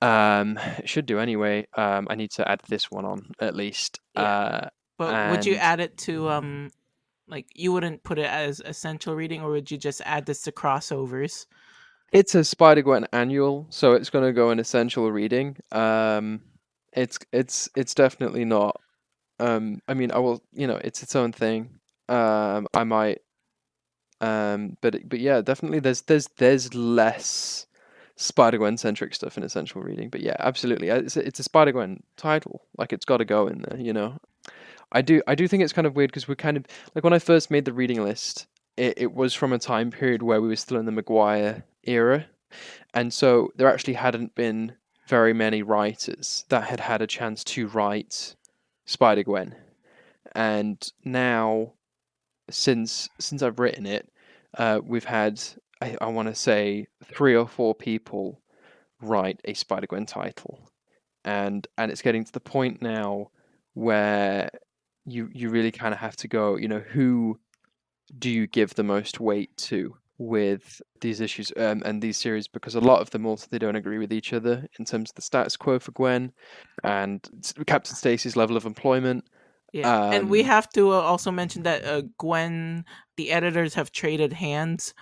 Um, 0.00 0.58
it 0.78 0.88
should 0.88 1.06
do 1.06 1.18
anyway. 1.18 1.66
Um, 1.76 2.06
I 2.10 2.14
need 2.14 2.30
to 2.32 2.48
add 2.48 2.60
this 2.68 2.90
one 2.90 3.04
on 3.04 3.32
at 3.40 3.56
least. 3.56 4.00
Yeah. 4.14 4.22
Uh, 4.22 4.68
But 4.98 5.30
would 5.30 5.46
you 5.46 5.56
add 5.56 5.80
it 5.80 5.96
to 5.98 6.28
um, 6.28 6.70
like 7.26 7.46
you 7.54 7.72
wouldn't 7.72 8.02
put 8.04 8.18
it 8.18 8.26
as 8.26 8.60
essential 8.64 9.14
reading, 9.14 9.42
or 9.42 9.50
would 9.50 9.70
you 9.70 9.78
just 9.78 10.00
add 10.04 10.26
this 10.26 10.42
to 10.42 10.52
crossovers? 10.52 11.46
It's 12.12 12.34
a 12.34 12.42
Spider 12.42 12.82
Gwen 12.82 13.06
annual, 13.12 13.66
so 13.68 13.92
it's 13.92 14.08
going 14.10 14.24
to 14.24 14.32
go 14.32 14.50
in 14.50 14.58
essential 14.58 15.10
reading. 15.12 15.56
Um, 15.72 16.40
it's 16.92 17.18
it's 17.32 17.68
it's 17.76 17.94
definitely 17.94 18.44
not. 18.44 18.80
Um, 19.38 19.80
I 19.86 19.94
mean, 19.94 20.10
I 20.10 20.18
will. 20.18 20.42
You 20.52 20.66
know, 20.66 20.76
it's 20.82 21.02
its 21.02 21.14
own 21.14 21.32
thing. 21.32 21.78
Um, 22.08 22.66
I 22.74 22.84
might. 22.84 23.18
Um, 24.20 24.76
but 24.80 25.08
but 25.08 25.20
yeah, 25.20 25.40
definitely. 25.40 25.80
There's 25.80 26.02
there's 26.02 26.28
there's 26.36 26.74
less 26.74 27.66
Spider 28.16 28.58
Gwen 28.58 28.76
centric 28.76 29.14
stuff 29.14 29.36
in 29.36 29.44
essential 29.44 29.80
reading. 29.82 30.08
But 30.08 30.20
yeah, 30.20 30.36
absolutely. 30.38 30.88
It's 30.88 31.16
a, 31.16 31.26
it's 31.26 31.40
a 31.40 31.44
Spider 31.44 31.72
Gwen 31.72 32.02
title. 32.16 32.62
Like 32.76 32.92
it's 32.92 33.04
got 33.04 33.18
to 33.18 33.24
go 33.24 33.46
in 33.46 33.62
there. 33.62 33.78
You 33.78 33.92
know. 33.92 34.18
I 34.90 35.02
do 35.02 35.22
I 35.26 35.34
do 35.34 35.46
think 35.46 35.62
it's 35.62 35.72
kind 35.72 35.86
of 35.86 35.96
weird 35.96 36.10
because 36.10 36.26
we're 36.26 36.34
kind 36.34 36.56
of 36.56 36.64
like 36.94 37.04
when 37.04 37.12
I 37.12 37.18
first 37.18 37.50
made 37.50 37.66
the 37.66 37.72
reading 37.72 38.02
list, 38.02 38.46
it, 38.76 38.94
it 38.96 39.14
was 39.14 39.34
from 39.34 39.52
a 39.52 39.58
time 39.58 39.90
period 39.90 40.22
where 40.22 40.40
we 40.40 40.48
were 40.48 40.56
still 40.56 40.78
in 40.78 40.86
the 40.86 40.92
Maguire 40.92 41.64
era. 41.84 42.26
And 42.94 43.12
so 43.12 43.52
there 43.56 43.68
actually 43.68 43.94
hadn't 43.94 44.34
been 44.34 44.72
very 45.06 45.32
many 45.32 45.62
writers 45.62 46.44
that 46.48 46.64
had 46.64 46.80
had 46.80 47.02
a 47.02 47.06
chance 47.06 47.44
to 47.44 47.66
write 47.68 48.34
Spider 48.86 49.22
Gwen. 49.22 49.54
And 50.34 50.90
now, 51.04 51.72
since 52.50 53.08
since 53.18 53.42
I've 53.42 53.58
written 53.58 53.86
it, 53.86 54.08
uh, 54.56 54.80
we've 54.84 55.04
had 55.04 55.42
I, 55.80 55.96
I 56.00 56.06
want 56.06 56.28
to 56.28 56.34
say 56.34 56.86
three 57.04 57.34
or 57.34 57.46
four 57.46 57.74
people 57.74 58.40
write 59.00 59.40
a 59.44 59.54
Spider 59.54 59.86
Gwen 59.86 60.06
title, 60.06 60.70
and 61.24 61.66
and 61.76 61.90
it's 61.90 62.02
getting 62.02 62.24
to 62.24 62.32
the 62.32 62.40
point 62.40 62.82
now 62.82 63.30
where 63.74 64.50
you 65.04 65.28
you 65.32 65.50
really 65.50 65.70
kind 65.70 65.94
of 65.94 66.00
have 66.00 66.16
to 66.16 66.28
go. 66.28 66.56
You 66.56 66.68
know, 66.68 66.80
who 66.80 67.38
do 68.18 68.30
you 68.30 68.46
give 68.46 68.74
the 68.74 68.82
most 68.82 69.20
weight 69.20 69.56
to 69.56 69.96
with 70.18 70.82
these 71.00 71.20
issues 71.20 71.52
um, 71.56 71.82
and 71.84 72.02
these 72.02 72.16
series? 72.16 72.48
Because 72.48 72.74
a 72.74 72.80
lot 72.80 73.00
of 73.00 73.10
them 73.10 73.26
also 73.26 73.46
they 73.50 73.58
don't 73.58 73.76
agree 73.76 73.98
with 73.98 74.12
each 74.12 74.32
other 74.32 74.66
in 74.78 74.84
terms 74.84 75.10
of 75.10 75.14
the 75.14 75.22
status 75.22 75.56
quo 75.56 75.78
for 75.78 75.92
Gwen 75.92 76.32
and 76.82 77.28
Captain 77.66 77.94
Stacy's 77.94 78.36
level 78.36 78.56
of 78.56 78.66
employment. 78.66 79.24
Yeah, 79.72 79.92
and 80.10 80.30
we 80.30 80.42
Um, 80.42 80.44
have 80.44 80.68
to 80.70 80.90
uh, 80.92 81.00
also 81.00 81.30
mention 81.30 81.62
that 81.64 81.84
uh, 81.84 82.02
Gwen, 82.18 82.84
the 83.16 83.30
editors 83.30 83.74
have 83.74 83.92
traded 83.92 84.32
hands. 84.32 84.94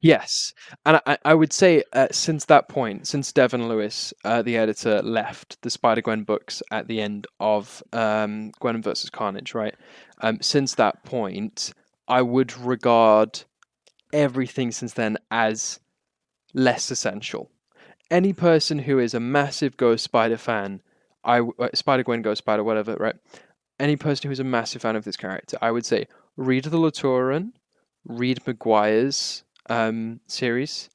Yes, 0.00 0.54
and 0.86 1.00
I, 1.06 1.18
I 1.24 1.34
would 1.34 1.52
say 1.52 1.82
uh, 1.92 2.06
since 2.12 2.44
that 2.44 2.68
point, 2.68 3.08
since 3.08 3.32
Devin 3.32 3.68
Lewis, 3.68 4.14
uh, 4.24 4.42
the 4.42 4.56
editor, 4.56 5.02
left 5.02 5.60
the 5.62 5.70
Spider 5.70 6.02
Gwen 6.02 6.22
books 6.22 6.62
at 6.70 6.86
the 6.86 7.00
end 7.00 7.26
of 7.40 7.82
um, 7.92 8.52
Gwen 8.60 8.80
versus 8.80 9.10
Carnage, 9.10 9.54
right? 9.54 9.74
Um, 10.20 10.38
since 10.40 10.76
that 10.76 11.04
point, 11.04 11.72
I 12.06 12.22
would 12.22 12.56
regard 12.56 13.42
everything 14.12 14.72
since 14.72 14.94
then 14.94 15.18
as 15.30 15.80
less 16.54 16.90
essential. 16.90 17.50
Any 18.10 18.32
person 18.32 18.80
who 18.80 18.98
is 18.98 19.14
a 19.14 19.20
massive 19.20 19.76
Ghost 19.76 20.04
Spider 20.04 20.38
fan, 20.38 20.82
I 21.24 21.40
uh, 21.40 21.68
Spider 21.74 22.04
Gwen, 22.04 22.22
Ghost 22.22 22.38
Spider, 22.38 22.64
whatever, 22.64 22.96
right? 22.96 23.16
Any 23.80 23.96
person 23.96 24.28
who 24.28 24.32
is 24.32 24.40
a 24.40 24.44
massive 24.44 24.82
fan 24.82 24.96
of 24.96 25.04
this 25.04 25.16
character, 25.16 25.56
I 25.62 25.70
would 25.70 25.86
say 25.86 26.06
read 26.36 26.64
the 26.64 26.78
Latour 26.78 27.26
run, 27.28 27.52
read 28.04 28.40
Maguire's 28.46 29.44
um, 29.70 30.20
series, 30.26 30.88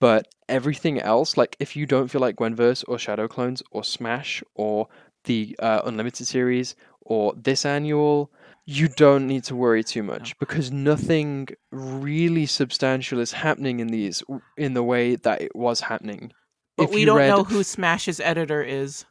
But 0.00 0.28
everything 0.48 1.00
else, 1.00 1.36
like 1.36 1.56
if 1.60 1.76
you 1.76 1.86
don't 1.86 2.08
feel 2.08 2.20
like 2.20 2.36
Gwenverse 2.36 2.84
or 2.88 2.98
Shadow 2.98 3.28
Clones 3.28 3.62
or 3.70 3.84
Smash 3.84 4.42
or 4.54 4.88
the 5.24 5.56
uh, 5.58 5.82
Unlimited 5.84 6.26
series 6.26 6.74
or 7.02 7.34
this 7.36 7.64
annual, 7.66 8.30
you 8.64 8.88
don't 8.88 9.26
need 9.26 9.44
to 9.44 9.56
worry 9.56 9.82
too 9.82 10.02
much 10.02 10.38
because 10.38 10.70
nothing 10.70 11.48
really 11.70 12.46
substantial 12.46 13.18
is 13.18 13.32
happening 13.32 13.80
in 13.80 13.88
these 13.88 14.22
in 14.56 14.74
the 14.74 14.82
way 14.82 15.16
that 15.16 15.40
it 15.42 15.54
was 15.56 15.80
happening. 15.80 16.32
But 16.76 16.84
If 16.84 16.90
we 16.94 17.04
don't 17.04 17.18
read- 17.18 17.28
know 17.28 17.44
who 17.44 17.62
Smash's 17.62 18.20
editor 18.20 18.62
is. 18.62 19.04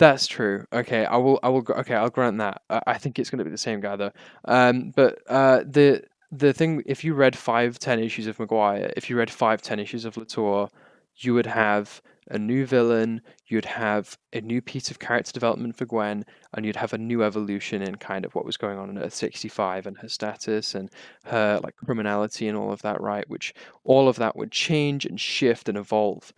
That's 0.00 0.26
true. 0.26 0.64
Okay, 0.72 1.04
I 1.04 1.18
will. 1.18 1.38
I 1.42 1.50
will. 1.50 1.62
Okay, 1.68 1.94
I'll 1.94 2.08
grant 2.08 2.38
that. 2.38 2.62
I, 2.70 2.80
I 2.86 2.98
think 2.98 3.18
it's 3.18 3.28
going 3.28 3.40
to 3.40 3.44
be 3.44 3.50
the 3.50 3.58
same 3.58 3.80
guy 3.80 3.96
though. 3.96 4.12
Um, 4.46 4.92
but 4.96 5.18
uh, 5.28 5.62
the 5.66 6.02
the 6.32 6.54
thing, 6.54 6.82
if 6.86 7.04
you 7.04 7.12
read 7.12 7.36
five, 7.36 7.78
ten 7.78 8.00
issues 8.00 8.26
of 8.26 8.38
Maguire, 8.38 8.90
if 8.96 9.10
you 9.10 9.18
read 9.18 9.30
five, 9.30 9.60
ten 9.60 9.78
issues 9.78 10.06
of 10.06 10.16
Latour, 10.16 10.70
you 11.16 11.34
would 11.34 11.44
have 11.44 12.00
a 12.30 12.38
new 12.38 12.64
villain. 12.64 13.20
You'd 13.48 13.66
have 13.66 14.16
a 14.32 14.40
new 14.40 14.62
piece 14.62 14.90
of 14.90 15.00
character 15.00 15.32
development 15.32 15.76
for 15.76 15.84
Gwen, 15.84 16.24
and 16.54 16.64
you'd 16.64 16.76
have 16.76 16.94
a 16.94 16.98
new 16.98 17.22
evolution 17.22 17.82
in 17.82 17.96
kind 17.96 18.24
of 18.24 18.34
what 18.34 18.46
was 18.46 18.56
going 18.56 18.78
on 18.78 18.88
in 18.88 18.96
Earth 18.96 19.12
sixty 19.12 19.48
five 19.48 19.86
and 19.86 19.98
her 19.98 20.08
status 20.08 20.74
and 20.74 20.88
her 21.26 21.60
like 21.62 21.76
criminality 21.76 22.48
and 22.48 22.56
all 22.56 22.72
of 22.72 22.80
that. 22.80 23.02
Right, 23.02 23.28
which 23.28 23.52
all 23.84 24.08
of 24.08 24.16
that 24.16 24.34
would 24.34 24.50
change 24.50 25.04
and 25.04 25.20
shift 25.20 25.68
and 25.68 25.76
evolve. 25.76 26.32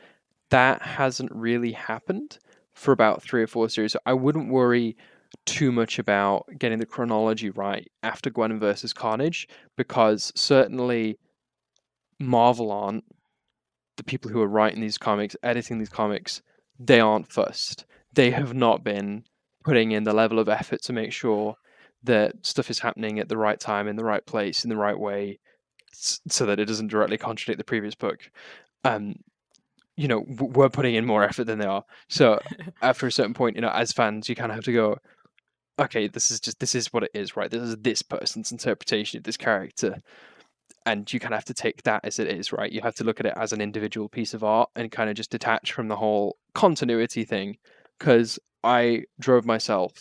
That 0.51 0.83
hasn't 0.83 1.31
really 1.31 1.71
happened 1.71 2.41
for 2.75 2.93
about 2.93 3.23
three 3.23 3.43
or 3.43 3.47
four 3.47 3.69
series. 3.69 3.97
I 4.07 4.15
wouldn't 4.15 4.53
worry 4.53 4.97
too 5.47 5.73
much 5.73 5.99
about 5.99 6.47
getting 6.59 6.79
the 6.79 6.87
chronology 6.87 7.51
right 7.51 7.91
after 8.03 8.31
Gwen 8.31 8.59
versus 8.59 8.93
Carnage, 8.93 9.49
because 9.77 10.33
certainly 10.35 11.19
Marvel 12.19 12.71
aren't 12.71 13.05
the 13.97 14.05
people 14.05 14.31
who 14.31 14.41
are 14.41 14.49
writing 14.49 14.81
these 14.81 14.99
comics, 14.99 15.37
editing 15.43 15.79
these 15.79 15.89
comics, 15.89 16.43
they 16.79 17.01
aren't 17.01 17.31
fussed. 17.31 17.85
They 18.13 18.31
have 18.31 18.55
not 18.55 18.85
been 18.85 19.25
putting 19.65 19.93
in 19.93 20.05
the 20.05 20.13
level 20.13 20.39
of 20.39 20.49
effort 20.49 20.83
to 20.83 20.93
make 20.93 21.13
sure 21.13 21.57
that 22.05 22.35
stuff 22.43 22.71
is 22.71 22.81
happening 22.81 23.19
at 23.19 23.29
the 23.29 23.37
right 23.37 23.61
time, 23.61 23.87
in 23.87 23.97
the 23.97 24.05
right 24.05 24.25
place, 24.27 24.65
in 24.65 24.71
the 24.71 24.77
right 24.77 24.99
way, 24.99 25.39
so 25.93 26.47
that 26.47 26.59
it 26.59 26.65
doesn't 26.65 26.89
directly 26.89 27.19
contradict 27.19 27.59
the 27.59 27.65
previous 27.65 27.95
book. 27.95 28.31
Um, 28.85 29.15
you 29.97 30.09
know, 30.09 30.25
w- 30.25 30.53
we're 30.53 30.69
putting 30.69 30.95
in 30.95 31.05
more 31.07 31.23
effort 31.23 31.45
than 31.45 31.59
they 31.59 31.67
are. 31.67 31.85
So 32.09 32.39
after 32.83 33.07
a 33.07 33.13
certain 33.13 33.35
point, 33.35 33.57
you 33.57 33.63
know, 33.63 33.71
as 33.71 33.93
fans, 33.93 34.29
you 34.29 34.35
kind 34.35 34.51
of 34.51 34.57
have 34.57 34.65
to 34.65 34.73
go, 34.73 34.97
okay, 35.79 36.07
this 36.09 36.31
is 36.31 36.41
just 36.41 36.59
this 36.61 36.75
is 36.75 36.93
what 36.93 37.03
it 37.05 37.11
is, 37.15 37.37
right? 37.37 37.51
This 37.51 37.63
is 37.63 37.77
this 37.81 38.03
person's 38.03 38.53
interpretation 38.53 39.19
of 39.19 39.25
this 39.25 39.37
character, 39.37 39.99
and 40.87 41.11
you 41.13 41.21
kind 41.21 41.35
of 41.35 41.39
have 41.39 41.45
to 41.47 41.55
take 41.55 41.83
that 41.85 42.05
as 42.05 42.19
it 42.19 42.29
is, 42.29 42.53
right? 42.53 42.73
You 42.73 42.81
have 42.83 42.95
to 42.97 43.05
look 43.05 43.21
at 43.21 43.27
it 43.27 43.35
as 43.37 43.53
an 43.53 43.61
individual 43.61 44.09
piece 44.09 44.35
of 44.35 44.43
art 44.45 44.69
and 44.77 44.91
kind 44.91 45.09
of 45.11 45.17
just 45.17 45.31
detach 45.31 45.73
from 45.73 45.89
the 45.89 45.97
whole 45.97 46.37
continuity 46.55 47.25
thing. 47.25 47.57
Because 47.99 48.39
I 48.65 49.05
drove 49.21 49.45
myself, 49.47 49.93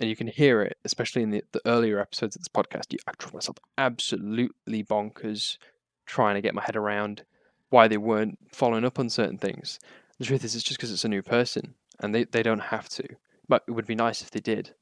and 0.00 0.10
you 0.10 0.16
can 0.16 0.26
hear 0.26 0.60
it, 0.62 0.76
especially 0.84 1.22
in 1.22 1.30
the, 1.30 1.42
the 1.52 1.60
earlier 1.66 1.98
episodes 2.00 2.36
of 2.36 2.42
this 2.42 2.48
podcast. 2.48 2.92
you- 2.92 2.98
I 3.06 3.12
drove 3.18 3.32
myself 3.34 3.56
absolutely 3.78 4.84
bonkers 4.84 5.56
trying 6.06 6.34
to 6.34 6.42
get 6.42 6.54
my 6.54 6.62
head 6.62 6.76
around 6.76 7.22
why 7.70 7.88
they 7.88 7.96
weren't 7.96 8.38
following 8.52 8.84
up 8.84 8.98
on 8.98 9.08
certain 9.08 9.38
things. 9.38 9.78
The 10.18 10.24
truth 10.24 10.44
is, 10.44 10.54
it's 10.54 10.64
just 10.64 10.78
because 10.78 10.92
it's 10.92 11.04
a 11.04 11.08
new 11.08 11.22
person, 11.22 11.74
and 12.00 12.14
they, 12.14 12.24
they 12.24 12.42
don't 12.42 12.60
have 12.60 12.88
to. 12.90 13.04
But 13.48 13.64
it 13.66 13.72
would 13.72 13.86
be 13.86 13.94
nice 13.94 14.22
if 14.22 14.30
they 14.30 14.40
did, 14.40 14.74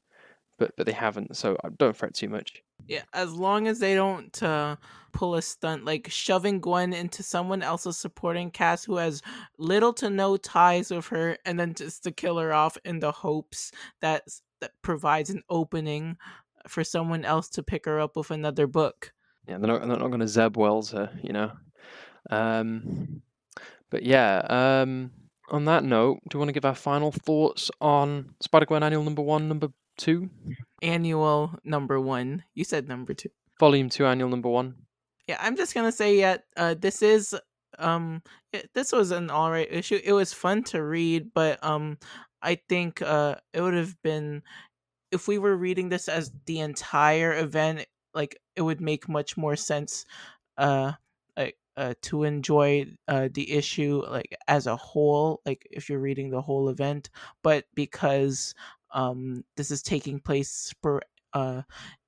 but 0.57 0.75
but 0.77 0.85
they 0.85 0.93
haven't. 0.93 1.35
So 1.35 1.57
uh, 1.63 1.69
don't 1.77 1.95
fret 1.95 2.13
too 2.13 2.29
much. 2.29 2.61
Yeah, 2.87 3.03
as 3.13 3.33
long 3.33 3.67
as 3.67 3.79
they 3.79 3.95
don't 3.95 4.43
uh, 4.43 4.75
pull 5.11 5.35
a 5.35 5.41
stunt 5.41 5.85
like 5.85 6.07
shoving 6.09 6.59
Gwen 6.59 6.93
into 6.93 7.23
someone 7.23 7.61
else's 7.61 7.97
supporting 7.97 8.51
cast 8.51 8.85
who 8.85 8.97
has 8.97 9.21
little 9.57 9.93
to 9.93 10.09
no 10.09 10.37
ties 10.37 10.91
with 10.91 11.07
her, 11.07 11.37
and 11.45 11.59
then 11.59 11.73
just 11.73 12.03
to 12.03 12.11
kill 12.11 12.37
her 12.37 12.53
off 12.53 12.77
in 12.85 12.99
the 12.99 13.11
hopes 13.11 13.71
that 14.01 14.23
that 14.61 14.71
provides 14.81 15.29
an 15.29 15.43
opening 15.49 16.17
for 16.67 16.83
someone 16.83 17.25
else 17.25 17.49
to 17.49 17.63
pick 17.63 17.85
her 17.85 17.99
up 17.99 18.15
with 18.15 18.31
another 18.31 18.67
book. 18.67 19.11
Yeah, 19.47 19.57
they're 19.57 19.67
not 19.67 19.81
they're 19.81 19.97
not 19.97 20.07
going 20.07 20.19
to 20.19 20.27
Zeb 20.27 20.57
Wells 20.57 20.91
her, 20.91 21.09
you 21.21 21.33
know. 21.33 21.51
Um, 22.29 23.21
but 23.89 24.03
yeah. 24.03 24.41
Um, 24.49 25.11
on 25.49 25.65
that 25.65 25.83
note, 25.83 26.19
do 26.29 26.35
you 26.35 26.39
want 26.39 26.49
to 26.49 26.53
give 26.53 26.65
our 26.65 26.75
final 26.75 27.11
thoughts 27.11 27.69
on 27.81 28.33
Spider 28.41 28.65
Gwen 28.65 28.83
Annual 28.83 29.03
Number 29.03 29.21
One, 29.21 29.47
Number 29.47 29.69
Two, 29.97 30.29
Annual 30.81 31.59
number 31.63 31.99
one. 31.99 32.43
You 32.55 32.63
said 32.63 32.87
number 32.87 33.13
two. 33.13 33.29
Volume 33.59 33.89
Two, 33.89 34.05
Annual 34.05 34.29
Number 34.29 34.49
One? 34.49 34.75
Yeah, 35.27 35.37
I'm 35.39 35.55
just 35.55 35.73
gonna 35.73 35.91
say 35.91 36.17
yet. 36.17 36.45
Uh, 36.57 36.73
this 36.73 37.01
is 37.01 37.35
um, 37.79 38.21
it, 38.51 38.69
this 38.73 38.91
was 38.91 39.11
an 39.11 39.29
alright 39.29 39.71
issue. 39.71 39.99
It 40.03 40.13
was 40.13 40.33
fun 40.33 40.63
to 40.65 40.83
read, 40.83 41.31
but 41.33 41.63
um, 41.63 41.97
I 42.41 42.55
think 42.69 43.01
uh, 43.01 43.35
it 43.53 43.61
would 43.61 43.75
have 43.75 43.95
been 44.01 44.41
if 45.11 45.27
we 45.27 45.37
were 45.37 45.55
reading 45.55 45.89
this 45.89 46.07
as 46.07 46.31
the 46.45 46.59
entire 46.59 47.37
event. 47.37 47.85
Like, 48.13 48.37
it 48.55 48.61
would 48.61 48.81
make 48.81 49.09
much 49.09 49.37
more 49.37 49.55
sense. 49.55 50.05
Uh, 50.57 50.93
like 51.37 51.55
uh, 51.77 51.93
to 52.03 52.23
enjoy 52.23 52.85
uh 53.07 53.29
the 53.33 53.51
issue 53.51 54.03
like 54.09 54.35
as 54.47 54.67
a 54.67 54.75
whole. 54.75 55.41
Like, 55.45 55.67
if 55.71 55.89
you're 55.89 55.99
reading 55.99 56.29
the 56.29 56.41
whole 56.41 56.69
event, 56.69 57.09
but 57.43 57.65
because 57.75 58.53
um 58.93 59.43
this 59.57 59.71
is 59.71 59.81
taking 59.81 60.19
place 60.19 60.73
for 60.81 61.01
uh 61.33 61.63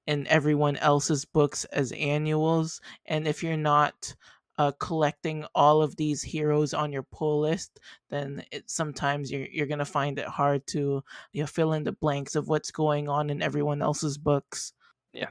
in 0.07 0.27
everyone 0.27 0.77
else's 0.77 1.25
books 1.25 1.65
as 1.65 1.91
annuals 1.93 2.79
and 3.07 3.27
if 3.27 3.41
you're 3.43 3.57
not 3.57 4.15
uh, 4.57 4.71
collecting 4.79 5.45
all 5.53 5.81
of 5.81 5.95
these 5.97 6.21
heroes 6.21 6.73
on 6.73 6.91
your 6.91 7.03
pull 7.03 7.41
list 7.41 7.79
then 8.09 8.43
it 8.51 8.69
sometimes 8.69 9.31
you're, 9.31 9.47
you're 9.51 9.67
gonna 9.67 9.83
find 9.83 10.17
it 10.19 10.27
hard 10.27 10.65
to 10.67 11.03
you 11.33 11.41
know, 11.41 11.47
fill 11.47 11.73
in 11.73 11.83
the 11.83 11.91
blanks 11.91 12.35
of 12.35 12.47
what's 12.47 12.71
going 12.71 13.09
on 13.09 13.29
in 13.29 13.41
everyone 13.41 13.81
else's 13.81 14.17
books 14.17 14.73
Yeah. 15.13 15.29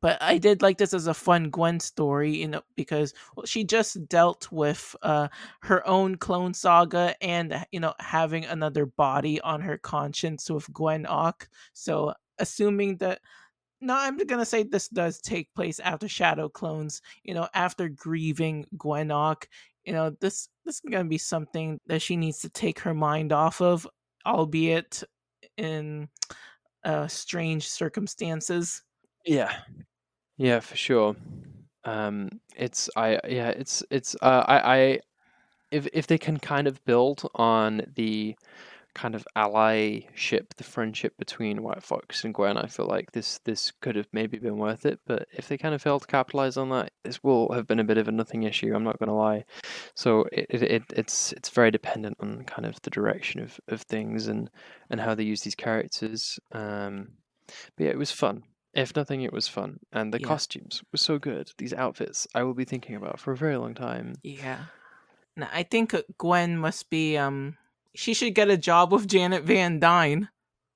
But 0.00 0.18
i 0.20 0.38
did 0.38 0.62
like 0.62 0.78
this 0.78 0.94
as 0.94 1.06
a 1.06 1.14
fun 1.14 1.50
gwen 1.50 1.80
story 1.80 2.34
you 2.34 2.48
know 2.48 2.62
because 2.76 3.14
well, 3.36 3.46
she 3.46 3.64
just 3.64 4.08
dealt 4.08 4.50
with 4.52 4.94
uh, 5.02 5.28
her 5.62 5.86
own 5.86 6.16
clone 6.16 6.54
saga 6.54 7.14
and 7.22 7.64
you 7.72 7.80
know 7.80 7.94
having 7.98 8.44
another 8.44 8.86
body 8.86 9.40
on 9.40 9.60
her 9.60 9.78
conscience 9.78 10.50
with 10.50 10.72
gwen 10.72 11.06
Ock. 11.06 11.48
so 11.72 12.12
assuming 12.38 12.96
that 12.96 13.20
no, 13.80 13.94
I'm 13.96 14.18
gonna 14.18 14.44
say 14.44 14.62
this 14.62 14.88
does 14.88 15.20
take 15.20 15.52
place 15.54 15.80
after 15.80 16.08
Shadow 16.08 16.48
Clones. 16.48 17.00
You 17.24 17.34
know, 17.34 17.48
after 17.54 17.88
grieving 17.88 18.66
Gwen 18.76 19.08
Gwenok. 19.08 19.44
You 19.84 19.94
know, 19.94 20.10
this 20.20 20.48
this 20.64 20.76
is 20.76 20.90
gonna 20.90 21.04
be 21.04 21.18
something 21.18 21.80
that 21.86 22.02
she 22.02 22.16
needs 22.16 22.40
to 22.40 22.50
take 22.50 22.78
her 22.80 22.94
mind 22.94 23.32
off 23.32 23.60
of, 23.62 23.86
albeit 24.26 25.02
in 25.56 26.08
uh, 26.84 27.08
strange 27.08 27.68
circumstances. 27.68 28.82
Yeah, 29.24 29.56
yeah, 30.40 30.60
for 30.60 30.74
sure. 30.74 31.16
Um, 31.84 32.40
it's 32.56 32.88
I 32.96 33.20
yeah, 33.28 33.50
it's 33.50 33.82
it's 33.90 34.16
uh, 34.22 34.44
I 34.48 34.76
I 34.76 35.00
if 35.70 35.86
if 35.92 36.06
they 36.06 36.16
can 36.16 36.38
kind 36.38 36.66
of 36.66 36.82
build 36.86 37.28
on 37.34 37.82
the 37.94 38.34
kind 38.94 39.14
of 39.14 39.26
allyship, 39.36 40.46
the 40.56 40.64
friendship 40.64 41.12
between 41.18 41.62
White 41.62 41.82
Fox 41.82 42.24
and 42.24 42.32
Gwen, 42.32 42.56
I 42.56 42.68
feel 42.68 42.86
like 42.86 43.12
this 43.12 43.38
this 43.44 43.70
could 43.82 43.96
have 43.96 44.08
maybe 44.14 44.38
been 44.38 44.56
worth 44.56 44.86
it. 44.86 44.98
But 45.06 45.28
if 45.30 45.46
they 45.46 45.58
kind 45.58 45.74
of 45.74 45.82
fail 45.82 46.00
to 46.00 46.06
capitalize 46.06 46.56
on 46.56 46.70
that, 46.70 46.90
this 47.04 47.22
will 47.22 47.52
have 47.52 47.66
been 47.66 47.80
a 47.80 47.84
bit 47.84 47.98
of 47.98 48.08
a 48.08 48.12
nothing 48.12 48.44
issue. 48.44 48.74
I'm 48.74 48.82
not 48.84 48.98
going 48.98 49.10
to 49.10 49.14
lie. 49.14 49.44
So 49.94 50.24
it, 50.32 50.46
it, 50.48 50.62
it 50.62 50.82
it's 50.96 51.32
it's 51.32 51.50
very 51.50 51.70
dependent 51.70 52.16
on 52.18 52.44
kind 52.44 52.64
of 52.64 52.80
the 52.80 52.90
direction 52.90 53.42
of, 53.42 53.60
of 53.68 53.82
things 53.82 54.26
and 54.26 54.48
and 54.88 55.00
how 55.02 55.14
they 55.14 55.24
use 55.24 55.42
these 55.42 55.54
characters. 55.54 56.40
Um, 56.52 57.08
but 57.76 57.84
yeah, 57.84 57.90
it 57.90 57.98
was 57.98 58.10
fun. 58.10 58.44
If 58.74 58.94
nothing, 58.94 59.22
it 59.22 59.32
was 59.32 59.48
fun, 59.48 59.80
and 59.92 60.12
the 60.14 60.20
Yeah. 60.20 60.26
costumes 60.28 60.82
were 60.92 60.98
so 60.98 61.18
good. 61.18 61.50
These 61.58 61.74
outfits, 61.74 62.26
I 62.34 62.44
will 62.44 62.54
be 62.54 62.64
thinking 62.64 62.94
about 62.94 63.18
for 63.18 63.32
a 63.32 63.36
very 63.36 63.56
long 63.56 63.74
time. 63.74 64.14
Yeah. 64.22 64.66
Now, 65.36 65.48
I 65.52 65.62
think 65.64 65.94
uh, 65.94 66.02
Gwen 66.18 66.56
must 66.58 66.90
be 66.90 67.16
um 67.16 67.56
she 67.94 68.14
should 68.14 68.34
get 68.34 68.48
a 68.50 68.56
job 68.56 68.92
with 68.92 69.08
Janet 69.14 69.44
Van 69.44 69.80
Dyne. 69.80 70.28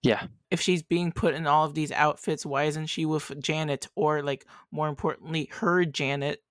Yeah, 0.03 0.26
If 0.51 0.61
she's 0.61 0.82
being 0.82 1.12
put 1.12 1.34
in 1.34 1.47
all 1.47 1.64
of 1.64 1.72
these 1.74 1.90
outfits, 1.90 2.45
why 2.45 2.64
isn't 2.64 2.86
she 2.86 3.07
with 3.07 3.40
Janet 3.42 3.86
or 3.95 4.22
like 4.22 4.45
more 4.70 4.88
importantly 4.88 5.49
her 5.53 5.84
Janet? 5.86 6.42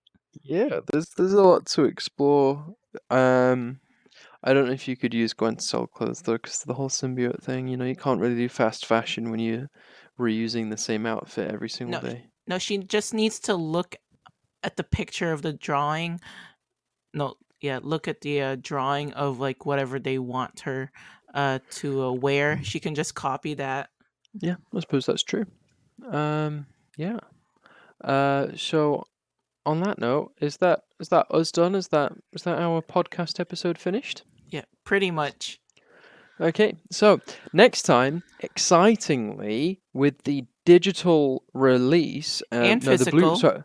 yeah. 0.42 0.80
There's 0.92 1.10
there's 1.18 1.34
a 1.34 1.44
lot 1.44 1.66
to 1.68 1.84
explore. 1.84 2.76
Um, 3.12 3.80
I 4.44 4.54
don't 4.54 4.66
know 4.66 4.72
if 4.74 4.88
you 4.88 4.98
could 4.98 5.14
use 5.14 5.34
Gwen 5.34 5.56
to 5.58 5.62
sell 5.64 5.88
clothes 5.88 6.22
though, 6.24 6.34
because 6.34 6.60
the 6.60 6.74
whole 6.74 6.90
symbiote 6.90 7.44
thing. 7.44 7.68
You 7.68 7.78
know, 7.78 7.86
you 7.86 7.96
can't 7.96 8.20
really 8.20 8.36
do 8.36 8.50
fast 8.50 8.86
fashion 8.86 9.30
when 9.30 9.40
you're 9.40 9.70
reusing 10.20 10.70
the 10.70 10.78
same 10.78 11.06
outfit 11.06 11.52
every 11.52 11.70
single 11.70 12.02
No, 12.02 12.08
day. 12.08 12.26
No, 12.48 12.58
she 12.58 12.78
just 12.78 13.14
needs 13.14 13.40
to 13.42 13.56
look 13.56 13.96
at 14.64 14.78
the 14.78 14.84
picture 14.84 15.32
of 15.32 15.42
the 15.42 15.54
drawing. 15.54 16.20
No, 17.14 17.36
yeah, 17.62 17.80
look 17.82 18.08
at 18.08 18.22
the 18.22 18.42
uh, 18.42 18.56
drawing 18.62 19.14
of 19.14 19.40
like 19.40 19.66
whatever 19.66 20.00
they 20.00 20.20
want 20.20 20.62
her 20.62 20.92
uh 21.34 21.60
to 21.72 22.04
uh, 22.04 22.12
wear. 22.12 22.60
She 22.64 22.80
can 22.80 22.96
just 22.96 23.16
copy 23.16 23.56
that. 23.56 23.90
Yeah, 24.40 24.56
I 24.76 24.80
suppose 24.80 25.06
that's 25.06 25.24
true. 25.24 25.46
Um, 26.10 26.66
yeah. 26.98 27.20
Uh, 28.04 28.48
so 28.56 29.06
on 29.66 29.80
that 29.82 30.00
note, 30.00 30.34
is 30.42 30.58
that 30.58 30.82
is 31.00 31.10
that 31.10 31.28
us 31.32 31.52
done? 31.52 31.76
Is 31.76 31.88
that 31.90 32.12
is 32.34 32.44
that 32.44 32.60
our 32.60 32.82
podcast 32.82 33.40
episode 33.40 33.78
finished? 33.78 34.24
Yeah, 34.50 34.66
pretty 34.84 35.12
much. 35.12 35.60
Okay, 36.42 36.76
so 36.90 37.22
next 37.54 37.84
time, 37.84 38.24
excitingly, 38.40 39.80
with 39.94 40.24
the 40.24 40.46
digital 40.66 41.44
release 41.54 42.42
uh, 42.52 42.56
And 42.56 42.86
no, 42.86 42.98
the 42.98 43.12
blue, 43.12 43.22
physical. 43.22 43.36
sorry, 43.36 43.64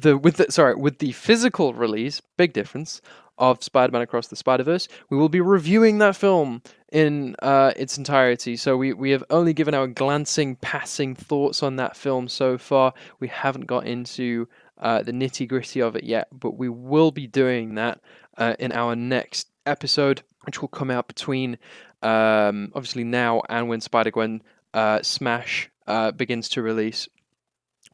the 0.00 0.16
with 0.16 0.36
the 0.36 0.50
sorry 0.50 0.74
with 0.74 0.98
the 0.98 1.12
physical 1.12 1.74
release, 1.74 2.20
big 2.36 2.52
difference 2.52 3.00
of 3.36 3.64
Spider-Man 3.64 4.00
Across 4.00 4.28
the 4.28 4.36
Spider-Verse, 4.36 4.86
we 5.10 5.16
will 5.16 5.28
be 5.28 5.40
reviewing 5.40 5.98
that 5.98 6.14
film 6.14 6.62
in 6.92 7.34
uh, 7.42 7.72
its 7.76 7.98
entirety. 7.98 8.56
So 8.56 8.76
we 8.76 8.92
we 8.92 9.10
have 9.10 9.24
only 9.30 9.52
given 9.52 9.74
our 9.74 9.88
glancing, 9.88 10.56
passing 10.56 11.16
thoughts 11.16 11.62
on 11.62 11.76
that 11.76 11.96
film 11.96 12.28
so 12.28 12.56
far. 12.58 12.94
We 13.18 13.28
haven't 13.28 13.66
got 13.66 13.86
into 13.86 14.46
uh, 14.78 15.02
the 15.02 15.12
nitty 15.12 15.48
gritty 15.48 15.80
of 15.80 15.96
it 15.96 16.04
yet, 16.04 16.28
but 16.32 16.56
we 16.56 16.68
will 16.68 17.10
be 17.10 17.26
doing 17.26 17.74
that 17.74 18.00
uh, 18.38 18.54
in 18.58 18.70
our 18.72 18.94
next 18.94 19.48
episode, 19.66 20.22
which 20.44 20.60
will 20.60 20.68
come 20.68 20.90
out 20.90 21.08
between 21.08 21.58
um, 22.02 22.70
obviously 22.74 23.04
now 23.04 23.42
and 23.48 23.68
when 23.68 23.80
Spider 23.80 24.10
Gwen 24.10 24.42
uh, 24.74 25.02
Smash 25.02 25.70
uh, 25.86 26.12
begins 26.12 26.48
to 26.50 26.62
release. 26.62 27.08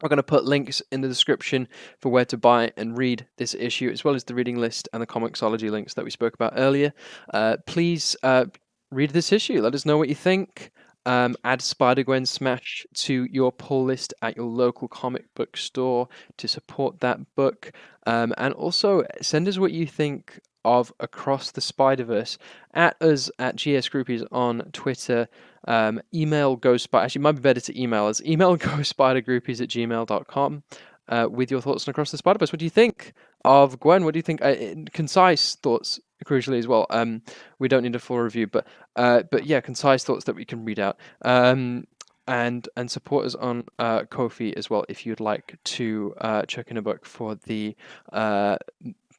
We're 0.01 0.09
going 0.09 0.17
to 0.17 0.23
put 0.23 0.45
links 0.45 0.81
in 0.91 1.01
the 1.01 1.07
description 1.07 1.67
for 1.99 2.09
where 2.09 2.25
to 2.25 2.37
buy 2.37 2.71
and 2.75 2.97
read 2.97 3.27
this 3.37 3.53
issue, 3.53 3.89
as 3.89 4.03
well 4.03 4.15
as 4.15 4.23
the 4.23 4.33
reading 4.33 4.57
list 4.57 4.89
and 4.93 5.01
the 5.01 5.07
Comixology 5.07 5.69
links 5.69 5.93
that 5.93 6.03
we 6.03 6.09
spoke 6.09 6.33
about 6.33 6.53
earlier. 6.55 6.91
Uh, 7.31 7.57
please 7.67 8.15
uh, 8.23 8.45
read 8.89 9.11
this 9.11 9.31
issue. 9.31 9.61
Let 9.61 9.75
us 9.75 9.85
know 9.85 9.97
what 9.97 10.09
you 10.09 10.15
think. 10.15 10.71
Um, 11.05 11.35
add 11.43 11.61
Spider 11.61 12.03
Gwen 12.03 12.25
Smash 12.25 12.85
to 12.93 13.27
your 13.31 13.51
pull 13.51 13.83
list 13.85 14.13
at 14.21 14.35
your 14.35 14.45
local 14.45 14.87
comic 14.87 15.25
book 15.35 15.57
store 15.57 16.07
to 16.37 16.47
support 16.47 16.99
that 16.99 17.19
book. 17.35 17.71
Um, 18.05 18.33
and 18.37 18.53
also 18.53 19.03
send 19.21 19.47
us 19.47 19.59
what 19.59 19.71
you 19.71 19.85
think 19.85 20.39
of 20.63 20.93
Across 20.99 21.51
the 21.51 21.61
Spider 21.61 22.03
Verse 22.03 22.37
at 22.73 23.01
us 23.01 23.29
at 23.39 23.55
GS 23.55 23.89
Groupies 23.89 24.25
on 24.31 24.61
Twitter. 24.71 25.27
Um, 25.67 26.01
email 26.13 26.59
Spider. 26.77 27.05
Actually, 27.05 27.21
might 27.21 27.33
be 27.33 27.41
better 27.41 27.61
to 27.61 27.81
email 27.81 28.05
us. 28.05 28.21
Email 28.25 28.57
ghostspidergroupies 28.57 29.61
at 29.61 29.69
gmail.com 29.69 30.63
uh, 31.07 31.27
with 31.29 31.51
your 31.51 31.61
thoughts 31.61 31.87
on 31.87 31.91
Across 31.91 32.11
the 32.11 32.17
Spider 32.17 32.39
Verse. 32.39 32.51
What 32.51 32.59
do 32.59 32.65
you 32.65 32.71
think 32.71 33.13
of 33.45 33.79
Gwen? 33.79 34.05
What 34.05 34.13
do 34.13 34.17
you 34.17 34.23
think? 34.23 34.41
Uh, 34.41 34.55
concise 34.93 35.55
thoughts, 35.55 35.99
crucially 36.25 36.57
as 36.57 36.67
well. 36.67 36.87
Um, 36.89 37.21
we 37.59 37.67
don't 37.67 37.83
need 37.83 37.95
a 37.95 37.99
full 37.99 38.19
review, 38.19 38.47
but 38.47 38.65
uh, 38.95 39.23
but 39.29 39.45
yeah, 39.45 39.61
concise 39.61 40.03
thoughts 40.03 40.25
that 40.25 40.35
we 40.35 40.45
can 40.45 40.65
read 40.65 40.79
out. 40.79 40.97
Um, 41.23 41.85
and 42.27 42.69
and 42.77 42.89
support 42.89 43.25
us 43.25 43.35
on 43.35 43.65
uh, 43.79 44.03
Ko-fi 44.03 44.53
as 44.55 44.69
well 44.69 44.85
if 44.87 45.05
you'd 45.05 45.19
like 45.19 45.57
to 45.63 46.13
uh, 46.19 46.43
check 46.43 46.69
in 46.69 46.77
a 46.77 46.81
book 46.81 47.05
for 47.05 47.35
the 47.35 47.75
uh, 48.13 48.57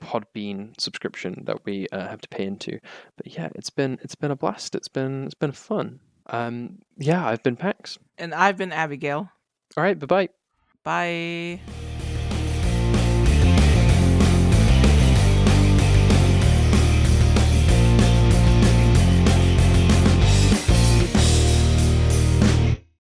Podbean 0.03 0.79
subscription 0.81 1.43
that 1.47 1.65
we 1.65 1.87
uh, 1.93 2.09
have 2.09 2.21
to 2.21 2.29
pay 2.29 2.45
into. 2.45 2.79
But 3.17 3.27
yeah, 3.37 3.49
it's 3.55 3.71
been 3.71 3.99
it's 4.03 4.15
been 4.15 4.31
a 4.31 4.37
blast. 4.37 4.75
It's 4.75 4.89
been 4.89 5.25
it's 5.27 5.35
been 5.35 5.53
fun. 5.53 6.01
Um, 6.27 6.79
yeah, 6.97 7.27
I've 7.27 7.43
been 7.43 7.57
Pax. 7.57 7.99
And 8.19 8.35
I've 8.35 8.57
been 8.57 8.73
Abigail. 8.73 9.31
All 9.77 9.85
right, 9.85 9.99
bye 9.99 10.07
bye. 10.07 10.29
Bye. 10.85 11.92